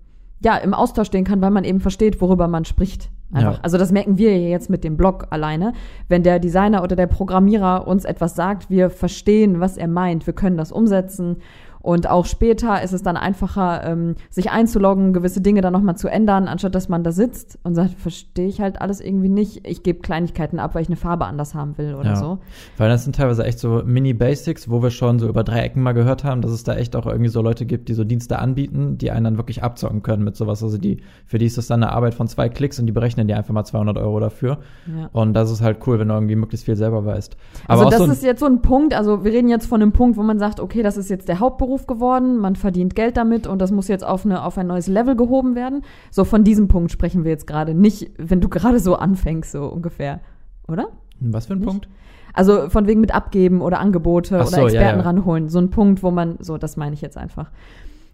ja, 0.43 0.57
im 0.57 0.73
Austausch 0.73 1.07
stehen 1.07 1.23
kann, 1.23 1.41
weil 1.41 1.51
man 1.51 1.63
eben 1.63 1.79
versteht, 1.79 2.19
worüber 2.19 2.47
man 2.47 2.65
spricht. 2.65 3.09
Ja. 3.33 3.55
Also 3.61 3.77
das 3.77 3.93
merken 3.93 4.17
wir 4.17 4.37
jetzt 4.37 4.69
mit 4.69 4.83
dem 4.83 4.97
Blog 4.97 5.27
alleine. 5.29 5.71
Wenn 6.09 6.23
der 6.23 6.39
Designer 6.39 6.83
oder 6.83 6.97
der 6.97 7.07
Programmierer 7.07 7.87
uns 7.87 8.03
etwas 8.03 8.35
sagt, 8.35 8.69
wir 8.69 8.89
verstehen, 8.89 9.61
was 9.61 9.77
er 9.77 9.87
meint, 9.87 10.27
wir 10.27 10.33
können 10.33 10.57
das 10.57 10.71
umsetzen 10.71 11.37
Und 11.81 12.09
auch 12.09 12.25
später 12.25 12.81
ist 12.81 12.93
es 12.93 13.03
dann 13.03 13.17
einfacher, 13.17 13.83
ähm, 13.85 14.15
sich 14.29 14.51
einzuloggen, 14.51 15.13
gewisse 15.13 15.41
Dinge 15.41 15.61
dann 15.61 15.73
nochmal 15.73 15.97
zu 15.97 16.07
ändern, 16.07 16.47
anstatt 16.47 16.75
dass 16.75 16.89
man 16.89 17.03
da 17.03 17.11
sitzt 17.11 17.57
und 17.63 17.75
sagt, 17.75 17.91
verstehe 17.99 18.47
ich 18.47 18.61
halt 18.61 18.81
alles 18.81 19.01
irgendwie 19.01 19.29
nicht. 19.29 19.67
Ich 19.67 19.83
gebe 19.83 19.99
Kleinigkeiten 19.99 20.59
ab, 20.59 20.75
weil 20.75 20.83
ich 20.83 20.87
eine 20.89 20.95
Farbe 20.95 21.25
anders 21.25 21.55
haben 21.55 21.77
will 21.77 21.95
oder 21.95 22.11
Ja. 22.11 22.15
so. 22.15 22.39
Weil 22.77 22.89
das 22.89 23.03
sind 23.03 23.15
teilweise 23.15 23.43
echt 23.45 23.59
so 23.59 23.81
Mini-Basics, 23.85 24.69
wo 24.69 24.81
wir 24.83 24.91
schon 24.91 25.19
so 25.19 25.27
über 25.27 25.43
drei 25.43 25.61
Ecken 25.61 25.81
mal 25.81 25.93
gehört 25.93 26.23
haben, 26.23 26.41
dass 26.41 26.51
es 26.51 26.63
da 26.63 26.75
echt 26.75 26.95
auch 26.95 27.05
irgendwie 27.05 27.29
so 27.29 27.41
Leute 27.41 27.65
gibt, 27.65 27.89
die 27.89 27.93
so 27.93 28.03
Dienste 28.03 28.39
anbieten, 28.39 28.97
die 28.97 29.11
einen 29.11 29.23
dann 29.23 29.37
wirklich 29.37 29.63
abzocken 29.63 30.03
können 30.03 30.23
mit 30.23 30.35
sowas. 30.35 30.63
Also 30.63 30.77
die, 30.77 31.01
für 31.25 31.37
die 31.37 31.45
ist 31.45 31.57
das 31.57 31.67
dann 31.67 31.83
eine 31.83 31.91
Arbeit 31.93 32.13
von 32.13 32.27
zwei 32.27 32.49
Klicks 32.49 32.79
und 32.79 32.85
die 32.85 32.91
berechnen 32.91 33.27
dir 33.27 33.37
einfach 33.37 33.53
mal 33.53 33.63
200 33.63 33.97
Euro 33.97 34.19
dafür. 34.19 34.59
Ja. 34.87 35.09
Und 35.13 35.33
das 35.33 35.51
ist 35.51 35.61
halt 35.61 35.79
cool, 35.87 35.99
wenn 35.99 36.07
du 36.09 36.13
irgendwie 36.13 36.35
möglichst 36.35 36.65
viel 36.65 36.75
selber 36.75 37.05
weißt. 37.05 37.37
Also 37.67 37.85
auch 37.85 37.89
das 37.89 37.99
so 37.99 38.05
ist 38.11 38.23
jetzt 38.23 38.39
so 38.39 38.45
ein 38.45 38.61
Punkt, 38.61 38.93
also 38.93 39.23
wir 39.23 39.31
reden 39.31 39.47
jetzt 39.49 39.65
von 39.67 39.81
einem 39.81 39.91
Punkt, 39.93 40.17
wo 40.17 40.23
man 40.23 40.37
sagt, 40.39 40.59
okay, 40.59 40.83
das 40.83 40.97
ist 40.97 41.09
jetzt 41.09 41.27
der 41.27 41.39
Hauptberuf 41.39 41.70
geworden, 41.87 42.37
man 42.37 42.55
verdient 42.55 42.95
Geld 42.95 43.17
damit 43.17 43.47
und 43.47 43.59
das 43.59 43.71
muss 43.71 43.87
jetzt 43.87 44.03
auf, 44.05 44.25
eine, 44.25 44.43
auf 44.43 44.57
ein 44.57 44.67
neues 44.67 44.87
Level 44.87 45.15
gehoben 45.15 45.55
werden. 45.55 45.83
So 46.09 46.23
von 46.23 46.43
diesem 46.43 46.67
Punkt 46.67 46.91
sprechen 46.91 47.23
wir 47.23 47.31
jetzt 47.31 47.47
gerade, 47.47 47.73
nicht 47.73 48.11
wenn 48.17 48.41
du 48.41 48.49
gerade 48.49 48.79
so 48.79 48.95
anfängst, 48.95 49.51
so 49.51 49.65
ungefähr, 49.65 50.19
oder? 50.67 50.89
was 51.21 51.45
für 51.45 51.53
ein 51.53 51.59
nicht? 51.59 51.67
Punkt? 51.67 51.87
Also 52.33 52.69
von 52.69 52.87
wegen 52.87 53.01
mit 53.01 53.13
Abgeben 53.13 53.61
oder 53.61 53.79
Angebote 53.79 54.37
Ach 54.37 54.47
oder 54.47 54.49
so, 54.49 54.61
ja, 54.61 54.65
Experten 54.67 54.99
ja. 54.99 55.05
ranholen. 55.05 55.49
So 55.49 55.59
ein 55.59 55.69
Punkt, 55.69 56.01
wo 56.03 56.11
man, 56.11 56.37
so 56.39 56.57
das 56.57 56.77
meine 56.77 56.93
ich 56.93 57.01
jetzt 57.01 57.17
einfach. 57.17 57.51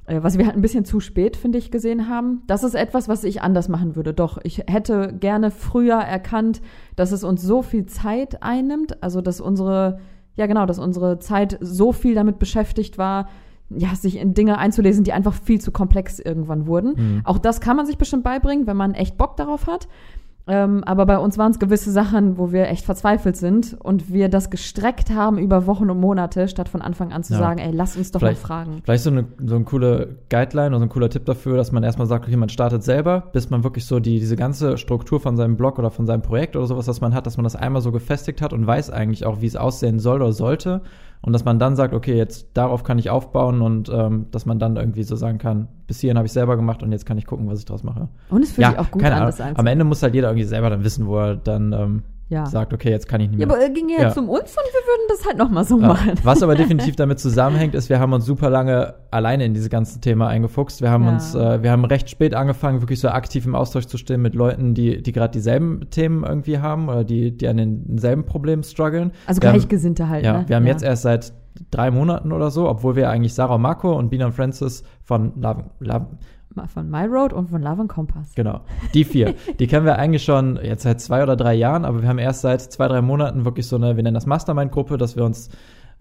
Äh, 0.05 0.23
Was 0.23 0.37
wir 0.37 0.45
halt 0.45 0.55
ein 0.55 0.61
bisschen 0.61 0.85
zu 0.85 0.99
spät, 0.99 1.35
finde 1.35 1.57
ich, 1.57 1.71
gesehen 1.71 2.09
haben. 2.09 2.41
Das 2.47 2.63
ist 2.63 2.73
etwas, 2.73 3.07
was 3.07 3.23
ich 3.23 3.41
anders 3.41 3.69
machen 3.69 3.95
würde. 3.95 4.13
Doch, 4.13 4.39
ich 4.43 4.63
hätte 4.67 5.13
gerne 5.19 5.51
früher 5.51 5.97
erkannt, 5.97 6.61
dass 6.95 7.11
es 7.11 7.23
uns 7.23 7.41
so 7.43 7.61
viel 7.61 7.85
Zeit 7.85 8.41
einnimmt. 8.41 9.03
Also, 9.03 9.21
dass 9.21 9.39
unsere, 9.39 9.99
ja 10.35 10.47
genau, 10.47 10.65
dass 10.65 10.79
unsere 10.79 11.19
Zeit 11.19 11.57
so 11.61 11.91
viel 11.91 12.15
damit 12.15 12.39
beschäftigt 12.39 12.97
war, 12.97 13.27
ja, 13.69 13.93
sich 13.95 14.17
in 14.17 14.33
Dinge 14.33 14.57
einzulesen, 14.57 15.03
die 15.03 15.13
einfach 15.13 15.33
viel 15.33 15.59
zu 15.59 15.71
komplex 15.71 16.19
irgendwann 16.19 16.67
wurden. 16.67 16.93
Mhm. 16.97 17.21
Auch 17.25 17.37
das 17.37 17.59
kann 17.61 17.75
man 17.77 17.85
sich 17.85 17.97
bestimmt 17.97 18.23
beibringen, 18.23 18.65
wenn 18.67 18.77
man 18.77 18.93
echt 18.93 19.17
Bock 19.17 19.35
darauf 19.37 19.67
hat. 19.67 19.87
Ähm, 20.49 20.81
aber 20.85 21.05
bei 21.05 21.17
uns 21.17 21.37
waren 21.37 21.51
es 21.51 21.59
gewisse 21.59 21.91
Sachen, 21.91 22.37
wo 22.37 22.53
wir 22.53 22.69
echt 22.69 22.85
verzweifelt 22.85 23.35
sind 23.35 23.75
und 23.83 24.13
wir 24.13 24.29
das 24.29 24.49
gestreckt 24.49 25.09
haben 25.13 25.37
über 25.37 25.67
Wochen 25.67 25.89
und 25.89 25.99
Monate, 25.99 26.47
statt 26.47 26.69
von 26.69 26.81
Anfang 26.81 27.11
an 27.11 27.21
zu 27.21 27.33
Ja. 27.33 27.39
sagen, 27.39 27.59
ey, 27.59 27.71
lass 27.73 27.97
uns 27.97 28.11
doch 28.13 28.21
Vielleicht- 28.21 28.41
mal 28.43 28.47
fragen. 28.47 28.81
Vielleicht 28.85 29.03
so 29.03 29.09
eine, 29.09 29.25
so 29.45 29.55
eine 29.55 29.65
coole 29.65 30.15
Guideline 30.29 30.69
oder 30.69 30.79
so 30.79 30.83
ein 30.85 30.89
cooler 30.89 31.09
Tipp 31.09 31.25
dafür, 31.25 31.57
dass 31.57 31.73
man 31.73 31.83
erstmal 31.83 32.07
sagt, 32.07 32.25
okay, 32.27 32.37
man 32.37 32.47
startet 32.47 32.81
selber, 32.81 33.23
bis 33.33 33.49
man 33.49 33.65
wirklich 33.65 33.83
so 33.85 33.99
die, 33.99 34.19
diese 34.21 34.37
ganze 34.37 34.77
Struktur 34.77 35.19
von 35.19 35.35
seinem 35.35 35.57
Blog 35.57 35.79
oder 35.79 35.91
von 35.91 36.05
seinem 36.05 36.21
Projekt 36.21 36.55
oder 36.55 36.65
sowas, 36.65 36.87
was 36.87 37.01
man 37.01 37.13
hat, 37.13 37.25
dass 37.25 37.35
man 37.35 37.43
das 37.43 37.57
einmal 37.57 37.81
so 37.81 37.91
gefestigt 37.91 38.41
hat 38.41 38.53
und 38.53 38.65
weiß 38.65 38.89
eigentlich 38.89 39.25
auch, 39.25 39.41
wie 39.41 39.47
es 39.47 39.57
aussehen 39.57 39.99
soll 39.99 40.21
oder 40.21 40.31
sollte. 40.31 40.79
Und 41.21 41.33
dass 41.33 41.45
man 41.45 41.59
dann 41.59 41.75
sagt, 41.75 41.93
okay, 41.93 42.15
jetzt 42.15 42.49
darauf 42.53 42.83
kann 42.83 42.99
ich 42.99 43.09
aufbauen 43.09 43.61
und 43.61 43.89
ähm, 43.89 44.27
dass 44.31 44.45
man 44.45 44.59
dann 44.59 44.77
irgendwie 44.77 45.03
so 45.03 45.15
sagen 45.15 45.39
kann, 45.39 45.67
bis 45.87 45.99
hierhin 45.99 46.17
habe 46.17 46.27
ich 46.27 46.31
selber 46.31 46.55
gemacht 46.55 46.83
und 46.83 46.91
jetzt 46.91 47.05
kann 47.05 47.17
ich 47.17 47.25
gucken, 47.25 47.47
was 47.47 47.59
ich 47.59 47.65
draus 47.65 47.83
mache. 47.83 48.07
Und 48.29 48.43
es 48.43 48.51
fühlt 48.53 48.67
sich 48.67 48.77
auch 48.77 48.91
gut 48.91 49.01
keine 49.01 49.15
an, 49.15 49.21
Ahnung. 49.23 49.33
das. 49.37 49.57
Am 49.57 49.65
Ende 49.67 49.83
muss 49.83 50.03
halt 50.03 50.13
jeder 50.13 50.29
irgendwie 50.29 50.45
selber 50.45 50.69
dann 50.69 50.83
wissen, 50.83 51.07
wo 51.07 51.17
er 51.17 51.35
dann 51.35 51.73
ähm, 51.73 52.03
Ja. 52.29 52.45
sagt, 52.45 52.73
okay, 52.73 52.89
jetzt 52.89 53.07
kann 53.07 53.21
ich 53.21 53.29
nicht 53.29 53.39
Ja, 53.39 53.45
mehr. 53.45 53.55
aber 53.55 53.63
er 53.63 53.69
ging 53.69 53.87
ja 53.89 53.99
Ja. 53.99 54.03
jetzt 54.07 54.17
um 54.17 54.27
uns 54.27 54.49
und 54.51 54.57
wir 54.57 54.85
würden 54.85 55.05
das 55.07 55.25
halt 55.25 55.37
nochmal 55.37 55.63
so 55.63 55.79
Ja. 55.79 55.87
machen. 55.87 56.11
Was 56.23 56.43
aber 56.43 56.55
definitiv 56.55 56.95
damit 56.97 57.19
zusammenhängt, 57.19 57.73
ist, 57.73 57.89
wir 57.89 57.99
haben 57.99 58.11
uns 58.11 58.25
super 58.25 58.49
lange 58.49 58.95
alleine 59.11 59.45
in 59.45 59.53
dieses 59.53 59.69
ganze 59.69 60.01
Thema 60.01 60.27
eingefuchst. 60.27 60.81
Wir 60.81 60.91
haben 60.91 61.05
Ja. 61.05 61.13
uns, 61.13 61.35
äh, 61.35 61.63
wir 61.63 61.71
haben 61.71 61.85
recht 61.85 62.09
spät 62.09 62.33
angefangen, 62.33 62.81
wirklich 62.81 62.99
so 62.99 63.07
aktiv 63.09 63.45
im 63.45 63.55
Austausch 63.55 63.85
zu 63.85 63.97
stehen 63.97 64.21
mit 64.21 64.35
Leuten, 64.35 64.73
die, 64.73 65.01
die 65.01 65.11
gerade 65.13 65.31
dieselben 65.31 65.89
Themen 65.89 66.25
irgendwie 66.25 66.59
haben 66.59 66.89
oder 66.89 67.03
die, 67.05 67.35
die 67.37 67.47
an 67.47 67.57
denselben 67.57 68.25
Problemen 68.25 68.63
strugglen. 68.63 69.11
Also 69.25 69.41
wir 69.41 69.47
haben, 69.49 69.55
Gleichgesinnte 69.55 70.09
halt, 70.09 70.25
ja, 70.25 70.39
ne? 70.39 70.43
wir 70.49 70.55
haben 70.57 70.67
jetzt 70.67 70.83
erst 70.83 71.03
seit 71.03 71.31
drei 71.71 71.91
Monaten 71.91 72.31
oder 72.33 72.51
so, 72.51 72.69
obwohl 72.69 72.95
wir 72.95 73.09
eigentlich 73.09 73.33
Sarah 73.33 73.57
Marco 73.57 73.91
und 73.97 74.09
Bina 74.09 74.25
und 74.27 74.33
Francis 74.33 74.83
von 75.01 75.31
Love, 75.41 75.63
Love, 75.79 76.07
Von 76.67 76.89
My 76.89 77.05
Road 77.05 77.33
und 77.33 77.49
von 77.49 77.61
Love 77.61 77.81
and 77.81 77.89
Compass. 77.89 78.33
Genau, 78.35 78.61
die 78.93 79.03
vier. 79.03 79.35
die 79.59 79.67
kennen 79.67 79.85
wir 79.85 79.97
eigentlich 79.97 80.23
schon 80.23 80.59
jetzt 80.61 80.83
seit 80.83 80.99
zwei 81.01 81.23
oder 81.23 81.35
drei 81.35 81.53
Jahren, 81.53 81.85
aber 81.85 82.01
wir 82.01 82.09
haben 82.09 82.19
erst 82.19 82.41
seit 82.41 82.61
zwei, 82.61 82.87
drei 82.87 83.01
Monaten 83.01 83.45
wirklich 83.45 83.67
so 83.67 83.75
eine, 83.75 83.95
wir 83.95 84.03
nennen 84.03 84.15
das 84.15 84.25
Mastermind-Gruppe, 84.25 84.97
dass 84.97 85.15
wir 85.15 85.23
uns 85.23 85.49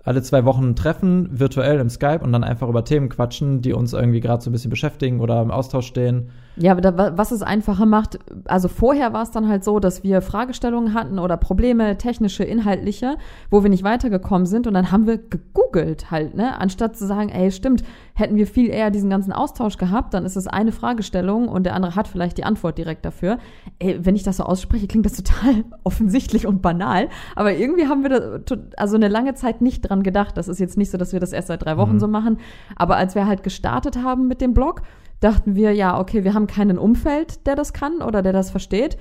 alle 0.05 0.23
zwei 0.23 0.45
Wochen 0.45 0.77
treffen, 0.77 1.29
virtuell 1.39 1.81
im 1.81 1.91
Skype 1.91 2.21
und 2.23 2.33
dann 2.33 2.45
einfach 2.45 2.69
über 2.69 2.85
Themen 2.85 3.09
quatschen, 3.09 3.61
die 3.61 3.73
uns 3.73 3.93
irgendwie 3.93 4.21
gerade 4.21 4.43
so 4.43 4.51
ein 4.51 4.53
bisschen 4.53 4.71
beschäftigen 4.71 5.21
oder 5.21 5.43
im 5.43 5.51
Austausch 5.51 5.87
stehen. 5.87 6.31
Ja, 6.59 6.73
aber 6.73 6.81
da, 6.81 6.97
wa- 6.97 7.13
was 7.17 7.33
es 7.33 7.43
einfacher 7.43 7.85
macht, 7.85 8.19
also 8.47 8.69
vorher 8.69 9.13
war 9.13 9.23
es 9.23 9.31
dann 9.31 9.47
halt 9.47 9.63
so, 9.63 9.79
dass 9.79 10.03
wir 10.03 10.23
Fragestellungen 10.23 10.95
hatten 10.95 11.19
oder 11.19 11.37
Probleme, 11.37 11.99
technische, 11.99 12.45
inhaltliche, 12.45 13.17
wo 13.51 13.63
wir 13.63 13.69
nicht 13.69 13.85
weitergekommen 13.85 14.47
sind 14.47 14.67
und 14.67 14.73
dann 14.73 14.91
haben 14.91 15.07
wir 15.07 15.19
gegoogelt 15.19 16.11
halt, 16.11 16.35
ne, 16.35 16.59
anstatt 16.59 16.97
zu 16.97 17.07
sagen, 17.07 17.29
ey, 17.29 17.51
stimmt, 17.51 17.85
hätten 18.15 18.37
wir 18.37 18.47
viel 18.47 18.71
eher 18.71 18.91
diesen 18.91 19.11
ganzen 19.11 19.33
Austausch 19.33 19.77
gehabt, 19.77 20.15
dann 20.15 20.25
ist 20.25 20.37
es 20.37 20.47
eine 20.47 20.73
Fragestellung 20.73 21.49
und 21.49 21.65
der 21.65 21.75
andere 21.75 21.95
hat 21.95 22.09
vielleicht 22.09 22.39
die 22.39 22.45
Antwort 22.45 22.79
direkt 22.79 23.05
dafür. 23.05 23.37
Ey, 23.79 23.99
wenn 24.07 24.17
ich 24.17 24.23
das 24.23 24.39
so 24.39 24.45
ausspreche, 24.45 24.87
klingt 24.87 25.05
das 25.05 25.13
total 25.23 25.65
offensichtlich 25.85 26.47
und 26.47 26.63
banal, 26.63 27.09
aber 27.35 27.53
irgendwie 27.53 27.87
haben 27.87 28.03
wir 28.03 28.09
da 28.11 28.57
also 28.79 28.97
eine 28.97 29.09
lange 29.09 29.35
Zeit 29.35 29.61
nicht 29.61 29.83
dran 29.83 30.03
gedacht. 30.03 30.37
Das 30.39 30.49
ist 30.49 30.59
jetzt 30.61 30.79
nicht 30.79 30.91
so, 30.91 30.97
dass 30.97 31.13
wir 31.13 31.21
das 31.21 31.33
erst 31.35 31.49
seit 31.49 31.65
drei 31.65 31.77
Wochen 31.77 31.97
Mhm. 31.97 32.01
so 32.01 32.09
machen, 32.09 32.39
aber 32.77 32.97
als 32.97 33.15
wir 33.15 33.27
halt 33.27 33.43
gestartet 33.43 34.03
haben 34.03 34.27
mit 34.27 34.41
dem 34.41 34.55
Blog, 34.55 34.81
dachten 35.21 35.55
wir, 35.55 35.73
ja, 35.73 35.99
okay, 35.99 36.25
wir 36.25 36.35
haben 36.35 36.47
keinen 36.47 36.79
Umfeld, 36.79 37.47
der 37.47 37.57
das 37.57 37.73
kann 37.73 38.03
oder 38.03 38.23
der 38.23 38.33
das 38.33 38.51
versteht. 38.51 38.97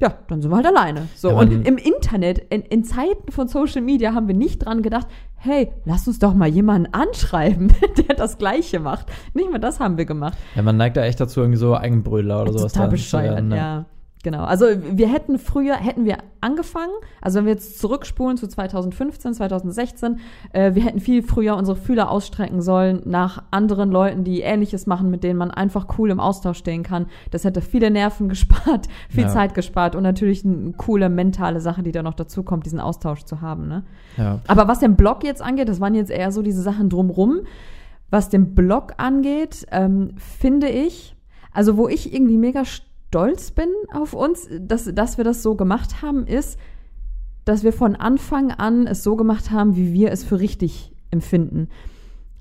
Ja, 0.00 0.14
dann 0.28 0.40
sind 0.40 0.50
wir 0.50 0.56
halt 0.56 0.66
alleine. 0.66 1.08
So, 1.14 1.28
Ja, 1.28 1.36
und 1.36 1.66
im 1.66 1.76
Internet, 1.76 2.38
in, 2.48 2.62
in 2.62 2.84
Zeiten 2.84 3.30
von 3.30 3.48
Social 3.48 3.82
Media 3.82 4.14
haben 4.14 4.28
wir 4.28 4.34
nicht 4.34 4.64
dran 4.64 4.80
gedacht, 4.80 5.06
hey, 5.36 5.72
lass 5.84 6.08
uns 6.08 6.18
doch 6.18 6.32
mal 6.32 6.48
jemanden 6.48 6.92
anschreiben, 6.94 7.72
der 8.08 8.16
das 8.16 8.38
Gleiche 8.38 8.80
macht. 8.80 9.08
Nicht 9.34 9.50
mal 9.50 9.58
das 9.58 9.78
haben 9.78 9.98
wir 9.98 10.06
gemacht. 10.06 10.38
Ja, 10.54 10.62
man 10.62 10.78
neigt 10.78 10.96
da 10.96 11.04
echt 11.04 11.20
dazu, 11.20 11.40
irgendwie 11.40 11.58
so 11.58 11.76
Eigenbrüller 11.76 12.40
oder 12.40 12.52
sowas 12.52 12.72
Total 12.72 12.88
zu 12.88 12.92
bescheuert, 12.92 13.34
werden, 13.34 13.48
ne? 13.48 13.56
ja. 13.56 13.86
Genau. 14.22 14.44
Also 14.44 14.66
wir 14.66 15.08
hätten 15.10 15.38
früher, 15.38 15.76
hätten 15.76 16.04
wir 16.04 16.18
angefangen, 16.42 16.92
also 17.22 17.38
wenn 17.38 17.46
wir 17.46 17.52
jetzt 17.54 17.78
zurückspulen 17.78 18.36
zu 18.36 18.46
2015, 18.48 19.32
2016, 19.32 20.20
äh, 20.52 20.74
wir 20.74 20.84
hätten 20.84 21.00
viel 21.00 21.22
früher 21.22 21.56
unsere 21.56 21.76
Fühler 21.76 22.10
ausstrecken 22.10 22.60
sollen 22.60 23.00
nach 23.06 23.42
anderen 23.50 23.90
Leuten, 23.90 24.22
die 24.22 24.42
Ähnliches 24.42 24.86
machen, 24.86 25.10
mit 25.10 25.24
denen 25.24 25.38
man 25.38 25.50
einfach 25.50 25.98
cool 25.98 26.10
im 26.10 26.20
Austausch 26.20 26.58
stehen 26.58 26.82
kann. 26.82 27.06
Das 27.30 27.44
hätte 27.44 27.62
viele 27.62 27.90
Nerven 27.90 28.28
gespart, 28.30 28.88
viel 29.08 29.24
Ja. 29.24 29.28
Zeit 29.30 29.54
gespart 29.54 29.96
und 29.96 30.02
natürlich 30.02 30.44
eine 30.44 30.72
coole 30.72 31.08
mentale 31.08 31.60
Sache, 31.60 31.82
die 31.82 31.92
da 31.92 32.02
noch 32.02 32.14
dazu 32.14 32.42
kommt, 32.42 32.66
diesen 32.66 32.80
Austausch 32.80 33.24
zu 33.24 33.40
haben. 33.40 33.68
Ne? 33.68 33.84
Ja. 34.18 34.40
Aber 34.46 34.68
was 34.68 34.80
den 34.80 34.96
Blog 34.96 35.24
jetzt 35.24 35.40
angeht, 35.40 35.70
das 35.70 35.80
waren 35.80 35.94
jetzt 35.94 36.10
eher 36.10 36.30
so 36.30 36.42
diese 36.42 36.60
Sachen 36.60 36.90
drumrum. 36.90 37.40
Was 38.10 38.28
den 38.28 38.54
Blog 38.54 38.94
angeht, 38.98 39.66
ähm, 39.70 40.10
finde 40.16 40.68
ich, 40.68 41.16
also 41.52 41.76
wo 41.76 41.88
ich 41.88 42.12
irgendwie 42.12 42.36
mega 42.36 42.64
stolz 43.10 43.50
bin 43.50 43.68
auf 43.92 44.14
uns, 44.14 44.48
dass, 44.60 44.84
dass 44.94 45.18
wir 45.18 45.24
das 45.24 45.42
so 45.42 45.56
gemacht 45.56 46.00
haben, 46.00 46.28
ist, 46.28 46.56
dass 47.44 47.64
wir 47.64 47.72
von 47.72 47.96
Anfang 47.96 48.52
an 48.52 48.86
es 48.86 49.02
so 49.02 49.16
gemacht 49.16 49.50
haben, 49.50 49.74
wie 49.74 49.92
wir 49.92 50.12
es 50.12 50.22
für 50.22 50.38
richtig 50.38 50.92
empfinden. 51.10 51.68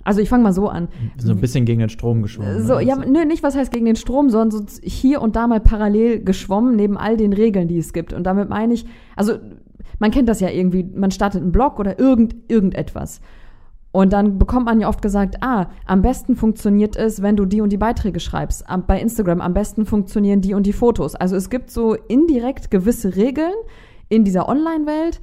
Also 0.04 0.22
ich 0.22 0.30
fange 0.30 0.44
mal 0.44 0.54
so 0.54 0.70
an. 0.70 0.88
So 1.18 1.32
ein 1.32 1.42
bisschen 1.42 1.66
gegen 1.66 1.80
den 1.80 1.90
Strom 1.90 2.22
geschwommen. 2.22 2.68
So, 2.68 2.80
ja, 2.80 2.96
nö, 2.96 3.26
nicht 3.26 3.42
was 3.42 3.56
heißt 3.56 3.72
gegen 3.72 3.86
den 3.86 3.96
Strom, 3.96 4.30
sondern 4.30 4.68
so 4.68 4.80
hier 4.84 5.24
und 5.24 5.36
da 5.36 5.48
mal 5.48 5.60
parallel 5.60 6.24
geschwommen 6.24 6.76
neben 6.76 6.98
all 6.98 7.18
den 7.18 7.34
Regeln, 7.34 7.68
die 7.68 7.80
es 7.80 7.92
gibt. 7.92 8.14
Und 8.14 8.24
damit 8.26 8.48
meine 8.48 8.76
ich, 8.76 8.86
also 9.16 9.40
man 9.98 10.12
kennt 10.12 10.30
das 10.30 10.40
ja 10.40 10.50
irgendwie, 10.50 10.84
man 10.84 11.10
startet 11.10 11.42
einen 11.42 11.52
Blog 11.52 11.80
oder 11.80 11.98
irgend, 11.98 12.36
irgendetwas. 12.48 13.22
Und 13.92 14.14
dann 14.14 14.38
bekommt 14.38 14.66
man 14.66 14.80
ja 14.80 14.88
oft 14.88 15.02
gesagt, 15.02 15.38
ah, 15.42 15.68
am 15.86 16.02
besten 16.02 16.36
funktioniert 16.36 16.96
es, 16.96 17.22
wenn 17.22 17.36
du 17.36 17.46
die 17.46 17.62
und 17.62 17.72
die 17.72 17.78
Beiträge 17.78 18.20
schreibst. 18.20 18.66
Bei 18.86 19.00
Instagram 19.00 19.42
am 19.42 19.54
besten 19.54 19.86
funktionieren 19.86 20.42
die 20.42 20.54
und 20.54 20.66
die 20.66 20.74
Fotos. 20.74 21.16
Also 21.16 21.36
es 21.36 21.50
gibt 21.50 21.72
so 21.72 21.96
indirekt 21.96 22.70
gewisse 22.70 23.16
Regeln 23.16 23.54
in 24.08 24.24
dieser 24.24 24.48
Online-Welt, 24.48 25.22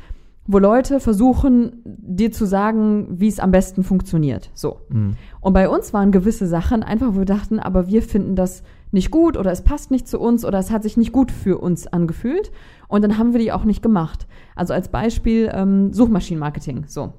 wo 0.48 0.59
Leute 0.59 1.00
versuchen, 1.00 1.83
dir 1.85 2.33
zu 2.33 2.44
sagen, 2.44 3.07
wie 3.20 3.29
es 3.29 3.40
am 3.40 3.50
besten 3.52 3.85
funktioniert. 3.85 4.50
So. 4.55 4.81
Mhm. 4.88 5.16
Und 5.40 5.52
bei 5.52 5.68
uns 5.68 5.92
waren 5.92 6.11
gewisse 6.11 6.46
Sachen 6.46 6.83
einfach, 6.83 7.14
wo 7.14 7.18
wir 7.18 7.24
dachten, 7.24 7.59
aber 7.61 7.87
wir 7.87 8.02
finden 8.02 8.35
das 8.35 8.62
nicht 8.92 9.11
gut 9.11 9.37
oder 9.37 9.50
es 9.50 9.62
passt 9.62 9.90
nicht 9.90 10.09
zu 10.09 10.20
uns 10.20 10.44
oder 10.44 10.59
es 10.59 10.70
hat 10.70 10.83
sich 10.83 10.96
nicht 10.96 11.12
gut 11.12 11.31
für 11.31 11.59
uns 11.59 11.87
angefühlt. 11.87 12.50
Und 12.88 13.02
dann 13.02 13.18
haben 13.18 13.33
wir 13.33 13.40
die 13.40 13.52
auch 13.52 13.64
nicht 13.64 13.83
gemacht. 13.83 14.26
Also 14.55 14.72
als 14.72 14.88
Beispiel 14.88 15.50
ähm, 15.52 15.92
Suchmaschinenmarketing. 15.92 16.85
So. 16.87 17.12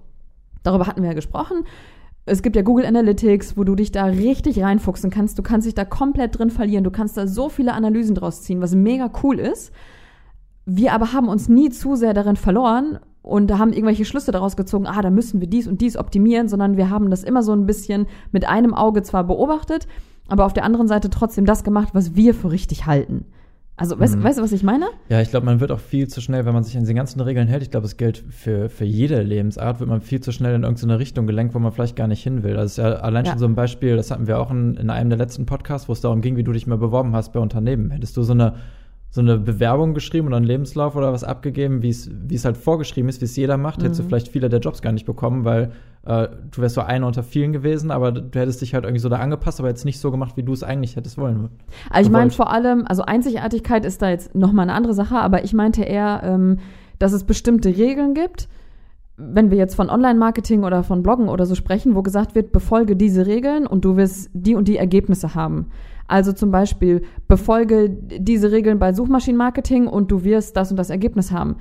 Darüber 0.68 0.86
hatten 0.86 1.02
wir 1.02 1.08
ja 1.08 1.16
gesprochen. 1.16 1.64
Es 2.26 2.42
gibt 2.42 2.58
ja 2.58 2.62
Google 2.62 2.86
Analytics, 2.86 3.56
wo 3.56 3.64
du 3.64 3.74
dich 3.74 3.94
da 3.94 4.04
richtig 4.04 4.62
reinfuchsen 4.62 5.10
kannst. 5.10 5.40
Du 5.40 5.44
kannst 5.44 5.66
dich 5.66 5.76
da 5.76 5.86
komplett 5.86 6.38
drin 6.38 6.50
verlieren. 6.50 6.84
Du 6.84 6.92
kannst 6.92 7.16
da 7.16 7.26
so 7.26 7.48
viele 7.48 7.72
Analysen 7.72 8.16
draus 8.16 8.42
ziehen, 8.42 8.60
was 8.60 8.76
mega 8.76 9.10
cool 9.24 9.40
ist. 9.40 9.72
Wir 10.66 10.92
aber 10.92 11.14
haben 11.14 11.30
uns 11.30 11.48
nie 11.48 11.70
zu 11.70 11.96
sehr 11.96 12.14
darin 12.14 12.36
verloren 12.36 13.00
und 13.22 13.58
haben 13.58 13.72
irgendwelche 13.72 14.04
Schlüsse 14.04 14.34
daraus 14.34 14.58
gezogen, 14.58 14.88
ah, 14.88 15.02
da 15.02 15.10
müssen 15.10 15.40
wir 15.40 15.48
dies 15.48 15.70
und 15.70 15.80
dies 15.80 15.96
optimieren, 15.96 16.50
sondern 16.50 16.76
wir 16.76 16.90
haben 16.90 17.10
das 17.10 17.24
immer 17.24 17.44
so 17.44 17.54
ein 17.54 17.66
bisschen 17.66 18.08
mit 18.34 18.46
einem 18.46 18.74
Auge 18.74 19.04
zwar 19.04 19.24
beobachtet, 19.24 19.88
aber 20.28 20.46
auf 20.46 20.52
der 20.52 20.66
anderen 20.66 20.90
Seite 20.90 21.10
trotzdem 21.10 21.46
das 21.46 21.64
gemacht, 21.64 21.92
was 21.94 22.18
wir 22.18 22.34
für 22.34 22.52
richtig 22.52 22.86
halten. 22.86 23.24
Also, 23.80 24.00
weißt, 24.00 24.18
Mhm. 24.18 24.24
weißt 24.24 24.40
du, 24.40 24.42
was 24.44 24.52
ich 24.52 24.64
meine? 24.64 24.88
Ja, 25.08 25.22
ich 25.22 25.30
glaube, 25.30 25.46
man 25.46 25.60
wird 25.60 25.72
auch 25.72 25.80
viel 25.80 26.08
zu 26.08 26.20
schnell, 26.20 26.46
wenn 26.46 26.54
man 26.54 26.64
sich 26.64 26.76
an 26.76 26.82
diese 26.82 26.96
ganzen 26.96 27.22
Regeln 27.22 27.48
hält. 27.48 27.62
Ich 27.62 27.70
glaube, 27.70 27.86
es 27.86 27.96
gilt 27.96 28.24
für, 28.30 28.70
für 28.70 28.86
jede 28.86 29.22
Lebensart, 29.22 29.80
wird 29.80 29.88
man 29.90 30.02
viel 30.02 30.20
zu 30.20 30.32
schnell 30.32 30.56
in 30.56 30.64
irgendeine 30.64 30.98
Richtung 30.98 31.28
gelenkt, 31.28 31.54
wo 31.54 31.60
man 31.60 31.72
vielleicht 31.72 31.96
gar 31.96 32.08
nicht 32.08 32.24
hin 32.24 32.42
will. 32.42 32.56
Das 32.56 32.72
ist 32.72 32.78
ja 32.78 32.86
allein 32.96 33.26
Ja. 33.26 33.32
schon 33.32 33.40
so 33.40 33.46
ein 33.46 33.54
Beispiel, 33.54 33.96
das 33.96 34.10
hatten 34.10 34.26
wir 34.26 34.40
auch 34.40 34.50
in, 34.50 34.76
in 34.78 34.90
einem 34.90 35.12
der 35.12 35.20
letzten 35.20 35.46
Podcasts, 35.46 35.88
wo 35.88 35.94
es 35.94 36.02
darum 36.02 36.22
ging, 36.22 36.38
wie 36.38 36.44
du 36.44 36.54
dich 36.54 36.66
mal 36.66 36.78
beworben 36.80 37.16
hast 37.16 37.34
bei 37.34 37.40
Unternehmen. 37.40 37.92
Hättest 37.92 38.18
du 38.18 38.24
so 38.24 38.34
eine, 38.34 38.56
so 39.10 39.22
eine 39.22 39.38
Bewerbung 39.38 39.94
geschrieben 39.94 40.28
oder 40.28 40.38
einen 40.38 40.46
Lebenslauf 40.46 40.96
oder 40.96 41.14
was 41.14 41.24
abgegeben, 41.24 41.82
wie 41.82 41.90
es 41.90 42.46
halt 42.46 42.58
vorgeschrieben 42.58 43.10
ist, 43.10 43.22
wie 43.22 43.26
es 43.26 43.36
jeder 43.36 43.58
macht, 43.58 43.82
hättest 43.82 44.00
du 44.00 44.04
Mhm. 44.04 44.08
vielleicht 44.10 44.28
viele 44.28 44.50
der 44.50 44.60
Jobs 44.60 44.82
gar 44.82 44.92
nicht 44.92 45.06
bekommen, 45.06 45.46
weil 45.46 45.72
äh, 46.06 46.28
du 46.52 46.62
wärst 46.62 46.76
so 46.76 46.82
einer 46.82 47.08
unter 47.08 47.24
vielen 47.24 47.52
gewesen, 47.54 47.90
aber 47.90 48.12
du 48.12 48.40
hättest 48.40 48.62
dich 48.62 48.74
halt 48.74 48.84
irgendwie 48.84 49.00
so 49.00 49.10
da 49.10 49.18
angepasst, 49.18 49.60
aber 49.60 49.70
jetzt 49.70 49.86
nicht 49.86 50.00
so 50.00 50.12
gemacht, 50.12 50.38
wie 50.38 50.44
du 50.44 50.54
es 50.54 50.62
eigentlich 50.64 50.96
hättest 50.98 51.18
wollen. 51.18 51.50
Also 51.90 52.08
ich 52.08 52.12
meine 52.12 52.32
vor 52.32 52.52
allem, 52.52 52.86
also 52.88 53.04
Einzigartigkeit 53.04 53.86
ist 53.86 54.02
da 54.02 54.10
jetzt 54.10 54.36
nochmal 54.36 54.64
eine 54.64 54.74
andere 54.74 54.94
Sache, 54.94 55.18
aber 55.18 55.44
ich 55.44 55.54
meinte 55.54 55.84
eher, 55.84 56.22
ähm, 56.24 56.60
dass 57.00 57.14
es 57.14 57.24
bestimmte 57.24 57.70
Regeln 57.70 58.14
gibt, 58.14 58.48
wenn 59.18 59.50
wir 59.50 59.58
jetzt 59.58 59.76
von 59.76 59.90
Online-Marketing 59.90 60.64
oder 60.64 60.84
von 60.84 61.02
Bloggen 61.02 61.28
oder 61.28 61.46
so 61.46 61.56
sprechen, 61.56 61.96
wo 61.96 62.04
gesagt 62.04 62.36
wird, 62.36 62.52
befolge 62.52 62.96
diese 62.96 63.26
Regeln 63.26 63.66
und 63.66 63.84
du 63.84 63.98
wirst 63.98 64.30
die 64.34 64.54
und 64.56 64.68
die 64.68 64.78
Ergebnisse 64.78 65.34
haben. 65.34 65.68
Also 66.08 66.32
zum 66.32 66.52
Beispiel, 66.52 67.04
befolge 67.28 67.90
diese 67.90 68.52
Regeln 68.52 68.80
bei 68.80 68.94
Suchmaschinenmarketing 68.94 69.88
und 69.88 70.12
du 70.12 70.24
wirst 70.24 70.56
das 70.56 70.72
und 70.72 70.78
das 70.78 70.90
Ergebnis 70.90 71.32
haben. 71.32 71.58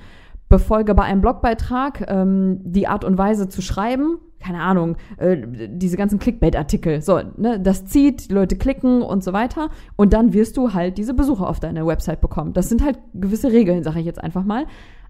Befolge 0.49 0.95
bei 0.95 1.03
einem 1.03 1.21
Blogbeitrag 1.21 2.05
ähm, 2.09 2.61
die 2.63 2.87
Art 2.87 3.05
und 3.05 3.19
Weise 3.19 3.49
zu 3.49 3.63
schreiben, 3.63 4.19
keine 4.39 4.61
Ahnung, 4.61 4.97
äh, 5.17 5.39
diese 5.69 5.97
ganzen 5.97 6.21
Clickbait-Artikel. 6.21 7.03
So, 7.03 7.21
ne, 7.37 7.59
das 7.59 7.87
zieht, 7.87 8.31
die 8.31 8.35
Leute 8.35 8.57
klicken 8.57 9.03
und 9.03 9.25
so 9.25 9.33
weiter. 9.33 9.71
Und 9.97 10.13
dann 10.13 10.33
wirst 10.33 10.57
du 10.57 10.73
halt 10.73 10.99
diese 10.99 11.15
Besucher 11.15 11.49
auf 11.49 11.59
deine 11.59 11.85
Website 11.85 12.21
bekommen. 12.21 12.53
Das 12.53 12.69
sind 12.69 12.85
halt 12.85 12.99
gewisse 13.15 13.51
Regeln, 13.51 13.83
sage 13.83 13.99
ich 13.99 14.07
jetzt 14.07 14.23
einfach 14.23 14.45
mal. 14.45 14.67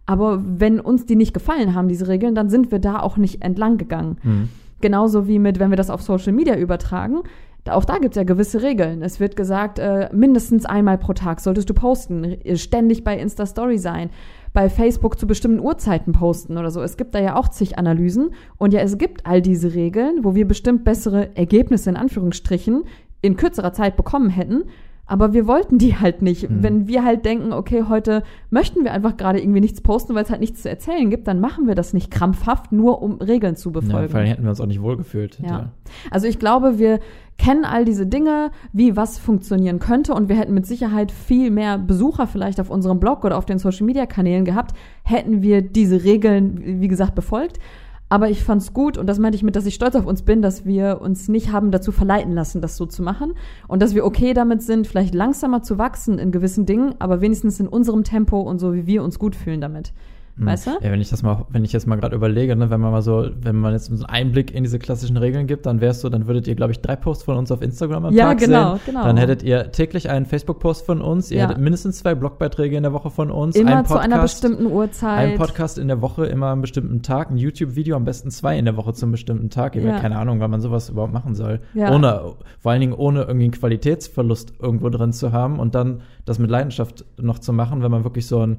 Aber 0.07 0.43
wenn 0.47 0.81
uns 0.81 1.05
die 1.05 1.17
nicht 1.17 1.35
gefallen 1.35 1.75
haben, 1.75 1.89
diese 1.89 2.09
Regeln, 2.09 2.35
dann 2.35 2.49
sind 2.49 2.71
wir 2.71 2.79
da 2.79 3.01
auch 3.01 3.17
nicht 3.17 3.43
entlang 3.43 3.77
gegangen. 3.77 4.17
Mhm. 4.23 4.49
Genauso 4.81 5.27
wie 5.27 5.39
mit, 5.39 5.59
wenn 5.59 5.71
wir 5.71 5.77
das 5.77 5.91
auf 5.91 6.03
Social 6.03 6.33
Media 6.33 6.57
übertragen, 6.57 7.23
auch 7.71 7.85
da 7.85 7.99
gibt 7.99 8.15
es 8.15 8.17
ja 8.17 8.25
gewisse 8.25 8.63
Regeln. 8.63 9.03
Es 9.03 9.21
wird 9.21 9.37
gesagt, 9.37 9.79
äh, 9.79 10.09
mindestens 10.13 10.65
einmal 10.67 10.99
pro 10.99 11.13
Tag 11.13 11.41
solltest 11.41 11.69
du 11.71 11.75
posten, 11.75 12.25
r- 12.25 12.57
ständig 12.57 13.05
bei 13.05 13.19
Insta-Story 13.19 13.79
sein, 13.79 14.11
bei 14.53 14.69
Facebook 14.71 15.19
zu 15.19 15.27
bestimmten 15.27 15.61
Uhrzeiten 15.61 16.13
posten 16.13 16.57
oder 16.57 16.71
so. 16.71 16.83
Es 16.83 16.97
gibt 16.97 17.15
da 17.15 17.21
ja 17.21 17.37
auch 17.37 17.49
zig 17.49 17.79
Analysen. 17.79 18.31
Und 18.57 18.73
ja, 18.73 18.81
es 18.81 18.97
gibt 18.99 19.27
all 19.27 19.43
diese 19.43 19.75
Regeln, 19.75 20.25
wo 20.25 20.35
wir 20.35 20.47
bestimmt 20.49 20.85
bessere 20.85 21.37
Ergebnisse 21.37 21.91
in 21.91 21.97
Anführungsstrichen 21.97 22.85
in 23.23 23.37
kürzerer 23.37 23.73
Zeit 23.73 23.97
bekommen 23.97 24.31
hätten. 24.31 24.65
Aber 25.09 25.33
wir 25.33 25.47
wollten 25.47 25.79
die 25.79 25.97
halt 25.97 26.21
nicht. 26.21 26.51
Mhm. 26.51 26.63
Wenn 26.63 26.89
wir 26.89 27.05
halt 27.05 27.25
denken, 27.25 27.53
okay, 27.53 27.85
heute 27.89 28.25
möchten 28.51 28.83
wir 28.83 28.93
einfach 28.93 29.17
gerade 29.17 29.41
irgendwie 29.41 29.61
nichts 29.61 29.81
posten, 29.81 30.15
weil 30.17 30.25
es 30.25 30.31
halt 30.31 30.41
nichts 30.41 30.63
zu 30.63 30.69
erzählen 30.69 31.09
gibt, 31.11 31.29
dann 31.29 31.39
machen 31.41 31.69
wir 31.69 31.77
das 31.77 31.93
nicht 31.93 32.11
krampfhaft, 32.11 32.73
nur 32.73 33.03
um 33.03 33.17
Regeln 33.21 33.55
zu 33.55 33.69
Ja, 33.71 33.81
befolgen. 33.81 34.09
vor 34.09 34.19
allem 34.19 34.29
hätten 34.29 34.43
wir 34.43 34.51
uns 34.51 34.61
auch 34.61 34.67
nicht 34.67 34.83
wohlgefühlt. 34.83 35.39
Ja. 35.47 35.71
Also 36.11 36.27
ich 36.27 36.41
glaube, 36.41 36.79
wir 36.79 36.99
kennen 37.39 37.65
all 37.65 37.85
diese 37.85 38.07
Dinge, 38.07 38.51
wie 38.73 38.97
was 38.97 39.19
funktionieren 39.19 39.79
könnte 39.79 40.13
und 40.15 40.29
wir 40.29 40.37
hätten 40.37 40.55
mit 40.55 40.67
Sicherheit 40.67 41.13
viel 41.13 41.51
mehr 41.51 41.79
Besucher 41.79 42.27
vielleicht 42.27 42.59
auf 42.61 42.71
unserem 42.71 42.99
Blog 42.99 43.25
oder 43.25 43.37
auf 43.39 43.45
den 43.45 43.59
Social 43.59 43.87
Media 43.87 44.07
Kanälen 44.07 44.45
gehabt, 44.45 44.75
hätten 45.05 45.43
wir 45.43 45.63
diese 45.63 46.03
Regeln, 46.03 46.81
wie 46.81 46.89
gesagt, 46.89 47.15
befolgt. 47.15 47.61
Aber 48.09 48.31
ich 48.31 48.45
fand's 48.45 48.73
gut 48.73 48.99
und 48.99 49.09
das 49.09 49.19
meinte 49.19 49.37
ich 49.37 49.43
mit, 49.43 49.57
dass 49.57 49.67
ich 49.67 49.75
stolz 49.75 49.97
auf 49.97 50.07
uns 50.07 50.23
bin, 50.23 50.41
dass 50.41 50.65
wir 50.65 51.01
uns 51.01 51.29
nicht 51.29 51.51
haben 51.51 51.73
dazu 51.73 51.91
verleiten 51.91 52.33
lassen, 52.33 52.61
das 52.61 52.77
so 52.77 52.87
zu 52.87 53.03
machen 53.03 53.35
und 53.67 53.83
dass 53.83 53.97
wir 53.97 54.05
okay 54.05 54.33
damit 54.33 54.63
sind, 54.63 54.87
vielleicht 54.87 55.15
langsamer 55.15 55.63
zu 55.63 55.77
wachsen 55.77 56.19
in 56.21 56.31
gewissen 56.31 56.67
Dingen, 56.67 56.95
aber 57.01 57.21
wenigstens 57.21 57.59
in 57.59 57.67
unserem 57.67 58.05
Tempo 58.05 58.41
und 58.41 58.61
so, 58.61 58.75
wie 58.75 58.87
wir 58.87 59.03
uns 59.03 59.19
gut 59.19 59.35
fühlen 59.35 59.61
damit. 59.61 59.93
Mhm. 60.39 60.47
Weißt 60.47 60.67
du? 60.67 60.71
Ja, 60.83 60.91
wenn 60.93 61.01
ich 61.01 61.09
das 61.09 61.23
mal, 61.23 61.47
wenn 61.49 61.65
ich 61.65 61.73
jetzt 61.73 61.87
mal 61.87 61.97
gerade 61.97 62.15
überlege, 62.15 62.55
ne, 62.57 62.69
wenn 62.69 62.79
man 62.81 62.93
mal 62.93 63.01
so, 63.01 63.27
wenn 63.41 63.57
man 63.57 63.73
jetzt 63.73 63.87
so 63.87 63.93
einen 63.95 64.05
Einblick 64.05 64.55
in 64.55 64.65
diese 64.65 64.79
klassischen 64.79 65.17
Regeln 65.17 65.47
gibt, 65.47 65.65
dann 65.65 65.81
wär's 65.81 66.03
so, 66.03 66.11
dann 66.11 66.27
würdet 66.27 66.47
ihr, 66.47 66.55
glaube 66.55 66.73
ich, 66.73 66.81
drei 66.83 66.95
Posts 66.95 67.25
von 67.25 67.39
uns 67.39 67.51
auf 67.51 67.63
Instagram 67.63 68.05
am 68.07 68.15
Ja, 68.15 68.27
Tag 68.29 68.39
genau, 68.41 68.75
sehen. 68.75 68.81
genau. 68.87 69.05
Dann 69.05 69.17
hättet 69.17 69.43
ihr 69.43 69.73
täglich 69.73 70.11
einen 70.11 70.27
Facebook-Post 70.27 70.85
von 70.85 71.01
uns, 71.01 71.31
ihr 71.31 71.39
Ja. 71.39 71.45
hättet 71.49 71.59
mindestens 71.59 71.99
zwei 72.01 72.15
Blogbeiträge 72.15 72.77
in 72.77 72.83
der 72.83 72.93
Woche 72.93 73.09
von 73.11 73.31
uns, 73.31 73.57
Immer 73.57 73.77
einen 73.79 73.87
zu 73.87 73.97
einer 73.99 74.21
bestimmten 74.21 74.67
Uhrzeit. 74.67 75.31
Ein 75.33 75.39
Podcast 75.39 75.79
in 75.79 75.89
der 75.89 76.03
Woche, 76.03 76.27
immer 76.27 76.49
am 76.49 76.61
bestimmten 76.61 77.01
Tag, 77.01 77.31
ein 77.31 77.39
YouTube-Video, 77.39 77.97
am 77.97 78.05
besten 78.05 78.31
zwei 78.31 78.59
in 78.59 78.67
der 78.67 78.77
Woche 78.77 78.93
zum 78.93 79.13
bestimmten 79.13 79.49
Tag. 79.49 79.75
Ich 79.75 79.85
Ja. 79.85 79.93
habe 79.93 80.03
keine 80.03 80.19
Ahnung, 80.19 80.41
wann 80.41 80.51
man 80.51 80.61
sowas 80.61 80.91
überhaupt 80.91 81.15
machen 81.15 81.35
soll. 81.35 81.61
Ja. 81.73 81.95
Ohne, 81.95 82.35
vor 82.61 82.73
allen 82.73 82.81
Dingen 82.83 82.93
ohne 82.93 83.23
irgendwie 83.23 83.45
einen 83.47 83.53
Qualitätsverlust 83.53 84.53
irgendwo 84.61 84.91
drin 84.91 85.13
zu 85.15 85.33
haben 85.33 85.59
und 85.59 85.75
dann 85.75 86.03
das 86.27 86.39
mit 86.39 86.51
Leidenschaft 86.51 87.07
noch 87.19 87.39
zu 87.39 87.55
machen, 87.55 87.83
wenn 87.83 87.91
man 87.91 88.05
wirklich 88.05 88.27
so 88.27 88.41
ein 88.41 88.59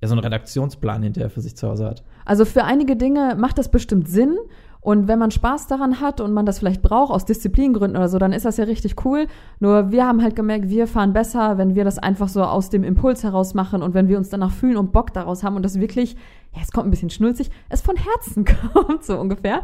ja, 0.00 0.08
so 0.08 0.14
einen 0.14 0.24
Redaktionsplan 0.24 1.02
hinterher 1.02 1.30
für 1.30 1.40
sich 1.40 1.56
zu 1.56 1.68
Hause 1.68 1.86
hat. 1.86 2.04
Also 2.24 2.44
für 2.44 2.64
einige 2.64 2.96
Dinge 2.96 3.36
macht 3.36 3.58
das 3.58 3.70
bestimmt 3.70 4.08
Sinn. 4.08 4.36
Und 4.82 5.08
wenn 5.08 5.18
man 5.18 5.30
Spaß 5.30 5.66
daran 5.66 6.00
hat 6.00 6.22
und 6.22 6.32
man 6.32 6.46
das 6.46 6.58
vielleicht 6.58 6.80
braucht, 6.80 7.12
aus 7.12 7.26
Disziplingründen 7.26 7.98
oder 7.98 8.08
so, 8.08 8.18
dann 8.18 8.32
ist 8.32 8.46
das 8.46 8.56
ja 8.56 8.64
richtig 8.64 9.04
cool. 9.04 9.26
Nur 9.58 9.90
wir 9.90 10.06
haben 10.06 10.22
halt 10.22 10.34
gemerkt, 10.34 10.70
wir 10.70 10.86
fahren 10.86 11.12
besser, 11.12 11.58
wenn 11.58 11.74
wir 11.74 11.84
das 11.84 11.98
einfach 11.98 12.28
so 12.28 12.42
aus 12.42 12.70
dem 12.70 12.82
Impuls 12.82 13.22
heraus 13.22 13.52
machen 13.52 13.82
und 13.82 13.92
wenn 13.92 14.08
wir 14.08 14.16
uns 14.16 14.30
danach 14.30 14.52
fühlen 14.52 14.78
und 14.78 14.90
Bock 14.90 15.12
daraus 15.12 15.42
haben 15.42 15.56
und 15.56 15.64
das 15.64 15.78
wirklich, 15.78 16.14
ja, 16.54 16.62
es 16.62 16.72
kommt 16.72 16.86
ein 16.86 16.90
bisschen 16.90 17.10
schnulzig, 17.10 17.50
es 17.68 17.82
von 17.82 17.96
Herzen 17.96 18.46
kommt, 18.72 19.04
so 19.04 19.20
ungefähr. 19.20 19.60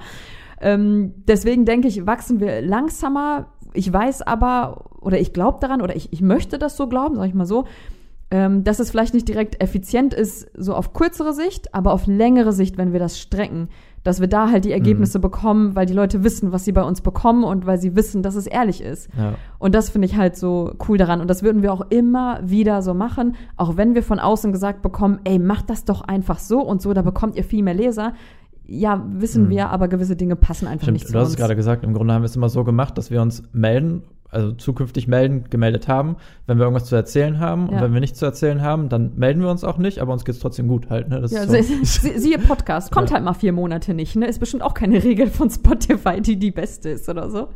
Ähm, 0.61 1.14
deswegen 1.27 1.64
denke 1.64 1.88
ich, 1.88 2.07
wachsen 2.07 2.38
wir 2.38 2.61
langsamer. 2.61 3.46
Ich 3.72 3.90
weiß 3.90 4.20
aber, 4.20 4.85
oder 5.01 5.18
ich 5.18 5.33
glaube 5.33 5.61
daran, 5.61 5.81
oder 5.81 5.96
ich, 5.96 6.12
ich 6.12 6.20
möchte 6.20 6.59
das 6.59 6.77
so 6.77 6.88
glauben, 6.88 7.16
sag 7.16 7.27
ich 7.27 7.35
mal 7.35 7.46
so, 7.46 7.64
ähm, 8.30 8.64
dass 8.64 8.80
es 8.80 8.90
vielleicht 8.90 9.14
nicht 9.14 9.28
direkt 9.28 9.62
effizient 9.62 10.12
ist, 10.12 10.48
so 10.56 10.74
auf 10.74 10.92
kürzere 10.92 11.32
Sicht, 11.32 11.74
aber 11.74 11.92
auf 11.92 12.06
längere 12.06 12.52
Sicht, 12.52 12.76
wenn 12.76 12.92
wir 12.92 12.98
das 12.98 13.18
strecken, 13.20 13.68
dass 14.02 14.20
wir 14.20 14.28
da 14.28 14.50
halt 14.50 14.64
die 14.64 14.72
Ergebnisse 14.72 15.18
bekommen, 15.18 15.74
weil 15.74 15.86
die 15.86 15.92
Leute 15.92 16.22
wissen, 16.22 16.52
was 16.52 16.64
sie 16.64 16.70
bei 16.72 16.82
uns 16.84 17.00
bekommen 17.00 17.42
und 17.44 17.66
weil 17.66 17.78
sie 17.78 17.96
wissen, 17.96 18.22
dass 18.22 18.36
es 18.36 18.46
ehrlich 18.46 18.80
ist. 18.80 19.08
Ja. 19.18 19.34
Und 19.58 19.74
das 19.74 19.90
finde 19.90 20.06
ich 20.06 20.16
halt 20.16 20.36
so 20.36 20.74
cool 20.88 20.96
daran. 20.96 21.20
Und 21.20 21.28
das 21.28 21.42
würden 21.42 21.62
wir 21.62 21.72
auch 21.72 21.82
immer 21.90 22.38
wieder 22.44 22.82
so 22.82 22.94
machen, 22.94 23.34
auch 23.56 23.76
wenn 23.76 23.94
wir 23.96 24.04
von 24.04 24.20
außen 24.20 24.52
gesagt 24.52 24.80
bekommen, 24.82 25.18
ey, 25.24 25.40
macht 25.40 25.70
das 25.70 25.84
doch 25.84 26.02
einfach 26.02 26.38
so 26.38 26.60
und 26.60 26.80
so, 26.82 26.92
da 26.94 27.02
bekommt 27.02 27.36
ihr 27.36 27.42
viel 27.44 27.64
mehr 27.64 27.74
Leser. 27.74 28.12
Ja, 28.64 29.04
wissen 29.12 29.44
Mhm. 29.44 29.50
wir, 29.50 29.70
aber 29.70 29.86
gewisse 29.88 30.16
Dinge 30.16 30.34
passen 30.36 30.66
einfach 30.66 30.84
Stimmt, 30.84 30.94
nicht 30.94 31.06
zu 31.06 31.12
du 31.12 31.18
hast 31.18 31.26
uns. 31.26 31.34
es 31.34 31.40
gerade 31.40 31.54
gesagt, 31.56 31.84
im 31.84 31.92
Grunde 31.94 32.14
haben 32.14 32.22
wir 32.22 32.26
es 32.26 32.34
immer 32.36 32.48
so 32.48 32.62
gemacht, 32.64 32.98
dass 32.98 33.10
wir 33.10 33.22
uns 33.22 33.42
melden, 33.52 34.02
also 34.30 34.52
zukünftig 34.52 35.08
melden, 35.08 35.44
gemeldet 35.50 35.88
haben, 35.88 36.16
wenn 36.46 36.58
wir 36.58 36.64
irgendwas 36.64 36.86
zu 36.86 36.96
erzählen 36.96 37.38
haben. 37.40 37.68
Ja. 37.70 37.76
Und 37.76 37.82
wenn 37.82 37.92
wir 37.94 38.00
nichts 38.00 38.18
zu 38.18 38.24
erzählen 38.26 38.60
haben, 38.62 38.88
dann 38.88 39.12
melden 39.16 39.40
wir 39.40 39.50
uns 39.50 39.64
auch 39.64 39.78
nicht, 39.78 39.98
aber 40.00 40.12
uns 40.12 40.24
geht's 40.24 40.38
trotzdem 40.40 40.68
gut 40.68 40.90
halt. 40.90 41.08
Ne? 41.08 41.20
Das 41.20 41.30
Ja, 41.32 41.46
so. 41.46 41.52
sie, 41.54 41.84
siehe 42.18 42.38
Podcast, 42.38 42.90
kommt 42.92 43.10
Ja. 43.10 43.16
halt 43.16 43.24
mal 43.24 43.34
vier 43.34 43.52
Monate 43.52 43.94
nicht, 43.94 44.16
ne? 44.16 44.26
Ist 44.26 44.38
bestimmt 44.40 44.62
auch 44.62 44.74
keine 44.74 45.02
Regel 45.02 45.28
von 45.28 45.48
Spotify, 45.50 46.20
die 46.20 46.38
die 46.38 46.50
beste 46.50 46.90
ist 46.90 47.08
oder 47.08 47.30
so. 47.30 47.48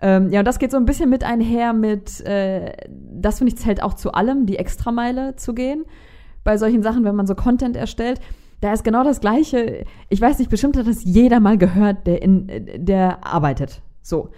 Ähm, 0.00 0.30
ja, 0.30 0.38
und 0.40 0.44
das 0.46 0.60
geht 0.60 0.70
so 0.70 0.76
ein 0.76 0.84
bisschen 0.84 1.10
mit 1.10 1.24
einher 1.24 1.72
mit, 1.72 2.20
äh, 2.24 2.72
das 2.88 3.38
finde 3.38 3.52
ich 3.52 3.58
zählt 3.58 3.82
auch 3.82 3.94
zu 3.94 4.12
allem, 4.12 4.46
die 4.46 4.56
Extrameile 4.56 5.34
zu 5.34 5.54
gehen. 5.54 5.84
Bei 6.44 6.56
solchen 6.56 6.82
Sachen, 6.84 7.04
wenn 7.04 7.16
man 7.16 7.26
so 7.26 7.34
Content 7.34 7.76
erstellt, 7.76 8.20
da 8.60 8.72
ist 8.72 8.84
genau 8.84 9.02
das 9.02 9.20
Gleiche. 9.20 9.84
Ich 10.08 10.20
weiß 10.20 10.38
nicht, 10.38 10.50
bestimmt 10.50 10.76
hat 10.76 10.86
das 10.86 11.02
jeder 11.04 11.40
mal 11.40 11.58
gehört, 11.58 12.06
der 12.06 12.22
in, 12.22 12.48
äh, 12.48 12.78
der 12.78 13.26
arbeitet. 13.26 13.82
So. 14.02 14.30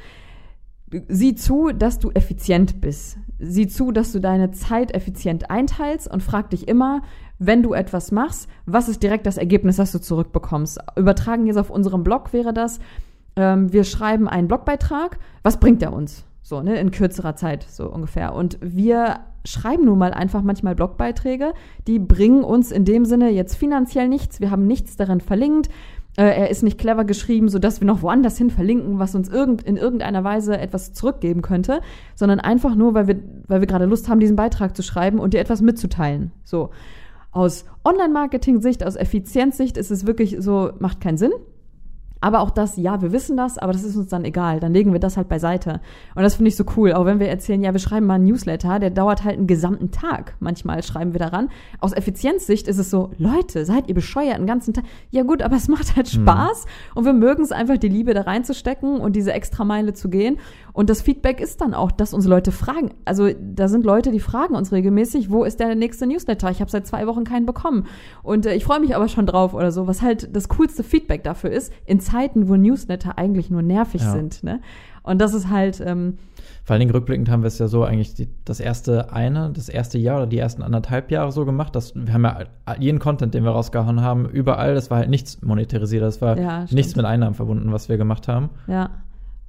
Sieh 1.09 1.35
zu, 1.35 1.71
dass 1.73 1.99
du 1.99 2.11
effizient 2.11 2.81
bist. 2.81 3.19
Sieh 3.39 3.69
zu, 3.69 3.93
dass 3.93 4.13
du 4.13 4.21
deine 4.21 4.51
Zeit 4.51 4.93
effizient 4.93 5.51
einteilst 5.51 6.11
und 6.11 6.23
frag 6.23 6.51
dich 6.51 6.67
immer, 6.69 7.03
wenn 7.39 7.63
du 7.63 7.73
etwas 7.73 8.13
machst, 8.13 8.49
was 8.67 8.89
ist 8.89 9.03
direkt 9.03 9.27
das 9.27 9.39
Ergebnis, 9.39 9.77
das 9.77 9.93
du 9.93 10.01
zurückbekommst? 10.01 10.79
Übertragen 10.97 11.47
jetzt 11.47 11.59
auf 11.59 11.71
unserem 11.71 12.03
Blog 12.03 12.33
wäre 12.33 12.53
das, 12.53 12.81
ähm, 13.37 13.73
wir 13.73 13.85
schreiben 13.85 14.29
einen 14.29 14.49
Blogbeitrag, 14.49 15.19
was 15.43 15.59
bringt 15.59 15.83
er 15.83 15.93
uns? 15.93 16.25
So, 16.43 16.63
ne, 16.63 16.79
in 16.79 16.91
kürzerer 16.91 17.37
Zeit, 17.37 17.65
so 17.69 17.91
ungefähr. 17.91 18.35
Und 18.35 18.59
wir 18.61 19.21
schreiben 19.45 19.85
nun 19.85 19.99
mal 19.99 20.13
einfach 20.13 20.43
manchmal 20.43 20.75
Blogbeiträge, 20.75 21.55
die 21.87 21.99
bringen 21.99 22.45
uns 22.45 22.73
in 22.73 22.85
dem 22.85 23.05
Sinne 23.05 23.31
jetzt 23.31 23.55
finanziell 23.55 24.09
nichts, 24.09 24.41
wir 24.41 24.51
haben 24.51 24.67
nichts 24.67 24.97
darin 24.97 25.21
verlinkt, 25.21 25.71
äh, 26.21 26.35
er 26.35 26.51
ist 26.51 26.63
nicht 26.63 26.77
clever 26.77 27.05
geschrieben, 27.05 27.49
sodass 27.49 27.81
wir 27.81 27.87
noch 27.87 28.03
woanders 28.03 28.37
hin 28.37 28.51
verlinken, 28.51 28.99
was 28.99 29.15
uns 29.15 29.31
irgend, 29.31 29.63
in 29.63 29.79
irgendeiner 29.79 30.23
Weise 30.23 30.59
etwas 30.59 30.93
zurückgeben 30.93 31.41
könnte, 31.41 31.81
sondern 32.15 32.41
einfach 32.41 32.75
nur, 32.75 32.93
weil 32.93 33.09
wir, 33.09 33.17
weil 33.49 33.61
wir 33.61 33.67
gerade 33.67 33.87
Lust 33.87 34.07
haben, 34.11 34.21
diesen 34.21 34.37
Beitrag 34.37 34.77
zu 34.77 34.83
schreiben 34.83 35.19
und 35.19 35.33
dir 35.33 35.41
etwas 35.41 35.63
mitzuteilen. 35.63 36.31
So. 36.45 36.71
Aus 37.33 37.65
Online-Marketing-Sicht, 37.85 38.85
aus 38.85 38.97
Effizienzsicht 38.97 39.79
ist 39.79 39.91
es 39.91 40.07
wirklich 40.07 40.37
so, 40.41 40.73
macht 40.79 41.01
keinen 41.01 41.17
Sinn. 41.17 41.33
Aber 42.21 42.41
auch 42.41 42.51
das, 42.51 42.77
ja, 42.77 43.01
wir 43.01 43.13
wissen 43.13 43.37
das, 43.37 43.57
aber 43.57 43.73
das 43.73 43.83
ist 43.83 43.97
uns 43.97 44.09
dann 44.09 44.25
egal. 44.25 44.61
Dann 44.61 44.73
legen 44.73 44.93
wir 44.93 45.01
das 45.01 45.17
halt 45.17 45.29
beiseite. 45.29 45.81
Und 46.15 46.23
das 46.23 46.35
finde 46.37 46.49
ich 46.51 46.57
so 46.57 46.65
cool. 46.77 46.93
Auch 46.93 47.07
wenn 47.07 47.19
wir 47.19 47.29
erzählen, 47.29 47.63
ja, 47.63 47.73
wir 47.73 47.81
schreiben 47.81 48.07
mal 48.07 48.15
einen 48.15 48.27
Newsletter, 48.27 48.79
der 48.79 48.91
dauert 48.91 49.25
halt 49.25 49.39
einen 49.39 49.47
gesamten 49.47 49.91
Tag. 49.91 50.35
Manchmal 50.41 50.83
schreiben 50.83 51.13
wir 51.13 51.19
daran. 51.19 51.49
Aus 51.79 51.93
Effizienzsicht 51.93 52.69
ist 52.69 52.79
es 52.79 52.91
so, 52.91 53.11
Leute, 53.17 53.65
seid 53.65 53.89
ihr 53.89 53.95
bescheuert 53.95 54.35
einen 54.35 54.47
ganzen 54.47 54.75
Tag? 54.75 54.85
Ja 55.11 55.23
gut, 55.23 55.43
aber 55.43 55.57
es 55.57 55.69
macht 55.69 55.97
halt 55.97 56.13
Mhm. 56.15 56.23
Spaß. 56.23 56.67
Und 56.95 57.05
wir 57.05 57.13
mögen 57.13 57.43
es 57.43 57.53
einfach, 57.53 57.79
die 57.79 57.89
Liebe 57.89 58.15
da 58.15 58.23
reinzustecken 58.23 59.01
und 59.01 59.17
diese 59.17 59.33
extra 59.33 59.65
Meile 59.65 59.95
zu 59.95 60.11
gehen. 60.11 60.39
Und 60.73 60.91
das 60.91 61.03
Feedback 61.03 61.41
ist 61.41 61.61
dann 61.61 61.75
auch, 61.75 61.91
dass 61.91 62.15
uns 62.15 62.27
Leute 62.27 62.53
fragen. 62.53 62.91
Also 63.05 63.29
da 63.41 63.69
sind 63.69 63.85
Leute, 63.85 64.11
die 64.13 64.21
fragen 64.21 64.55
uns 64.55 64.73
regelmäßig, 64.73 65.31
wo 65.31 65.45
ist 65.45 65.61
der 65.61 65.75
nächste 65.75 66.07
Newsletter? 66.07 66.51
Ich 66.51 66.61
habe 66.61 66.71
seit 66.71 66.87
zwei 66.87 67.07
Wochen 67.07 67.25
keinen 67.25 67.47
bekommen. 67.47 67.87
Und 68.23 68.47
äh, 68.47 68.55
ich 68.55 68.65
freue 68.65 68.81
mich 68.81 68.95
aber 68.95 69.09
schon 69.09 69.27
drauf 69.27 69.55
oder 69.55 69.73
so, 69.73 69.87
was 69.87 70.03
halt 70.03 70.35
das 70.35 70.49
coolste 70.49 70.83
Feedback 70.83 71.25
dafür 71.25 71.51
ist, 71.51 71.73
in 71.87 72.01
Zeiten, 72.01 72.49
wo 72.49 72.57
Newsletter 72.57 73.19
eigentlich 73.19 73.51
nur 73.51 73.63
nervig 73.63 74.03
Ja. 74.03 74.13
sind. 74.13 74.43
Ne? 74.45 74.61
Und 75.03 75.21
das 75.21 75.33
ist 75.35 75.49
halt, 75.49 75.81
ähm, 75.85 76.19
Vor 76.65 76.75
allen 76.75 76.81
Dingen 76.81 76.93
rückblickend 76.93 77.31
haben 77.31 77.43
wir 77.43 77.47
es 77.49 77.59
ja 77.59 77.69
so 77.69 77.85
eigentlich 77.85 78.15
die, 78.15 78.29
das 78.45 78.61
erste 78.61 79.13
eine, 79.13 79.51
das 79.51 79.69
erste 79.71 79.99
Jahr 79.99 80.19
oder 80.19 80.27
die 80.27 80.39
ersten 80.39 80.63
anderthalb 80.63 81.11
Jahre 81.11 81.33
so 81.33 81.45
gemacht, 81.47 81.75
dass 81.75 81.95
wir 81.97 82.13
haben 82.13 82.25
ja 82.25 82.45
jeden 82.79 82.99
Content, 82.99 83.33
den 83.35 83.43
wir 83.45 83.51
rausgehauen 83.51 84.03
haben, 84.03 84.27
überall, 84.29 84.75
das 84.75 84.91
war 84.91 84.99
halt 84.99 85.09
nichts 85.09 85.41
monetarisiert, 85.43 86.03
das 86.03 86.21
war 86.21 86.39
Ja, 86.39 86.67
nichts 86.71 86.95
mit 86.97 87.07
Einnahmen 87.07 87.35
verbunden, 87.35 87.73
was 87.73 87.89
wir 87.89 87.97
gemacht 87.97 88.29
haben. 88.29 88.51
Ja. 88.67 88.91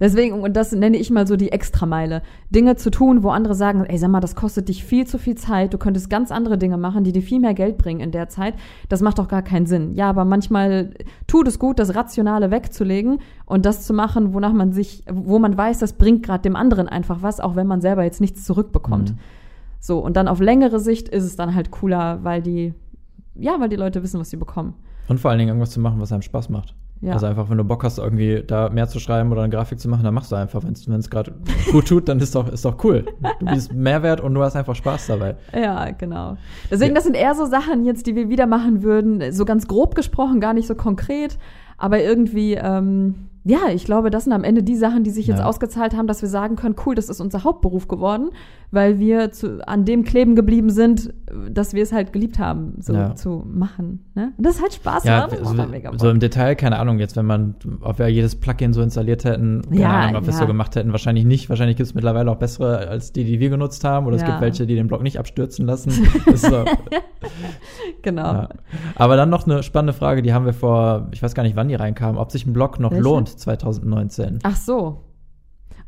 Deswegen, 0.01 0.41
und 0.41 0.57
das 0.57 0.71
nenne 0.71 0.97
ich 0.97 1.11
mal 1.11 1.27
so 1.27 1.35
die 1.35 1.51
Extrameile. 1.51 2.23
Dinge 2.49 2.75
zu 2.75 2.89
tun, 2.89 3.21
wo 3.21 3.29
andere 3.29 3.53
sagen, 3.53 3.85
ey, 3.85 3.99
sag 3.99 4.09
mal, 4.09 4.19
das 4.19 4.35
kostet 4.35 4.67
dich 4.67 4.83
viel 4.83 5.05
zu 5.05 5.19
viel 5.19 5.35
Zeit, 5.35 5.75
du 5.75 5.77
könntest 5.77 6.09
ganz 6.09 6.31
andere 6.31 6.57
Dinge 6.57 6.77
machen, 6.77 7.03
die 7.03 7.11
dir 7.11 7.21
viel 7.21 7.39
mehr 7.39 7.53
Geld 7.53 7.77
bringen 7.77 7.99
in 7.99 8.11
der 8.11 8.27
Zeit. 8.27 8.55
Das 8.89 9.01
macht 9.01 9.19
doch 9.19 9.27
gar 9.27 9.43
keinen 9.43 9.67
Sinn. 9.67 9.93
Ja, 9.93 10.09
aber 10.09 10.25
manchmal 10.25 10.95
tut 11.27 11.47
es 11.47 11.59
gut, 11.59 11.77
das 11.77 11.93
Rationale 11.93 12.49
wegzulegen 12.49 13.19
und 13.45 13.67
das 13.67 13.85
zu 13.85 13.93
machen, 13.93 14.33
wonach 14.33 14.53
man 14.53 14.71
sich, 14.71 15.03
wo 15.07 15.37
man 15.37 15.55
weiß, 15.55 15.77
das 15.77 15.93
bringt 15.93 16.23
gerade 16.23 16.41
dem 16.41 16.55
anderen 16.55 16.89
einfach 16.89 17.21
was, 17.21 17.39
auch 17.39 17.55
wenn 17.55 17.67
man 17.67 17.79
selber 17.79 18.03
jetzt 18.03 18.21
nichts 18.21 18.43
zurückbekommt. 18.43 19.11
Mhm. 19.11 19.19
So, 19.79 19.99
und 19.99 20.17
dann 20.17 20.27
auf 20.27 20.39
längere 20.39 20.79
Sicht 20.79 21.09
ist 21.09 21.25
es 21.25 21.35
dann 21.35 21.53
halt 21.53 21.69
cooler, 21.69 22.23
weil 22.23 22.41
die, 22.41 22.73
ja, 23.35 23.59
weil 23.59 23.69
die 23.69 23.75
Leute 23.75 24.01
wissen, 24.01 24.19
was 24.19 24.31
sie 24.31 24.37
bekommen. 24.37 24.73
Und 25.07 25.19
vor 25.19 25.29
allen 25.29 25.37
Dingen 25.37 25.49
irgendwas 25.49 25.71
zu 25.71 25.79
machen, 25.79 25.99
was 25.99 26.11
einem 26.11 26.23
Spaß 26.23 26.49
macht. 26.49 26.73
Ja. 27.01 27.13
Also 27.13 27.25
einfach, 27.25 27.49
wenn 27.49 27.57
du 27.57 27.63
Bock 27.63 27.83
hast, 27.83 27.97
irgendwie 27.97 28.43
da 28.45 28.69
mehr 28.69 28.87
zu 28.87 28.99
schreiben 28.99 29.31
oder 29.31 29.41
eine 29.41 29.49
Grafik 29.49 29.79
zu 29.79 29.89
machen, 29.89 30.03
dann 30.03 30.13
machst 30.13 30.31
du 30.31 30.35
einfach. 30.35 30.61
Wenn 30.63 30.99
es 30.99 31.09
gerade 31.09 31.33
gut 31.71 31.87
tut, 31.87 32.07
dann 32.07 32.19
ist 32.19 32.35
doch, 32.35 32.47
ist 32.47 32.63
doch 32.63 32.83
cool. 32.83 33.05
Du 33.39 33.45
bist 33.47 33.73
Mehrwert 33.73 34.21
und 34.21 34.35
du 34.35 34.43
hast 34.43 34.55
einfach 34.55 34.75
Spaß 34.75 35.07
dabei. 35.07 35.35
Ja, 35.51 35.89
genau. 35.91 36.37
Deswegen, 36.69 36.93
das 36.93 37.05
sind 37.05 37.15
eher 37.15 37.33
so 37.33 37.45
Sachen 37.45 37.85
jetzt, 37.85 38.05
die 38.05 38.15
wir 38.15 38.29
wieder 38.29 38.45
machen 38.45 38.83
würden, 38.83 39.31
so 39.31 39.45
ganz 39.45 39.67
grob 39.67 39.95
gesprochen, 39.95 40.39
gar 40.39 40.53
nicht 40.53 40.67
so 40.67 40.75
konkret, 40.75 41.39
aber 41.77 42.03
irgendwie, 42.03 42.53
ähm, 42.53 43.30
ja, 43.43 43.69
ich 43.73 43.85
glaube, 43.85 44.09
das 44.11 44.25
sind 44.25 44.33
am 44.33 44.43
Ende 44.43 44.61
die 44.63 44.75
Sachen, 44.75 45.03
die 45.03 45.09
sich 45.09 45.25
jetzt 45.27 45.39
Ja. 45.39 45.45
ausgezahlt 45.45 45.95
haben, 45.95 46.07
dass 46.07 46.21
wir 46.21 46.29
sagen 46.29 46.55
können, 46.55 46.75
cool, 46.85 46.93
das 46.95 47.09
ist 47.09 47.19
unser 47.21 47.43
Hauptberuf 47.43 47.87
geworden, 47.87 48.29
weil 48.69 48.99
wir 48.99 49.31
zu, 49.31 49.67
an 49.67 49.83
dem 49.85 50.03
kleben 50.03 50.35
geblieben 50.35 50.69
sind, 50.69 51.13
dass 51.49 51.73
wir 51.73 51.81
es 51.83 51.91
halt 51.91 52.13
geliebt 52.13 52.37
haben, 52.39 52.75
so 52.79 52.93
Ja. 52.93 53.15
zu 53.15 53.43
machen. 53.51 54.05
Ne? 54.15 54.31
Und 54.37 54.45
das 54.45 54.55
ist 54.57 54.61
halt 54.61 54.73
Spaß 54.73 55.03
Ja, 55.05 55.27
so, 55.29 55.53
Bock. 55.55 55.99
so 55.99 56.09
im 56.09 56.19
Detail, 56.19 56.55
keine 56.55 56.77
Ahnung, 56.77 56.99
jetzt, 56.99 57.15
wenn 57.15 57.25
man, 57.25 57.55
ob 57.81 57.97
wir 57.99 58.07
jedes 58.09 58.35
Plugin 58.35 58.73
so 58.73 58.81
installiert 58.81 59.23
hätten, 59.25 59.61
keine 59.63 59.79
Ja, 59.81 59.89
Ahnung, 60.01 60.15
ob 60.17 60.23
wir 60.25 60.29
es 60.29 60.37
so 60.37 60.45
gemacht 60.45 60.75
hätten, 60.75 60.91
wahrscheinlich 60.91 61.25
nicht. 61.25 61.49
Wahrscheinlich 61.49 61.77
gibt 61.77 61.87
es 61.87 61.95
mittlerweile 61.95 62.29
auch 62.31 62.37
bessere 62.37 62.87
als 62.87 63.11
die, 63.11 63.23
die 63.23 63.39
wir 63.39 63.49
genutzt 63.49 63.83
haben. 63.83 64.05
Oder 64.05 64.17
es 64.17 64.25
gibt 64.25 64.39
welche, 64.39 64.67
die 64.67 64.75
den 64.75 64.87
Blog 64.87 65.01
nicht 65.03 65.17
abstürzen 65.19 65.65
lassen. 65.65 65.91
So, 66.35 66.65
genau. 68.01 68.47
Aber 68.95 69.15
dann 69.15 69.29
noch 69.29 69.45
eine 69.45 69.63
spannende 69.63 69.93
Frage, 69.93 70.21
die 70.21 70.33
haben 70.33 70.45
wir 70.45 70.53
vor, 70.53 71.07
ich 71.11 71.21
weiß 71.21 71.35
gar 71.35 71.43
nicht, 71.43 71.55
wann 71.55 71.67
die 71.67 71.75
reinkam, 71.75 72.17
ob 72.17 72.31
sich 72.31 72.45
ein 72.45 72.53
Blog 72.53 72.79
noch 72.79 72.91
Welche? 72.91 73.03
lohnt 73.03 73.30
2019. 73.37 74.39
Ach 74.43 74.55
so. 74.55 75.01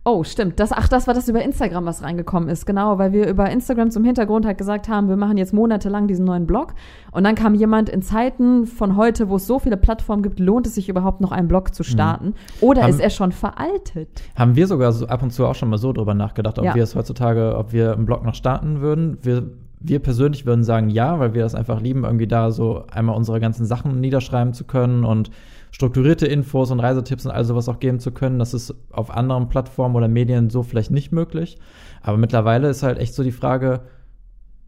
Oh, 0.05 0.25
stimmt. 0.25 0.59
Das, 0.59 0.73
ach, 0.73 0.89
das 0.89 1.07
war 1.07 1.13
das 1.13 1.29
über 1.29 1.41
Instagram, 1.41 1.85
was 1.85 2.03
reingekommen 2.03 2.49
ist. 2.49 2.65
Genau, 2.65 2.97
weil 2.97 3.13
wir 3.13 3.25
über 3.25 3.49
Instagram 3.49 3.89
zum 3.89 4.03
Hintergrund 4.03 4.45
halt 4.45 4.57
gesagt 4.57 4.89
haben, 4.89 5.07
wir 5.07 5.15
machen 5.15 5.37
jetzt 5.37 5.53
monatelang 5.53 6.07
diesen 6.09 6.25
neuen 6.25 6.45
Blog. 6.45 6.73
Und 7.13 7.23
dann 7.23 7.35
kam 7.35 7.55
jemand 7.55 7.87
in 7.87 8.01
Zeiten 8.01 8.65
von 8.67 8.97
heute, 8.97 9.29
wo 9.29 9.37
es 9.37 9.47
so 9.47 9.59
viele 9.59 9.77
Plattformen 9.77 10.21
gibt, 10.21 10.41
lohnt 10.41 10.67
es 10.67 10.75
sich 10.75 10.89
überhaupt 10.89 11.21
noch 11.21 11.31
einen 11.31 11.47
Blog 11.47 11.73
zu 11.73 11.83
starten? 11.83 12.33
Oder 12.59 12.81
Mhm. 12.81 12.83
Haben- 12.83 12.89
ist 12.95 12.99
er 12.99 13.09
schon 13.11 13.31
veraltet? 13.31 14.09
Haben 14.35 14.57
wir 14.57 14.67
sogar 14.67 14.91
so 14.91 15.07
ab 15.07 15.23
und 15.23 15.31
zu 15.31 15.45
auch 15.45 15.55
schon 15.55 15.69
mal 15.69 15.77
so 15.77 15.93
drüber 15.93 16.13
nachgedacht, 16.13 16.59
ob 16.59 16.65
Ja. 16.65 16.75
wir 16.75 16.83
es 16.83 16.95
heutzutage, 16.95 17.55
ob 17.57 17.71
wir 17.71 17.93
einen 17.93 18.05
Blog 18.05 18.25
noch 18.25 18.35
starten 18.35 18.81
würden. 18.81 19.17
Wir, 19.21 19.51
wir 19.79 19.99
persönlich 19.99 20.45
würden 20.45 20.65
sagen 20.65 20.89
ja, 20.89 21.17
weil 21.19 21.33
wir 21.33 21.43
das 21.43 21.55
einfach 21.55 21.79
lieben, 21.79 22.03
irgendwie 22.03 22.27
da 22.27 22.51
so 22.51 22.83
einmal 22.91 23.15
unsere 23.15 23.39
ganzen 23.39 23.65
Sachen 23.65 24.01
niederschreiben 24.01 24.53
zu 24.53 24.65
können 24.65 25.05
und 25.05 25.31
strukturierte 25.73 26.27
Infos 26.27 26.69
und 26.69 26.79
Reisetipps 26.79 27.25
und 27.25 27.31
all 27.31 27.43
sowas 27.45 27.67
auch 27.67 27.79
geben 27.79 27.99
zu 27.99 28.11
können. 28.11 28.37
Das 28.37 28.53
ist 28.53 28.75
auf 28.91 29.09
anderen 29.09 29.49
Plattformen 29.49 29.95
oder 29.95 30.07
Medien 30.07 30.49
so 30.51 30.61
vielleicht 30.61 30.91
nicht 30.91 31.11
möglich. 31.11 31.57
Aber 32.03 32.17
mittlerweile 32.17 32.69
ist 32.69 32.83
halt 32.83 32.99
echt 32.99 33.15
so 33.15 33.23
die 33.23 33.31
Frage, 33.31 33.81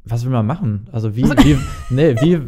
was 0.03 0.25
will 0.25 0.31
man 0.31 0.45
machen? 0.47 0.87
Also 0.91 1.15
wie, 1.15 1.23
wie, 1.23 1.57
nee, 1.91 2.15
wie, 2.21 2.39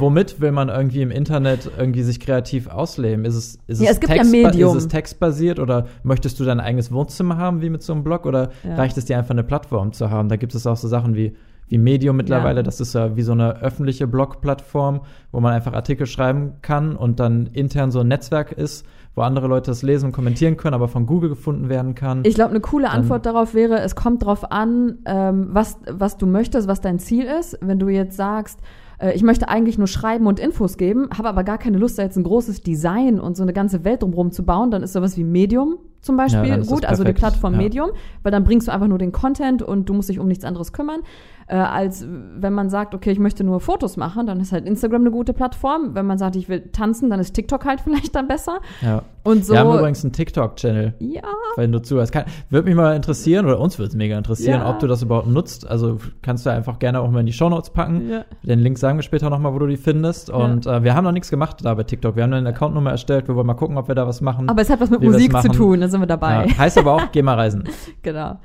womit 0.00 0.40
will 0.40 0.52
man 0.52 0.70
irgendwie 0.70 1.02
im 1.02 1.10
Internet 1.10 1.70
irgendwie 1.76 2.02
sich 2.02 2.18
kreativ 2.18 2.68
ausleben? 2.68 3.26
Ist 3.26 3.34
es, 3.36 3.58
ist 3.66 3.80
Ja, 3.82 3.90
es, 3.90 3.92
es 3.92 4.00
gibt 4.00 4.12
ja. 4.54 4.68
Ist 4.70 4.74
es 4.74 4.88
textbasiert 4.88 5.58
oder 5.58 5.86
möchtest 6.02 6.40
du 6.40 6.44
dein 6.44 6.60
eigenes 6.60 6.90
Wohnzimmer 6.92 7.36
haben, 7.36 7.60
wie 7.60 7.70
mit 7.70 7.82
so 7.82 7.92
einem 7.92 8.02
Blog? 8.02 8.24
Oder 8.24 8.50
Ja. 8.64 8.76
reicht 8.76 8.96
es 8.96 9.04
dir 9.04 9.18
einfach 9.18 9.30
eine 9.32 9.44
Plattform 9.44 9.92
zu 9.92 10.10
haben? 10.10 10.30
Da 10.30 10.36
gibt 10.36 10.54
es 10.54 10.66
auch 10.66 10.76
so 10.76 10.88
Sachen 10.88 11.16
wie, 11.16 11.36
wie 11.68 11.78
Medium 11.78 12.16
mittlerweile. 12.16 12.60
Ja. 12.60 12.62
Das 12.62 12.80
ist 12.80 12.94
ja 12.94 13.16
wie 13.16 13.22
so 13.22 13.32
eine 13.32 13.60
öffentliche 13.60 14.06
Blog-Plattform, 14.06 15.00
wo 15.32 15.40
man 15.40 15.52
einfach 15.52 15.72
Artikel 15.72 16.06
schreiben 16.06 16.54
kann 16.62 16.96
und 16.96 17.20
dann 17.20 17.46
intern 17.46 17.90
so 17.90 18.00
ein 18.00 18.08
Netzwerk 18.08 18.52
ist, 18.52 18.86
wo 19.14 19.22
andere 19.22 19.48
Leute 19.48 19.70
das 19.70 19.82
lesen 19.82 20.06
und 20.06 20.12
kommentieren 20.12 20.56
können, 20.56 20.74
aber 20.74 20.88
von 20.88 21.06
Google 21.06 21.30
gefunden 21.30 21.68
werden 21.68 21.94
kann. 21.94 22.22
Ich 22.24 22.34
glaube, 22.34 22.50
eine 22.50 22.60
coole 22.60 22.90
Antwort 22.90 23.26
darauf 23.26 23.54
wäre, 23.54 23.80
es 23.80 23.96
kommt 23.96 24.24
drauf 24.24 24.52
an, 24.52 24.98
ähm, 25.06 25.48
was, 25.50 25.78
was 25.90 26.18
du 26.18 26.26
möchtest, 26.26 26.68
was 26.68 26.80
dein 26.80 26.98
Ziel 26.98 27.24
ist. 27.24 27.58
Wenn 27.60 27.78
du 27.78 27.88
jetzt 27.88 28.16
sagst, 28.16 28.60
äh, 28.98 29.12
ich 29.14 29.22
möchte 29.22 29.48
eigentlich 29.48 29.78
nur 29.78 29.86
schreiben 29.86 30.26
und 30.26 30.38
Infos 30.38 30.76
geben, 30.76 31.08
habe 31.16 31.28
aber 31.28 31.44
gar 31.44 31.58
keine 31.58 31.78
Lust, 31.78 31.98
da 31.98 32.02
jetzt 32.02 32.16
ein 32.16 32.24
großes 32.24 32.62
Design 32.62 33.18
und 33.18 33.36
so 33.36 33.42
eine 33.42 33.52
ganze 33.52 33.84
Welt 33.84 34.02
drumherum 34.02 34.32
zu 34.32 34.44
bauen, 34.44 34.70
dann 34.70 34.82
ist 34.82 34.92
sowas 34.92 35.16
wie 35.16 35.24
Medium 35.24 35.78
zum 36.00 36.16
Beispiel 36.16 36.46
Ja, 36.46 36.56
gut, 36.58 36.84
also 36.84 37.02
die 37.02 37.12
Plattform 37.12 37.54
ja. 37.54 37.58
Medium, 37.58 37.90
weil 38.22 38.30
dann 38.30 38.44
bringst 38.44 38.68
du 38.68 38.72
einfach 38.72 38.86
nur 38.86 38.98
den 38.98 39.12
Content 39.12 39.62
und 39.62 39.88
du 39.88 39.94
musst 39.94 40.08
dich 40.08 40.20
um 40.20 40.28
nichts 40.28 40.44
anderes 40.44 40.72
kümmern. 40.72 41.00
Äh, 41.48 41.56
als 41.56 42.04
wenn 42.08 42.52
man 42.52 42.70
sagt, 42.70 42.94
okay, 42.94 43.12
ich 43.12 43.18
möchte 43.20 43.44
nur 43.44 43.60
Fotos 43.60 43.96
machen, 43.96 44.26
dann 44.26 44.40
ist 44.40 44.50
halt 44.52 44.66
Instagram 44.66 45.02
eine 45.02 45.10
gute 45.12 45.32
Plattform. 45.32 45.94
Wenn 45.94 46.04
man 46.06 46.18
sagt, 46.18 46.34
ich 46.36 46.48
will 46.48 46.70
tanzen, 46.72 47.08
dann 47.10 47.20
ist 47.20 47.34
TikTok 47.34 47.64
halt 47.64 47.80
vielleicht 47.84 48.14
dann 48.14 48.26
besser. 48.28 48.60
ja. 48.82 49.02
Und 49.22 49.44
so. 49.44 49.54
Wir 49.54 49.60
haben 49.60 49.76
übrigens 49.76 50.04
einen 50.04 50.12
TikTok-Channel. 50.12 50.94
ja, 51.00 51.22
wenn 51.56 51.72
du 51.72 51.82
zuhörst. 51.82 52.12
Kann, 52.12 52.26
würde 52.48 52.68
mich 52.68 52.76
mal 52.76 52.94
interessieren, 52.94 53.44
oder 53.46 53.58
uns 53.58 53.76
würde 53.76 53.88
es 53.88 53.96
mega 53.96 54.16
interessieren, 54.16 54.60
Ja. 54.60 54.70
ob 54.70 54.78
du 54.78 54.86
das 54.86 55.02
überhaupt 55.02 55.26
nutzt. 55.26 55.68
Also 55.68 55.98
kannst 56.22 56.46
du 56.46 56.50
einfach 56.50 56.78
gerne 56.78 57.00
auch 57.00 57.10
mal 57.10 57.18
in 57.20 57.26
die 57.26 57.32
Shownotes 57.32 57.70
packen. 57.70 58.08
Ja. 58.08 58.24
Den 58.44 58.60
Link 58.60 58.78
sagen 58.78 58.98
wir 58.98 59.02
später 59.02 59.28
nochmal, 59.28 59.52
wo 59.52 59.58
du 59.58 59.66
die 59.66 59.76
findest. 59.76 60.30
Und 60.30 60.66
äh, 60.66 60.84
wir 60.84 60.94
haben 60.94 61.02
noch 61.02 61.10
nichts 61.10 61.28
gemacht 61.28 61.56
da 61.64 61.74
bei 61.74 61.82
TikTok. 61.82 62.14
Wir 62.14 62.22
haben 62.22 62.32
eine 62.34 62.48
Accountnummer 62.50 62.90
erstellt. 62.92 63.26
Wir 63.26 63.34
wollen 63.34 63.48
mal 63.48 63.54
gucken, 63.54 63.76
ob 63.78 63.88
wir 63.88 63.96
da 63.96 64.06
was 64.06 64.20
machen. 64.20 64.48
aber 64.48 64.62
es 64.62 64.70
hat 64.70 64.80
was 64.80 64.90
mit 64.90 65.02
Musik 65.02 65.36
zu 65.40 65.48
tun, 65.48 65.80
da 65.80 65.88
sind 65.88 65.98
wir 66.00 66.06
dabei. 66.06 66.46
Ja, 66.46 66.58
heißt 66.58 66.78
aber 66.78 66.94
auch, 66.94 67.10
geh 67.10 67.22
mal 67.22 67.34
reisen. 67.34 67.64
Genau. 68.02 68.38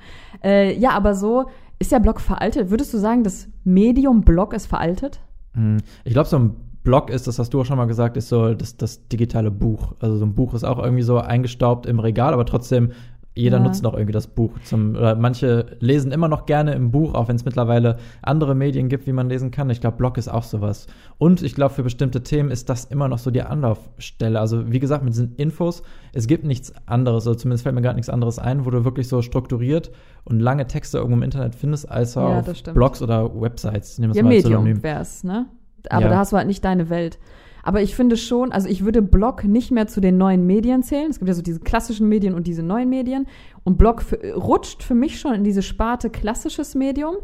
Äh, 0.44 0.76
ja, 0.80 0.92
aber 0.92 1.14
so 1.14 1.46
ist 1.82 1.92
der 1.92 2.00
Blog 2.00 2.22
veraltet. 2.22 2.70
Würdest 2.70 2.94
du 2.94 2.98
sagen, 3.00 3.24
das 3.24 3.50
Medium 3.64 4.22
Blog 4.22 4.54
ist 4.54 4.68
veraltet? 4.68 5.20
Hm, 5.56 5.78
Ich 6.06 6.14
glaube, 6.14 6.30
so 6.30 6.38
ein 6.38 6.56
Blog 6.84 7.10
ist, 7.10 7.28
das 7.28 7.38
hast 7.40 7.54
du 7.54 7.62
auch 7.62 7.66
schon 7.66 7.78
mal 7.78 7.86
gesagt, 7.86 8.18
ist 8.18 8.30
so 8.30 8.54
das, 8.54 8.78
das 8.78 9.08
digitale 9.08 9.52
Buch. 9.52 9.94
Also 10.00 10.18
so 10.18 10.26
ein 10.26 10.34
Buch 10.34 10.54
ist 10.54 10.64
auch 10.64 10.80
irgendwie 10.80 11.04
so 11.04 11.18
eingestaubt 11.18 11.86
im 11.88 12.00
Regal, 12.00 12.34
aber 12.34 12.46
trotzdem, 12.46 12.92
jeder 13.34 13.58
Ja. 13.58 13.64
nutzt 13.64 13.82
noch 13.84 13.94
irgendwie 13.94 14.12
das 14.12 14.28
Buch. 14.28 14.52
Zum, 14.66 14.92
oder 14.96 15.16
manche 15.16 15.78
lesen 15.80 16.12
immer 16.12 16.28
noch 16.28 16.46
gerne 16.46 16.74
im 16.74 16.92
Buch, 16.92 17.14
auch 17.14 17.28
wenn 17.30 17.38
es 17.38 17.46
mittlerweile 17.46 17.98
andere 18.22 18.56
Medien 18.56 18.90
gibt, 18.90 19.08
wie 19.08 19.14
man 19.14 19.30
lesen 19.30 19.52
kann. 19.52 19.70
Ich 19.70 19.80
glaube, 19.80 19.96
Blog 19.98 20.18
ist 20.18 20.28
auch 20.28 20.44
sowas. 20.44 20.88
Und 21.18 21.42
ich 21.42 21.56
glaube, 21.56 21.74
für 21.74 21.84
bestimmte 21.84 22.24
Themen 22.24 22.52
ist 22.52 22.70
das 22.70 22.86
immer 22.86 23.08
noch 23.08 23.20
so 23.20 23.32
die 23.32 23.42
Anlaufstelle. 23.42 24.40
Also 24.40 24.72
wie 24.72 24.80
gesagt, 24.80 25.04
mit 25.06 25.14
diesen 25.14 25.36
Infos, 25.36 25.82
es 26.14 26.28
gibt 26.28 26.44
nichts 26.44 26.74
anderes, 26.88 27.26
oder 27.26 27.38
zumindest 27.38 27.64
fällt 27.64 27.76
mir 27.76 27.82
gerade 27.82 27.96
nichts 27.96 28.10
anderes 28.10 28.38
ein, 28.38 28.66
wo 28.66 28.70
du 28.70 28.84
wirklich 28.84 29.08
so 29.08 29.22
strukturiert 29.22 29.92
und 30.26 30.40
lange 30.42 30.68
Texte 30.68 30.98
irgendwo 30.98 31.16
im 31.18 31.24
Internet 31.24 31.56
findest, 31.56 31.90
als 31.90 32.16
Ja, 32.16 32.40
auf. 32.40 32.64
Blogs 32.74 33.02
oder 33.02 33.30
Websites. 33.42 33.98
Nehmen 33.98 34.10
wir 34.10 34.12
es 34.12 34.18
Ja, 34.18 34.24
mal 34.24 34.30
Medium 34.30 34.52
Synonym. 34.64 34.84
wär's, 34.84 35.24
ne? 35.24 35.46
Aber 35.90 36.04
Ja. 36.04 36.10
da 36.10 36.18
hast 36.18 36.32
du 36.34 36.38
halt 36.38 36.48
nicht 36.48 36.64
deine 36.66 36.90
Welt. 36.90 37.18
Aber 37.64 37.82
ich 37.82 37.96
finde 37.96 38.18
schon, 38.18 38.52
also 38.52 38.68
ich 38.68 38.86
würde 38.86 39.02
Blog 39.02 39.44
nicht 39.44 39.72
mehr 39.72 39.88
zu 39.88 40.02
den 40.02 40.18
neuen 40.18 40.46
Medien 40.46 40.84
zählen. 40.84 41.10
Es 41.10 41.20
gibt 41.20 41.28
ja 41.28 41.34
so 41.34 41.42
diese 41.42 41.60
klassischen 41.60 42.10
Medien 42.10 42.34
und 42.34 42.48
diese 42.48 42.64
neuen 42.64 42.90
Medien. 42.90 43.28
Und 43.64 43.78
Blog 43.78 44.02
für, 44.02 44.18
rutscht 44.34 44.84
für 44.84 44.96
mich 44.96 45.20
schon 45.20 45.34
in 45.34 45.44
diese 45.44 45.62
Sparte 45.62 46.10
klassisches 46.10 46.76
Medium. 46.76 47.16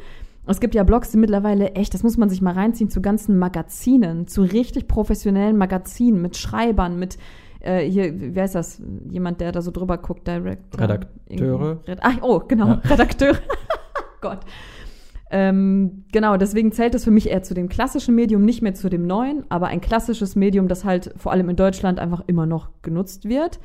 Es 0.46 0.62
gibt 0.62 0.76
ja 0.76 0.84
Blogs, 0.84 1.12
die 1.12 1.18
mittlerweile 1.18 1.72
echt, 1.72 1.94
das 1.94 2.04
muss 2.04 2.18
man 2.18 2.30
sich 2.30 2.42
mal 2.42 2.54
reinziehen, 2.54 2.90
zu 2.90 3.02
ganzen 3.02 3.38
Magazinen, 3.38 4.28
zu 4.28 4.44
richtig 4.44 4.88
professionellen 4.88 5.58
Magazinen 5.58 6.22
mit 6.22 6.38
Schreibern, 6.38 6.98
mit 6.98 7.18
äh, 7.60 7.82
hier, 7.82 8.34
wie 8.34 8.40
heißt 8.40 8.56
das? 8.56 8.82
Jemand, 9.10 9.42
der 9.42 9.52
da 9.52 9.62
so 9.62 9.72
drüber 9.72 9.98
guckt, 9.98 10.28
Director. 10.28 10.82
Redakteure. 10.82 11.80
Red 11.86 12.00
Ach, 12.02 12.18
oh, 12.22 12.40
genau, 12.40 12.68
Ja. 12.68 12.82
Redakteure. 12.90 13.38
Gott. 14.22 14.40
Ähm, 15.30 16.06
genau, 16.12 16.38
deswegen 16.38 16.72
zählt 16.72 16.96
es 16.96 17.04
für 17.04 17.12
mich 17.12 17.30
eher 17.30 17.44
zu 17.44 17.54
dem 17.54 17.68
klassischen 17.68 18.16
Medium, 18.16 18.46
nicht 18.46 18.62
mehr 18.62 18.74
zu 18.74 18.90
dem 18.90 19.06
neuen, 19.06 19.44
aber 19.50 19.68
ein 19.68 19.82
klassisches 19.82 20.36
Medium, 20.36 20.68
das 20.70 20.86
halt 20.86 21.14
vor 21.18 21.32
allem 21.34 21.50
in 21.50 21.56
Deutschland 21.58 22.00
einfach 22.00 22.24
immer 22.28 22.46
noch 22.46 22.70
genutzt 22.82 23.28
wird. 23.28 23.60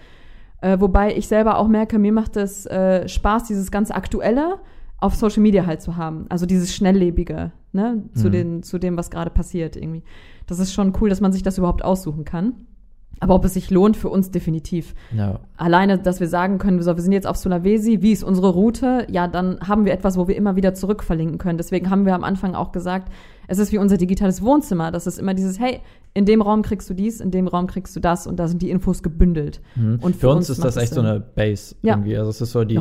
Äh, 0.60 0.80
wobei 0.80 1.14
ich 1.16 1.28
selber 1.28 1.58
auch 1.58 1.68
merke, 1.68 1.98
mir 1.98 2.12
macht 2.12 2.36
es 2.36 2.66
äh, 2.66 3.08
Spaß, 3.08 3.44
dieses 3.44 3.70
ganz 3.70 3.90
Aktuelle 3.90 4.58
auf 4.98 5.14
Social 5.14 5.42
Media 5.42 5.66
halt 5.66 5.82
zu 5.82 5.96
haben. 5.96 6.26
Also 6.28 6.46
dieses 6.46 6.74
Schnelllebige, 6.74 7.52
ne, 7.72 8.02
zu, 8.14 8.28
Mhm. 8.28 8.32
den, 8.32 8.62
zu 8.62 8.78
dem, 8.78 8.96
was 8.96 9.10
gerade 9.10 9.30
passiert 9.30 9.76
irgendwie. 9.76 10.02
Das 10.46 10.58
ist 10.58 10.72
schon 10.72 10.92
cool, 11.00 11.08
dass 11.08 11.20
man 11.20 11.32
sich 11.32 11.42
das 11.42 11.58
überhaupt 11.58 11.84
aussuchen 11.84 12.24
kann. 12.24 12.54
Aber 13.20 13.34
ob 13.36 13.44
es 13.44 13.54
sich 13.54 13.70
lohnt, 13.70 13.96
für 13.96 14.08
uns 14.08 14.30
definitiv. 14.30 14.94
Ja. 15.16 15.38
Alleine, 15.56 15.98
dass 15.98 16.18
wir 16.18 16.26
sagen 16.28 16.58
können, 16.58 16.82
so, 16.82 16.96
wir 16.96 17.02
sind 17.02 17.12
jetzt 17.12 17.26
auf 17.26 17.36
Sulawesi, 17.36 18.02
wie 18.02 18.12
ist 18.12 18.24
unsere 18.24 18.48
Route? 18.50 19.06
Ja, 19.10 19.28
dann 19.28 19.60
haben 19.60 19.84
wir 19.84 19.92
etwas, 19.92 20.16
wo 20.16 20.26
wir 20.26 20.36
immer 20.36 20.56
wieder 20.56 20.74
zurück 20.74 21.04
verlinken 21.04 21.38
können. 21.38 21.56
Deswegen 21.56 21.88
haben 21.88 22.04
wir 22.04 22.14
am 22.14 22.24
Anfang 22.24 22.54
auch 22.56 22.72
gesagt, 22.72 23.12
es 23.46 23.58
ist 23.58 23.70
wie 23.72 23.78
unser 23.78 23.96
digitales 23.96 24.42
Wohnzimmer. 24.42 24.90
Das 24.90 25.06
ist 25.06 25.18
immer 25.18 25.34
dieses, 25.34 25.60
hey, 25.60 25.80
in 26.14 26.26
dem 26.26 26.42
Raum 26.42 26.62
kriegst 26.62 26.90
du 26.90 26.94
dies, 26.94 27.20
in 27.20 27.30
dem 27.30 27.48
Raum 27.48 27.66
kriegst 27.66 27.94
du 27.96 28.00
das 28.00 28.26
und 28.26 28.38
da 28.38 28.48
sind 28.48 28.60
die 28.60 28.70
Infos 28.70 29.02
gebündelt. 29.02 29.60
Mhm. 29.76 29.98
Und 30.00 30.16
für, 30.16 30.28
uns, 30.28 30.50
ist 30.50 30.58
macht 30.58 30.68
das 30.68 30.76
echt 30.76 30.94
so 30.94 31.00
eine 31.00 31.20
Base 31.20 31.74
Ja. 31.82 31.94
irgendwie. 31.94 32.16
Also 32.16 32.30
es 32.30 32.40
ist 32.40 32.52
so 32.52 32.64
die, 32.64 32.78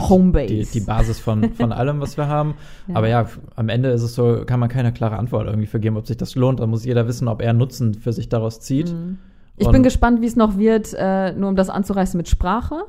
die, 0.48 0.66
die 0.66 0.80
Basis 0.82 1.20
von, 1.20 1.54
von 1.54 1.72
allem, 1.72 2.02
was 2.02 2.18
wir 2.18 2.28
haben. 2.28 2.56
Ja. 2.88 2.96
Aber 2.96 3.08
ja, 3.08 3.28
am 3.56 3.70
Ende 3.70 3.90
ist 3.90 4.02
es 4.02 4.16
so, 4.16 4.44
kann 4.46 4.60
man 4.60 4.70
keine 4.70 4.92
klare 4.92 5.18
Antwort 5.18 5.48
irgendwie 5.48 5.68
für 5.68 5.80
geben, 5.80 5.98
ob 5.98 6.08
sich 6.08 6.18
das 6.18 6.36
lohnt. 6.36 6.60
Da 6.60 6.68
muss 6.68 6.84
jeder 6.84 7.08
wissen, 7.08 7.28
ob 7.28 7.42
er 7.42 7.54
Nutzen 7.54 7.94
für 7.94 8.12
sich 8.12 8.28
daraus 8.28 8.60
zieht. 8.60 8.92
Mhm. 8.92 9.18
Ich 9.58 9.68
Und- 9.68 9.74
bin 9.74 9.84
gespannt, 9.84 10.22
wie 10.22 10.26
es 10.26 10.36
noch 10.36 10.58
wird, 10.58 10.94
äh, 10.98 11.34
nur 11.34 11.50
um 11.50 11.56
das 11.56 11.70
anzureißen 11.70 12.18
mit 12.18 12.28
Sprache, 12.28 12.84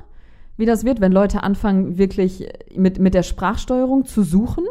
wie 0.56 0.66
das 0.66 0.84
wird, 0.84 1.00
wenn 1.00 1.12
Leute 1.12 1.42
anfangen, 1.42 1.98
wirklich 1.98 2.48
mit, 2.74 2.98
mit 2.98 3.14
der 3.14 3.22
Sprachsteuerung 3.22 4.04
zu 4.04 4.22
suchen, 4.22 4.64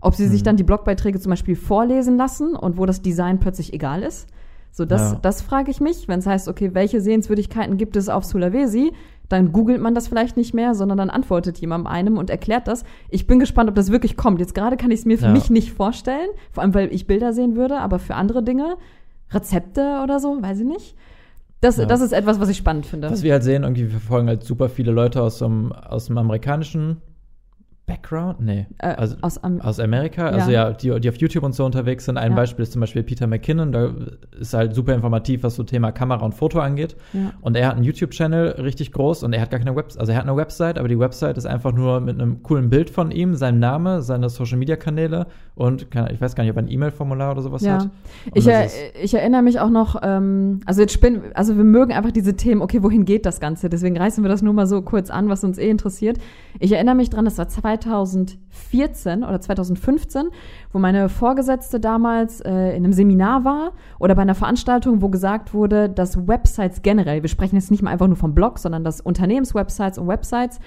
ob 0.00 0.14
sie 0.14 0.26
sich 0.28 0.40
Mhm. 0.40 0.44
dann 0.44 0.56
die 0.56 0.64
Blogbeiträge 0.64 1.18
zum 1.20 1.30
Beispiel 1.30 1.56
vorlesen 1.56 2.16
lassen 2.16 2.54
und 2.54 2.76
wo 2.78 2.86
das 2.86 3.02
Design 3.02 3.38
plötzlich 3.38 3.72
egal 3.72 4.02
ist. 4.02 4.28
So, 4.70 4.84
das, 4.84 5.12
Ja. 5.12 5.18
das 5.22 5.40
frage 5.40 5.70
ich 5.70 5.80
mich. 5.80 6.06
Wenn 6.08 6.18
es 6.18 6.26
heißt, 6.26 6.48
okay, 6.48 6.74
welche 6.74 7.00
Sehenswürdigkeiten 7.00 7.78
gibt 7.78 7.96
es 7.96 8.10
auf 8.10 8.24
Sulawesi, 8.24 8.92
dann 9.30 9.50
googelt 9.52 9.80
man 9.80 9.94
das 9.94 10.06
vielleicht 10.06 10.36
nicht 10.36 10.52
mehr, 10.54 10.74
sondern 10.74 10.98
dann 10.98 11.10
antwortet 11.10 11.58
jemand 11.58 11.86
einem 11.86 12.18
und 12.18 12.28
erklärt 12.30 12.68
das. 12.68 12.84
Ich 13.08 13.26
bin 13.26 13.38
gespannt, 13.38 13.70
ob 13.70 13.74
das 13.74 13.90
wirklich 13.90 14.16
kommt. 14.16 14.38
Jetzt 14.38 14.54
gerade 14.54 14.76
kann 14.76 14.90
ich 14.90 15.00
es 15.00 15.06
mir 15.06 15.16
für 15.18 15.26
Ja. 15.26 15.32
mich 15.32 15.48
nicht 15.50 15.72
vorstellen, 15.72 16.28
vor 16.52 16.62
allem 16.62 16.74
weil 16.74 16.92
ich 16.92 17.06
Bilder 17.06 17.32
sehen 17.32 17.56
würde, 17.56 17.78
aber 17.78 17.98
für 17.98 18.14
andere 18.14 18.42
Dinge, 18.42 18.76
Rezepte 19.32 20.00
oder 20.04 20.20
so, 20.20 20.40
weiß 20.40 20.60
ich 20.60 20.66
nicht. 20.66 20.94
Das, 21.66 21.76
Ja. 21.78 21.86
das 21.86 22.00
ist 22.00 22.12
etwas, 22.12 22.38
was 22.40 22.48
ich 22.48 22.56
spannend 22.56 22.86
finde. 22.86 23.10
Was 23.10 23.22
wir 23.22 23.32
halt 23.32 23.42
sehen, 23.42 23.62
irgendwie 23.64 23.82
wir 23.84 23.90
verfolgen 23.90 24.28
halt 24.28 24.44
super 24.44 24.68
viele 24.68 24.92
Leute 24.92 25.20
aus 25.22 25.38
dem, 25.38 25.72
aus 25.72 26.06
dem 26.06 26.16
amerikanischen 26.18 26.98
Background? 27.86 28.40
Nee. 28.40 28.66
Äh, 28.78 28.88
also, 28.88 29.16
aus, 29.20 29.38
Am 29.44 29.60
aus 29.60 29.78
Amerika, 29.78 30.26
also 30.28 30.50
Ja. 30.50 30.68
ja, 30.68 30.72
die, 30.72 30.98
die 31.00 31.08
auf 31.08 31.16
YouTube 31.16 31.44
und 31.44 31.54
so 31.54 31.64
unterwegs 31.64 32.04
sind. 32.04 32.16
Ein 32.18 32.32
Ja. 32.32 32.36
Beispiel 32.36 32.64
ist 32.64 32.72
zum 32.72 32.80
Beispiel 32.80 33.04
Peter 33.04 33.26
McKinnon, 33.28 33.70
da 33.70 33.90
ist 34.40 34.54
halt 34.54 34.74
super 34.74 34.92
informativ, 34.92 35.44
was 35.44 35.54
so 35.54 35.62
Thema 35.62 35.92
Kamera 35.92 36.24
und 36.24 36.34
Foto 36.34 36.58
angeht. 36.58 36.96
ja. 37.12 37.32
Und 37.40 37.56
er 37.56 37.68
hat 37.68 37.76
einen 37.76 37.84
YouTube-Channel 37.84 38.60
richtig 38.60 38.90
groß 38.92 39.22
und 39.22 39.32
er 39.32 39.40
hat 39.40 39.50
gar 39.50 39.60
keine 39.60 39.76
Website, 39.76 40.00
also 40.00 40.12
er 40.12 40.18
hat 40.18 40.24
eine 40.26 40.36
Website, 40.36 40.78
aber 40.78 40.88
die 40.88 40.98
Website 40.98 41.38
ist 41.38 41.46
einfach 41.46 41.72
nur 41.72 42.00
mit 42.00 42.20
einem 42.20 42.42
coolen 42.42 42.70
Bild 42.70 42.90
von 42.90 43.10
ihm, 43.12 43.34
seinem 43.36 43.60
Name, 43.60 44.02
seine 44.02 44.28
Social-Media-Kanäle 44.28 45.26
und 45.54 45.90
keine, 45.92 46.12
ich 46.12 46.20
weiß 46.20 46.34
gar 46.34 46.42
nicht, 46.42 46.50
ob 46.50 46.56
er 46.56 46.64
ein 46.64 46.70
E-Mail-Formular 46.70 47.30
oder 47.32 47.42
sowas 47.42 47.66
hat. 47.66 47.82
Und 47.84 47.90
Ich, 48.34 48.46
er, 48.48 48.66
ich 49.00 49.14
erinnere 49.14 49.42
mich 49.42 49.60
auch 49.60 49.70
noch, 49.70 50.00
ähm, 50.02 50.60
also 50.66 50.80
jetzt 50.80 50.92
spinnen, 50.92 51.22
also 51.34 51.56
wir 51.56 51.64
mögen 51.64 51.92
einfach 51.92 52.10
diese 52.10 52.34
Themen, 52.34 52.62
okay, 52.62 52.82
wohin 52.82 53.04
geht 53.04 53.24
das 53.26 53.38
Ganze? 53.38 53.68
Deswegen 53.68 53.96
reißen 53.96 54.24
wir 54.24 54.28
das 54.28 54.42
nur 54.42 54.52
mal 54.52 54.66
so 54.66 54.82
kurz 54.82 55.08
an, 55.10 55.28
was 55.28 55.44
uns 55.44 55.56
eh 55.58 55.70
interessiert. 55.70 56.18
Ich 56.58 56.72
erinnere 56.72 56.94
mich 56.96 57.10
dran, 57.10 57.24
das 57.24 57.38
war 57.38 57.48
2014 57.78 59.24
oder 59.24 59.40
2015, 59.40 60.28
wo 60.72 60.78
meine 60.78 61.08
Vorgesetzte 61.08 61.80
damals 61.80 62.40
äh, 62.40 62.70
in 62.70 62.84
einem 62.84 62.92
Seminar 62.92 63.44
war 63.44 63.72
oder 63.98 64.14
bei 64.14 64.22
einer 64.22 64.34
Veranstaltung, 64.34 65.02
wo 65.02 65.08
gesagt 65.08 65.54
wurde, 65.54 65.88
dass 65.88 66.26
Websites 66.26 66.82
generell, 66.82 67.22
wir 67.22 67.28
sprechen 67.28 67.56
jetzt 67.56 67.70
nicht 67.70 67.82
mal 67.82 67.90
einfach 67.90 68.08
nur 68.08 68.16
vom 68.16 68.34
Blog, 68.34 68.58
sondern 68.58 68.84
dass 68.84 69.00
Unternehmenswebsites 69.00 69.98
und 69.98 70.08
Websites 70.08 70.58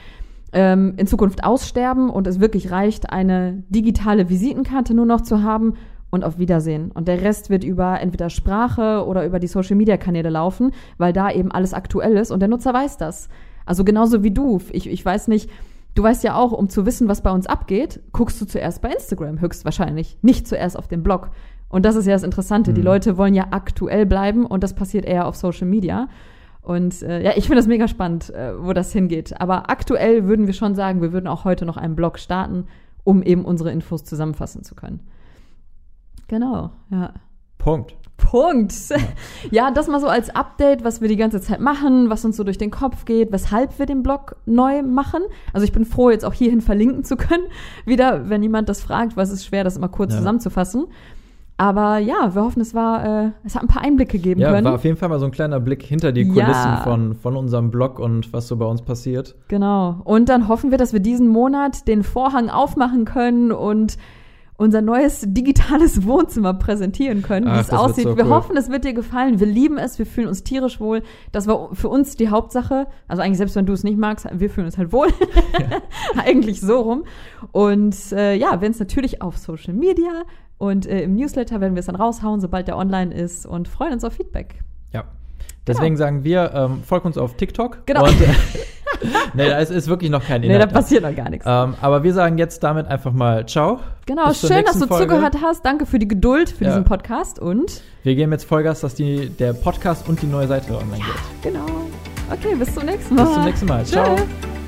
ähm, 0.53 0.93
in 0.97 1.07
Zukunft 1.07 1.43
aussterben 1.43 2.10
und 2.10 2.28
es 2.28 2.39
wirklich 2.39 2.72
reicht, 2.72 3.12
eine 3.12 3.64
digitale 3.70 4.30
Visitenkarte 4.30 4.93
nur 4.93 5.05
noch 5.05 5.22
zu 5.22 5.43
haben 5.43 5.74
und 6.10 6.24
auf 6.24 6.39
Wiedersehen. 6.39 6.91
Und 6.91 7.07
der 7.07 7.22
Rest 7.22 7.49
wird 7.49 7.64
über 7.64 7.99
entweder 7.99 8.30
Sprache 8.30 9.05
oder 9.05 9.26
über 9.26 9.39
die 9.39 9.47
Social-Media-Kanäle 9.47 10.30
laufen, 10.30 10.72
weil 10.97 11.14
da 11.14 11.32
eben 11.32 11.51
alles 11.51 11.74
aktuell 11.74 12.18
ist 12.18 12.32
und 12.32 12.39
der 12.39 12.49
Nutzer 12.49 12.74
weiß 12.74 12.97
das. 12.97 13.30
Also 13.66 13.84
genauso 13.84 14.24
wie 14.24 14.32
du. 14.32 14.60
Ich, 14.72 14.89
ich 14.89 15.05
weiß 15.05 15.28
nicht, 15.28 15.49
du 15.95 16.03
weißt 16.03 16.23
ja 16.23 16.35
auch, 16.35 16.51
um 16.51 16.69
zu 16.69 16.85
wissen, 16.85 17.07
was 17.07 17.21
bei 17.21 17.31
uns 17.31 17.47
abgeht, 17.47 18.01
guckst 18.11 18.39
du 18.41 18.45
zuerst 18.45 18.81
bei 18.81 18.89
Instagram, 18.91 19.41
höchstwahrscheinlich. 19.41 20.17
Nicht 20.21 20.47
zuerst 20.47 20.77
auf 20.77 20.87
dem 20.87 21.03
Blog. 21.03 21.31
Und 21.69 21.85
das 21.85 21.95
ist 21.95 22.05
ja 22.05 22.13
das 22.13 22.23
Interessante. 22.23 22.73
Die 22.73 22.81
Mhm. 22.81 22.85
Leute 22.87 23.17
wollen 23.17 23.35
ja 23.35 23.47
aktuell 23.51 24.05
bleiben 24.05 24.45
und 24.45 24.63
das 24.63 24.73
passiert 24.73 25.05
eher 25.05 25.27
auf 25.27 25.35
Social 25.35 25.67
Media. 25.67 26.07
Und 26.61 27.01
äh, 27.03 27.23
ja, 27.23 27.31
ich 27.35 27.45
finde 27.45 27.57
das 27.57 27.67
mega 27.67 27.87
spannend, 27.87 28.29
äh, 28.31 28.53
wo 28.61 28.73
das 28.73 28.91
hingeht. 28.91 29.39
Aber 29.39 29.69
aktuell 29.69 30.25
würden 30.27 30.45
wir 30.47 30.53
schon 30.53 30.75
sagen, 30.75 31.01
wir 31.01 31.13
würden 31.13 31.27
auch 31.27 31.45
heute 31.45 31.65
noch 31.65 31.77
einen 31.77 31.95
Blog 31.95 32.19
starten, 32.19 32.65
um 33.03 33.23
eben 33.23 33.45
unsere 33.45 33.71
Infos 33.71 34.03
zusammenfassen 34.03 34.63
zu 34.63 34.75
können. 34.75 34.99
Genau, 36.27 36.71
ja. 36.91 37.13
Punkt. 37.57 37.95
Punkt. 38.30 38.73
Ja. 39.51 39.71
das 39.71 39.88
mal 39.88 39.99
so 39.99 40.07
als 40.07 40.30
Update, 40.36 40.84
was 40.84 41.01
wir 41.01 41.07
die 41.07 41.15
ganze 41.15 41.41
Zeit 41.41 41.59
machen, 41.59 42.09
was 42.09 42.23
uns 42.25 42.38
so 42.38 42.43
durch 42.43 42.57
den 42.57 42.69
Kopf 42.71 43.05
geht, 43.05 43.32
weshalb 43.32 43.80
wir 43.80 43.86
den 43.86 44.03
Blog 44.03 44.36
neu 44.45 44.84
machen. 44.84 45.21
Also 45.53 45.63
ich 45.65 45.71
bin 45.71 45.86
froh, 45.86 46.09
jetzt 46.11 46.25
auch 46.25 46.34
hierhin 46.34 46.61
verlinken 46.61 47.03
zu 47.03 47.15
können. 47.17 47.43
Wieder, 47.86 48.30
wenn 48.30 48.43
jemand 48.43 48.69
das 48.69 48.82
fragt, 48.82 49.17
weil 49.17 49.23
es 49.23 49.32
ist 49.32 49.45
schwer, 49.45 49.63
das 49.63 49.77
immer 49.77 49.88
kurz 49.89 50.11
Ja. 50.13 50.19
zusammenzufassen. 50.19 50.86
Aber 51.57 51.97
ja, 51.97 52.34
wir 52.36 52.41
hoffen, 52.43 52.61
es 52.61 52.73
war, 52.73 53.25
äh, 53.25 53.32
es 53.43 53.55
hat 53.55 53.63
ein 53.63 53.67
paar 53.67 53.82
Einblicke 53.82 54.17
geben 54.17 54.39
Ja, 54.39 54.51
können. 54.51 54.63
war 54.65 54.75
auf 54.75 54.86
jeden 54.86 54.95
Fall 54.95 55.09
mal 55.09 55.19
so 55.19 55.25
ein 55.25 55.32
kleiner 55.32 55.59
Blick 55.59 55.84
hinter 55.84 56.13
die 56.13 56.21
Ja. 56.21 56.45
Kulissen 56.45 56.77
von, 56.84 57.15
von 57.15 57.36
unserem 57.36 57.69
Blog 57.69 57.99
und 57.99 58.32
was 58.32 58.47
so 58.47 58.55
bei 58.55 58.65
uns 58.65 58.82
passiert. 58.82 59.36
Genau. 59.49 59.99
Und 60.05 60.30
dann 60.30 60.47
hoffen 60.47 60.71
wir, 60.71 60.77
dass 60.77 60.93
wir 60.93 61.01
diesen 61.01 61.27
Monat 61.27 61.88
den 61.89 62.03
Vorhang 62.03 62.49
aufmachen 62.49 63.03
können 63.03 63.51
und 63.51 63.97
unser 64.60 64.82
neues 64.82 65.24
digitales 65.26 66.03
Wohnzimmer 66.05 66.53
präsentieren 66.53 67.22
können, 67.22 67.47
wie 67.47 67.60
es 67.60 67.70
aussieht. 67.72 68.03
so 68.03 68.18
wir 68.18 68.26
cool. 68.26 68.32
hoffen, 68.32 68.57
es 68.57 68.70
wird 68.70 68.84
dir 68.84 68.93
gefallen. 68.93 69.39
Wir 69.39 69.47
lieben 69.47 69.78
es, 69.78 69.97
wir 69.97 70.05
fühlen 70.05 70.28
uns 70.28 70.43
tierisch 70.43 70.82
wohl. 70.82 71.01
Das 71.32 71.47
war 71.47 71.74
für 71.74 71.88
uns 71.88 72.18
die 72.18 72.28
Hauptsache. 72.28 72.88
Also 73.07 73.24
eigentlich 73.24 73.38
selbst 73.38 73.55
wenn 73.55 73.66
du 73.66 73.72
es 73.72 73.86
nicht 73.86 73.97
magst, 73.97 74.28
wir 74.32 74.49
fühlen 74.49 74.66
uns 74.66 74.78
halt 74.78 74.91
wohl. 74.91 75.07
eigentlich 76.18 76.60
so 76.60 76.82
rum. 76.82 77.05
Und 77.53 77.95
äh, 78.12 78.36
ja, 78.36 78.60
wenn 78.60 78.72
es 78.72 78.80
natürlich 78.80 79.22
auf 79.22 79.38
Social 79.38 79.74
Media 79.74 80.24
und 80.57 80.86
äh, 80.86 81.03
im 81.03 81.16
Newsletter 81.16 81.62
werden 81.62 81.76
wir 81.76 81.80
es 81.80 81.86
dann 81.86 81.95
raushauen, 81.95 82.41
sobald 82.41 82.68
der 82.68 82.78
online 82.78 83.14
ist 83.14 83.45
und 83.45 83.70
freuen 83.70 83.93
uns 83.93 84.03
auf 84.03 84.14
Feedback. 84.14 84.62
Ja. 85.68 85.74
Deswegen 85.76 85.97
sagen 85.97 86.24
wir, 86.24 86.51
ähm, 86.53 86.84
folgt 86.84 87.05
uns 87.05 87.18
auf 87.18 87.36
TikTok. 87.36 87.86
Genau. 87.86 88.05
Und, 88.05 88.16
nee, 89.34 89.47
da 89.49 89.57
ist, 89.60 89.70
ist 89.72 89.88
wirklich 89.88 90.10
noch 90.10 90.24
kein 90.26 90.41
Nee, 90.41 90.47
da 90.49 90.55
Inhalt. 90.55 90.74
passiert 90.74 91.03
noch 91.03 91.16
gar 91.16 91.30
nichts. 91.30 91.45
ähm, 91.47 91.76
aber 91.82 92.03
wir 92.03 92.14
sagen 92.14 92.38
jetzt 92.38 92.64
damit 92.64 92.88
einfach 92.88 93.12
mal 93.14 93.45
Ciao. 93.47 93.80
Genau, 94.07 94.34
schön, 94.34 94.64
dass 94.66 94.80
du 94.80 94.88
Folge. 94.88 95.07
zugehört 95.14 95.36
hast. 95.43 95.64
Danke 95.64 95.86
für 95.86 95.99
die 95.99 96.07
Geduld 96.07 96.49
für 96.49 96.64
Ja. 96.64 96.72
diesen 96.72 96.86
Podcast 96.86 97.38
und 97.39 97.82
Wir 98.03 98.16
geben 98.16 98.32
jetzt 98.32 98.45
Vollgas, 98.45 98.80
dass 98.82 98.95
die, 98.95 99.30
der 99.30 99.53
Podcast 99.53 100.10
und 100.10 100.22
die 100.22 100.28
neue 100.28 100.47
Seite 100.47 100.72
online 100.74 100.97
geht. 101.03 101.53
genau. 101.53 101.66
Okay, 102.32 102.55
bis 102.55 102.74
zum 102.74 102.86
nächsten 102.86 103.16
Mal. 103.16 103.24
Bis 103.26 103.34
zum 103.34 103.43
nächsten 103.45 103.66
Mal. 103.68 103.86
Ciao. 103.86 104.16
Tschüss. 104.16 104.59